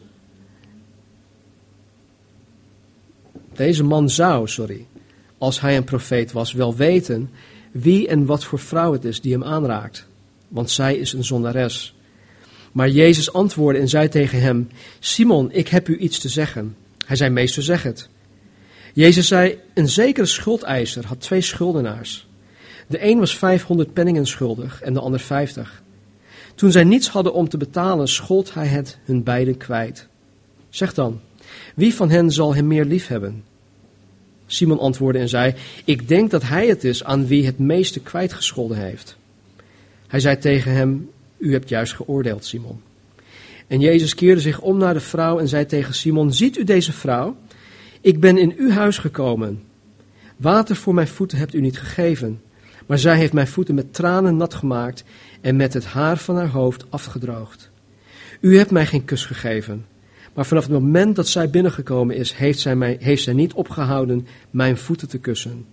deze 3.54 3.84
man 3.84 4.10
zou, 4.10 4.48
sorry, 4.48 4.86
als 5.38 5.60
hij 5.60 5.76
een 5.76 5.84
profeet 5.84 6.32
was, 6.32 6.52
wel 6.52 6.74
weten 6.74 7.30
wie 7.70 8.08
en 8.08 8.26
wat 8.26 8.44
voor 8.44 8.58
vrouw 8.58 8.92
het 8.92 9.04
is 9.04 9.20
die 9.20 9.32
hem 9.32 9.44
aanraakt, 9.44 10.06
want 10.48 10.70
zij 10.70 10.96
is 10.96 11.12
een 11.12 11.24
zondares. 11.24 11.94
Maar 12.72 12.88
Jezus 12.88 13.32
antwoordde 13.32 13.80
en 13.80 13.88
zei 13.88 14.08
tegen 14.08 14.40
hem, 14.40 14.68
Simon, 14.98 15.52
ik 15.52 15.68
heb 15.68 15.88
u 15.88 15.98
iets 15.98 16.18
te 16.18 16.28
zeggen. 16.28 16.76
Hij 17.06 17.16
zei, 17.16 17.30
meester, 17.30 17.62
zeg 17.62 17.82
het. 17.82 18.08
Jezus 18.94 19.28
zei, 19.28 19.58
een 19.74 19.88
zekere 19.88 20.26
schuldeiser 20.26 21.06
had 21.06 21.20
twee 21.20 21.40
schuldenaars. 21.40 22.26
De 22.86 23.04
een 23.04 23.18
was 23.18 23.36
500 23.36 23.92
penningen 23.92 24.26
schuldig 24.26 24.82
en 24.82 24.92
de 24.92 25.00
ander 25.00 25.20
50. 25.20 25.82
Toen 26.54 26.72
zij 26.72 26.84
niets 26.84 27.08
hadden 27.08 27.32
om 27.32 27.48
te 27.48 27.56
betalen, 27.56 28.08
schold 28.08 28.54
hij 28.54 28.66
het 28.66 28.98
hun 29.04 29.22
beiden 29.22 29.56
kwijt. 29.56 30.06
Zeg 30.68 30.94
dan, 30.94 31.20
wie 31.74 31.94
van 31.94 32.10
hen 32.10 32.30
zal 32.30 32.54
hem 32.54 32.66
meer 32.66 32.84
lief 32.84 33.06
hebben? 33.06 33.44
Simon 34.46 34.78
antwoordde 34.78 35.20
en 35.20 35.28
zei, 35.28 35.54
ik 35.84 36.08
denk 36.08 36.30
dat 36.30 36.42
hij 36.42 36.66
het 36.66 36.84
is 36.84 37.04
aan 37.04 37.26
wie 37.26 37.46
het 37.46 37.58
meeste 37.58 38.00
kwijtgescholden 38.00 38.76
heeft. 38.76 39.16
Hij 40.06 40.20
zei 40.20 40.38
tegen 40.38 40.72
hem, 40.72 41.10
u 41.38 41.52
hebt 41.52 41.68
juist 41.68 41.92
geoordeeld, 41.92 42.44
Simon. 42.44 42.80
En 43.66 43.80
Jezus 43.80 44.14
keerde 44.14 44.40
zich 44.40 44.60
om 44.60 44.78
naar 44.78 44.94
de 44.94 45.00
vrouw 45.00 45.38
en 45.38 45.48
zei 45.48 45.66
tegen 45.66 45.94
Simon, 45.94 46.32
ziet 46.32 46.56
u 46.56 46.64
deze 46.64 46.92
vrouw? 46.92 47.36
Ik 48.04 48.20
ben 48.20 48.38
in 48.38 48.54
uw 48.56 48.70
huis 48.70 48.98
gekomen. 48.98 49.62
Water 50.36 50.76
voor 50.76 50.94
mijn 50.94 51.08
voeten 51.08 51.38
hebt 51.38 51.54
u 51.54 51.60
niet 51.60 51.78
gegeven, 51.78 52.42
maar 52.86 52.98
zij 52.98 53.16
heeft 53.16 53.32
mijn 53.32 53.46
voeten 53.46 53.74
met 53.74 53.94
tranen 53.94 54.36
nat 54.36 54.54
gemaakt 54.54 55.04
en 55.40 55.56
met 55.56 55.74
het 55.74 55.84
haar 55.84 56.16
van 56.16 56.36
haar 56.36 56.48
hoofd 56.48 56.90
afgedroogd. 56.90 57.70
U 58.40 58.56
hebt 58.56 58.70
mij 58.70 58.86
geen 58.86 59.04
kus 59.04 59.24
gegeven, 59.24 59.86
maar 60.34 60.46
vanaf 60.46 60.62
het 60.62 60.72
moment 60.72 61.16
dat 61.16 61.28
zij 61.28 61.50
binnengekomen 61.50 62.16
is, 62.16 62.32
heeft 62.32 62.58
zij, 62.58 62.76
mij, 62.76 62.96
heeft 63.00 63.22
zij 63.22 63.34
niet 63.34 63.52
opgehouden 63.52 64.26
mijn 64.50 64.76
voeten 64.76 65.08
te 65.08 65.18
kussen. 65.18 65.66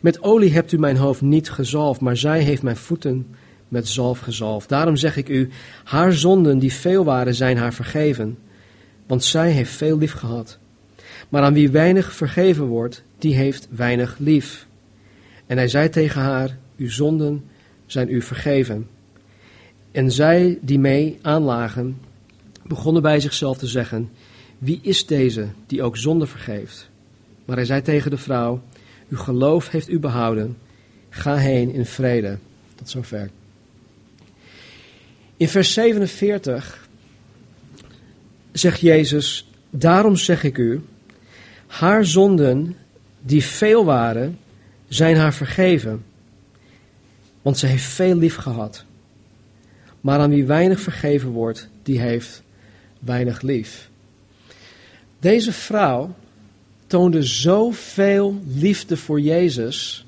Met 0.00 0.22
olie 0.22 0.52
hebt 0.52 0.72
u 0.72 0.78
mijn 0.78 0.96
hoofd 0.96 1.20
niet 1.20 1.50
gezalfd, 1.50 2.00
maar 2.00 2.16
zij 2.16 2.42
heeft 2.42 2.62
mijn 2.62 2.76
voeten 2.76 3.26
met 3.68 3.88
zalf 3.88 4.18
gezalfd. 4.18 4.68
Daarom 4.68 4.96
zeg 4.96 5.16
ik 5.16 5.28
u, 5.28 5.48
haar 5.84 6.12
zonden 6.12 6.58
die 6.58 6.72
veel 6.72 7.04
waren, 7.04 7.34
zijn 7.34 7.56
haar 7.56 7.74
vergeven, 7.74 8.38
want 9.06 9.24
zij 9.24 9.50
heeft 9.50 9.72
veel 9.72 9.98
lief 9.98 10.12
gehad. 10.12 10.60
Maar 11.32 11.42
aan 11.42 11.52
wie 11.52 11.70
weinig 11.70 12.12
vergeven 12.12 12.66
wordt, 12.66 13.02
die 13.18 13.34
heeft 13.34 13.68
weinig 13.70 14.16
lief. 14.18 14.66
En 15.46 15.56
hij 15.56 15.68
zei 15.68 15.88
tegen 15.88 16.20
haar, 16.20 16.56
uw 16.76 16.90
zonden 16.90 17.44
zijn 17.86 18.08
u 18.08 18.22
vergeven. 18.22 18.88
En 19.92 20.10
zij 20.10 20.58
die 20.60 20.78
mee 20.78 21.18
aanlagen, 21.22 21.98
begonnen 22.62 23.02
bij 23.02 23.20
zichzelf 23.20 23.58
te 23.58 23.66
zeggen, 23.66 24.10
wie 24.58 24.78
is 24.82 25.06
deze 25.06 25.48
die 25.66 25.82
ook 25.82 25.96
zonde 25.96 26.26
vergeeft? 26.26 26.90
Maar 27.44 27.56
hij 27.56 27.66
zei 27.66 27.82
tegen 27.82 28.10
de 28.10 28.18
vrouw, 28.18 28.62
uw 29.08 29.18
geloof 29.18 29.70
heeft 29.70 29.88
u 29.88 29.98
behouden, 29.98 30.56
ga 31.08 31.36
heen 31.36 31.72
in 31.72 31.86
vrede. 31.86 32.38
Tot 32.74 32.90
zover. 32.90 33.30
In 35.36 35.48
vers 35.48 35.72
47 35.72 36.88
zegt 38.52 38.80
Jezus, 38.80 39.50
daarom 39.70 40.16
zeg 40.16 40.44
ik 40.44 40.58
u, 40.58 40.80
haar 41.72 42.04
zonden, 42.06 42.76
die 43.20 43.44
veel 43.44 43.84
waren, 43.84 44.38
zijn 44.88 45.16
haar 45.16 45.34
vergeven. 45.34 46.04
Want 47.42 47.58
ze 47.58 47.66
heeft 47.66 47.84
veel 47.84 48.16
lief 48.16 48.36
gehad. 48.36 48.84
Maar 50.00 50.18
aan 50.18 50.30
wie 50.30 50.44
weinig 50.44 50.80
vergeven 50.80 51.30
wordt, 51.30 51.68
die 51.82 52.00
heeft 52.00 52.42
weinig 52.98 53.42
lief. 53.42 53.90
Deze 55.18 55.52
vrouw 55.52 56.14
toonde 56.86 57.22
zoveel 57.22 58.40
liefde 58.46 58.96
voor 58.96 59.20
Jezus, 59.20 60.06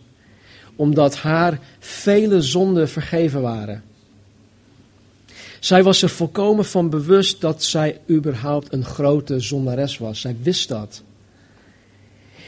omdat 0.76 1.16
haar 1.16 1.60
vele 1.78 2.42
zonden 2.42 2.88
vergeven 2.88 3.42
waren. 3.42 3.82
Zij 5.60 5.82
was 5.82 6.02
er 6.02 6.08
volkomen 6.08 6.64
van 6.64 6.90
bewust 6.90 7.40
dat 7.40 7.62
zij 7.62 8.00
überhaupt 8.10 8.72
een 8.72 8.84
grote 8.84 9.40
zondares 9.40 9.98
was. 9.98 10.20
Zij 10.20 10.36
wist 10.42 10.68
dat. 10.68 11.02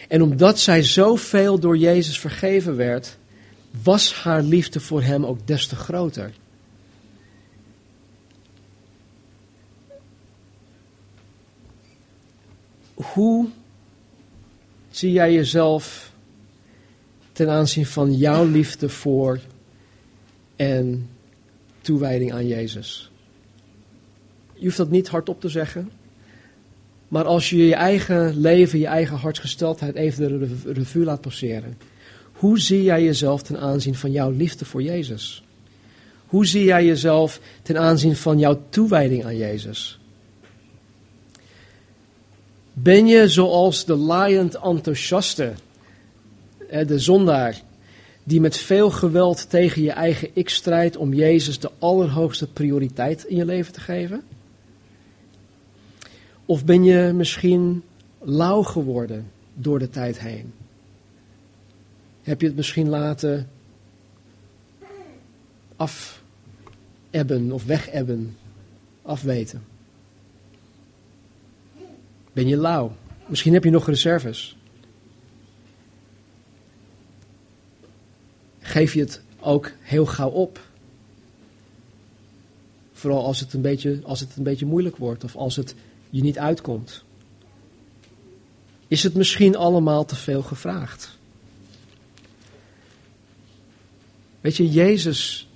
En 0.09 0.23
omdat 0.23 0.59
zij 0.59 0.83
zoveel 0.83 1.59
door 1.59 1.77
Jezus 1.77 2.19
vergeven 2.19 2.77
werd, 2.77 3.17
was 3.83 4.15
haar 4.15 4.43
liefde 4.43 4.81
voor 4.81 5.03
hem 5.03 5.25
ook 5.27 5.47
des 5.47 5.67
te 5.67 5.77
groter. 5.77 6.33
Hoe 12.95 13.49
zie 14.91 15.13
jij 15.13 15.33
jezelf 15.33 16.13
ten 17.33 17.51
aanzien 17.51 17.87
van 17.87 18.15
jouw 18.15 18.47
liefde 18.47 18.89
voor 18.89 19.41
en 20.57 21.11
toewijding 21.81 22.33
aan 22.33 22.47
Jezus? 22.47 23.11
Je 24.55 24.65
hoeft 24.65 24.77
dat 24.77 24.91
niet 24.91 25.09
hardop 25.09 25.41
te 25.41 25.49
zeggen. 25.49 25.91
Maar 27.09 27.25
als 27.25 27.51
je 27.51 27.67
je 27.67 27.75
eigen 27.75 28.41
leven, 28.41 28.79
je 28.79 28.87
eigen 28.87 29.17
hartsgesteldheid 29.17 29.95
even 29.95 30.29
de 30.65 30.73
revue 30.73 31.05
laat 31.05 31.21
passeren. 31.21 31.79
Hoe 32.33 32.61
zie 32.61 32.83
jij 32.83 33.05
jezelf 33.05 33.43
ten 33.43 33.59
aanzien 33.59 33.95
van 33.95 34.13
jouw 34.13 34.31
liefde 34.31 34.65
voor 34.65 34.83
Jezus? 34.83 35.43
Hoe 36.27 36.47
zie 36.47 36.65
jij 36.65 36.85
jezelf 36.85 37.41
ten 37.63 37.79
aanzien 37.79 38.17
van 38.17 38.39
jouw 38.39 38.63
toewijding 38.69 39.25
aan 39.25 39.37
Jezus? 39.37 39.99
Ben 42.73 43.07
je 43.07 43.29
zoals 43.29 43.85
de 43.85 43.95
laaiend 43.95 44.55
enthousiaste, 44.55 45.53
de 46.87 46.99
zondaar, 46.99 47.61
die 48.25 48.41
met 48.41 48.57
veel 48.57 48.91
geweld 48.91 49.51
tegen 49.51 49.83
je 49.83 49.91
eigen 49.91 50.29
ik 50.33 50.49
strijdt 50.49 50.97
om 50.97 51.15
Jezus 51.15 51.59
de 51.59 51.71
allerhoogste 51.79 52.47
prioriteit 52.47 53.25
in 53.25 53.37
je 53.37 53.45
leven 53.45 53.73
te 53.73 53.81
geven? 53.81 54.23
Of 56.47 56.65
ben 56.65 56.85
je 56.85 57.13
misschien 57.13 57.83
lauw 58.21 58.63
geworden 58.63 59.31
door 59.55 59.79
de 59.79 59.89
tijd 59.89 60.21
heen? 60.21 60.53
Heb 62.23 62.41
je 62.41 62.47
het 62.47 62.57
misschien 62.57 62.89
laten 62.89 63.49
afebben 65.77 67.53
of 67.53 67.65
wegebben, 67.65 68.37
afweten? 69.03 69.65
Ben 72.33 72.49
je 72.49 72.57
lauw? 72.57 72.97
Misschien 73.27 73.53
heb 73.53 73.65
je 73.65 73.71
nog 73.71 73.87
reserves. 73.87 74.57
Geef 78.61 78.95
je 78.95 79.01
het 79.01 79.23
ook 79.41 79.73
heel 79.81 80.07
gauw 80.07 80.31
op? 80.31 80.61
Vooral 82.93 83.25
als 83.25 83.41
het 83.41 83.53
een 83.53 83.61
beetje, 83.61 84.01
als 84.03 84.21
het 84.21 84.37
een 84.37 84.43
beetje 84.43 84.67
moeilijk 84.67 84.97
wordt 84.97 85.25
of 85.25 85.37
als 85.37 85.57
het 85.57 85.75
je 86.11 86.23
niet 86.23 86.39
uitkomt. 86.39 87.05
Is 88.89 89.03
het 89.03 89.15
misschien 89.15 89.57
allemaal 89.57 90.05
te 90.05 90.17
veel 90.17 90.43
gevraagd? 90.43 91.19
Weet 94.41 94.57
je, 94.57 94.71
Jezus 94.71 95.49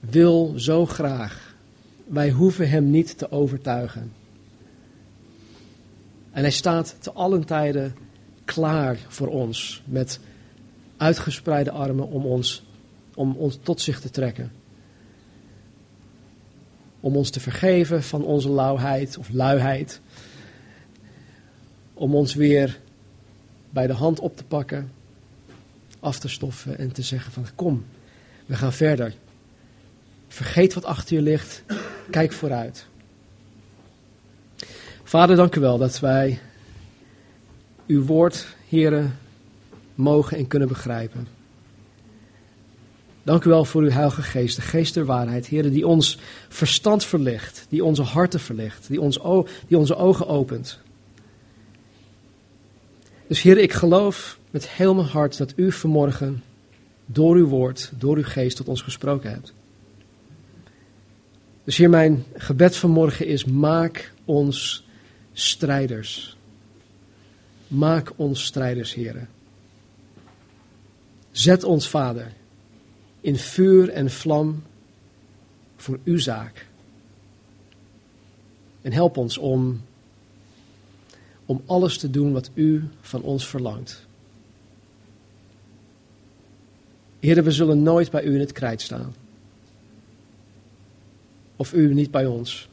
wil 0.00 0.52
zo 0.56 0.86
graag. 0.86 1.54
Wij 2.04 2.30
hoeven 2.30 2.70
hem 2.70 2.90
niet 2.90 3.18
te 3.18 3.30
overtuigen. 3.30 4.12
En 6.30 6.42
hij 6.42 6.50
staat 6.50 6.96
te 6.98 7.12
allen 7.12 7.44
tijden 7.44 7.96
klaar 8.44 8.98
voor 9.08 9.28
ons 9.28 9.82
met 9.84 10.20
uitgespreide 10.96 11.70
armen 11.70 12.08
om 12.08 12.24
ons, 12.24 12.62
om 13.14 13.36
ons 13.36 13.58
tot 13.62 13.80
zich 13.80 14.00
te 14.00 14.10
trekken. 14.10 14.52
Om 17.00 17.16
ons 17.16 17.30
te 17.30 17.40
vergeven 17.40 18.02
van 18.02 18.24
onze 18.24 18.50
lauwheid 18.50 19.18
of 19.18 19.28
luiheid. 19.32 20.00
Om 21.94 22.14
ons 22.14 22.34
weer 22.34 22.78
bij 23.70 23.86
de 23.86 23.92
hand 23.92 24.20
op 24.20 24.36
te 24.36 24.44
pakken, 24.44 24.92
af 26.00 26.18
te 26.18 26.28
stoffen 26.28 26.78
en 26.78 26.92
te 26.92 27.02
zeggen 27.02 27.32
van 27.32 27.46
kom, 27.54 27.84
we 28.46 28.54
gaan 28.54 28.72
verder. 28.72 29.14
Vergeet 30.28 30.74
wat 30.74 30.84
achter 30.84 31.16
je 31.16 31.22
ligt, 31.22 31.62
kijk 32.10 32.32
vooruit. 32.32 32.86
Vader, 35.02 35.36
dank 35.36 35.56
u 35.56 35.60
wel 35.60 35.78
dat 35.78 36.00
wij 36.00 36.38
uw 37.86 38.04
woord, 38.04 38.46
heren, 38.68 39.18
mogen 39.94 40.36
en 40.36 40.46
kunnen 40.46 40.68
begrijpen. 40.68 41.39
Dank 43.22 43.44
u 43.44 43.48
wel 43.48 43.64
voor 43.64 43.82
uw 43.82 43.90
heilige 43.90 44.22
geest, 44.22 44.56
de 44.56 44.62
geest 44.62 44.94
der 44.94 45.04
waarheid, 45.04 45.46
heren, 45.46 45.72
die 45.72 45.86
ons 45.86 46.18
verstand 46.48 47.04
verlicht, 47.04 47.66
die 47.68 47.84
onze 47.84 48.02
harten 48.02 48.40
verlicht, 48.40 48.88
die, 48.88 49.00
ons, 49.00 49.18
die 49.68 49.78
onze 49.78 49.96
ogen 49.96 50.26
opent. 50.26 50.78
Dus 53.26 53.42
heren, 53.42 53.62
ik 53.62 53.72
geloof 53.72 54.38
met 54.50 54.68
heel 54.68 54.94
mijn 54.94 55.06
hart 55.06 55.36
dat 55.36 55.52
u 55.56 55.72
vanmorgen 55.72 56.42
door 57.06 57.36
uw 57.36 57.46
woord, 57.46 57.92
door 57.98 58.16
uw 58.16 58.24
geest 58.24 58.56
tot 58.56 58.68
ons 58.68 58.82
gesproken 58.82 59.30
hebt. 59.30 59.52
Dus 61.64 61.76
hier 61.76 61.90
mijn 61.90 62.24
gebed 62.34 62.76
vanmorgen 62.76 63.26
is, 63.26 63.44
maak 63.44 64.12
ons 64.24 64.86
strijders. 65.32 66.36
Maak 67.66 68.12
ons 68.16 68.44
strijders, 68.44 68.94
heren. 68.94 69.28
Zet 71.30 71.64
ons, 71.64 71.88
Vader, 71.88 72.32
in 73.20 73.36
vuur 73.36 73.88
en 73.88 74.10
vlam 74.10 74.62
voor 75.76 75.98
uw 76.04 76.18
zaak. 76.18 76.66
En 78.82 78.92
help 78.92 79.16
ons 79.16 79.38
om, 79.38 79.80
om 81.46 81.62
alles 81.66 81.98
te 81.98 82.10
doen 82.10 82.32
wat 82.32 82.50
u 82.54 82.84
van 83.00 83.22
ons 83.22 83.46
verlangt. 83.46 84.06
Heren, 87.18 87.44
we 87.44 87.50
zullen 87.50 87.82
nooit 87.82 88.10
bij 88.10 88.24
u 88.24 88.34
in 88.34 88.40
het 88.40 88.52
krijt 88.52 88.80
staan. 88.80 89.14
Of 91.56 91.72
u 91.72 91.94
niet 91.94 92.10
bij 92.10 92.26
ons. 92.26 92.68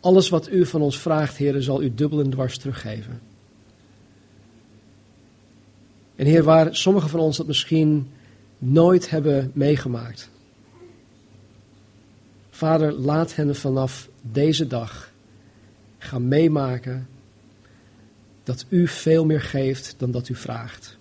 Alles 0.00 0.28
wat 0.28 0.50
u 0.50 0.66
van 0.66 0.82
ons 0.82 0.98
vraagt, 1.00 1.36
Heer, 1.36 1.62
zal 1.62 1.82
u 1.82 1.94
dubbel 1.94 2.20
en 2.20 2.30
dwars 2.30 2.58
teruggeven. 2.58 3.20
En 6.16 6.26
Heer, 6.26 6.42
waar 6.42 6.76
sommigen 6.76 7.10
van 7.10 7.20
ons 7.20 7.36
dat 7.36 7.46
misschien 7.46 8.10
nooit 8.58 9.10
hebben 9.10 9.50
meegemaakt. 9.54 10.30
Vader, 12.50 12.92
laat 12.92 13.34
hen 13.34 13.56
vanaf 13.56 14.08
deze 14.22 14.66
dag 14.66 15.12
gaan 15.98 16.28
meemaken 16.28 17.08
dat 18.42 18.66
u 18.68 18.88
veel 18.88 19.24
meer 19.24 19.40
geeft 19.40 19.94
dan 19.98 20.10
dat 20.10 20.28
u 20.28 20.34
vraagt. 20.34 20.98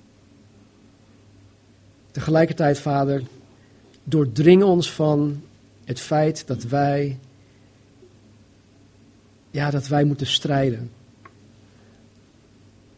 Tegelijkertijd, 2.11 2.79
Vader, 2.79 3.23
doordring 4.03 4.63
ons 4.63 4.91
van 4.91 5.43
het 5.83 5.99
feit 5.99 6.47
dat 6.47 6.63
wij, 6.63 7.19
ja, 9.51 9.69
dat 9.69 9.87
wij 9.87 10.03
moeten 10.03 10.27
strijden. 10.27 10.91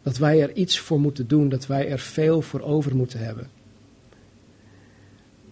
Dat 0.08 0.16
wij 0.16 0.42
er 0.42 0.52
iets 0.52 0.78
voor 0.78 1.00
moeten 1.00 1.26
doen, 1.28 1.48
dat 1.48 1.66
wij 1.66 1.88
er 1.88 1.98
veel 1.98 2.42
voor 2.42 2.60
over 2.60 2.96
moeten 2.96 3.18
hebben. 3.18 3.50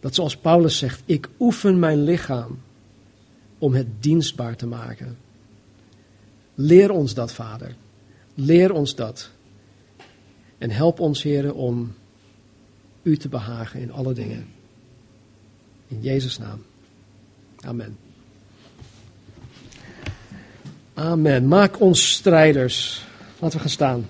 Dat 0.01 0.15
zoals 0.15 0.37
Paulus 0.37 0.79
zegt, 0.79 1.03
ik 1.05 1.29
oefen 1.39 1.79
mijn 1.79 2.03
lichaam 2.03 2.59
om 3.59 3.75
het 3.75 3.87
dienstbaar 4.01 4.57
te 4.57 4.67
maken. 4.67 5.19
Leer 6.55 6.91
ons 6.91 7.15
dat, 7.15 7.33
Vader. 7.33 7.75
Leer 8.35 8.73
ons 8.73 8.95
dat. 8.95 9.31
En 10.59 10.71
help 10.71 11.01
ons, 11.01 11.23
heren, 11.23 11.55
om 11.55 11.95
u 13.03 13.17
te 13.17 13.29
behagen 13.29 13.81
in 13.81 13.93
alle 13.93 14.13
dingen. 14.13 14.47
In 15.89 16.01
Jezus' 16.01 16.39
naam. 16.39 16.63
Amen. 17.61 17.97
Amen. 20.95 21.49
Maak 21.49 21.81
ons 21.81 22.13
strijders. 22.13 23.05
Laten 23.39 23.57
we 23.57 23.63
gaan 23.63 23.73
staan. 23.73 24.07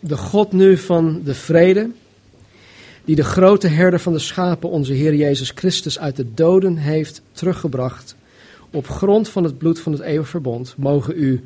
De, 0.00 0.16
God 0.16 0.52
nu 0.52 0.76
van 0.76 1.22
de 1.24 1.34
vrede, 1.34 1.90
die 3.04 3.16
de 3.16 3.24
grote 3.24 3.68
herder 3.68 4.00
van 4.00 4.12
de 4.12 4.18
schapen, 4.18 4.70
onze 4.70 4.92
Heer 4.92 5.14
Jezus 5.14 5.50
Christus, 5.54 5.98
uit 5.98 6.16
de 6.16 6.34
doden 6.34 6.76
heeft 6.76 7.22
teruggebracht, 7.32 8.14
op 8.70 8.88
grond 8.88 9.28
van 9.28 9.44
het 9.44 9.58
bloed 9.58 9.80
van 9.80 9.92
het 9.92 10.00
eeuwig 10.00 10.28
verbond, 10.28 10.74
mogen 10.76 11.14
u 11.16 11.42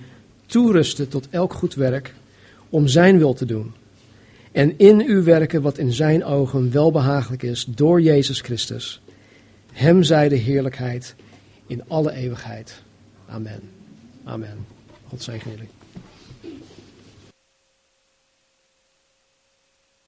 toerusten 0.46 1.08
tot 1.08 1.26
elk 1.30 1.52
goed 1.52 1.74
werk 1.74 2.14
om 2.68 2.88
Zijn 2.88 3.18
wil 3.18 3.32
te 3.32 3.44
doen. 3.44 3.72
En 4.52 4.78
in 4.78 5.00
u 5.00 5.22
werken 5.22 5.62
wat 5.62 5.78
in 5.78 5.92
Zijn 5.92 6.24
ogen 6.24 6.72
welbehagelijk 6.72 7.42
is 7.42 7.64
door 7.68 8.00
Jezus 8.00 8.40
Christus. 8.40 9.00
Hem 9.72 10.02
zij 10.02 10.28
de 10.28 10.36
heerlijkheid 10.36 11.14
in 11.66 11.82
alle 11.88 12.12
eeuwigheid. 12.12 12.82
Amen. 13.28 13.60
Amen. 14.24 14.66
God 15.08 15.22
zegen 15.22 15.50
jullie. 15.50 15.79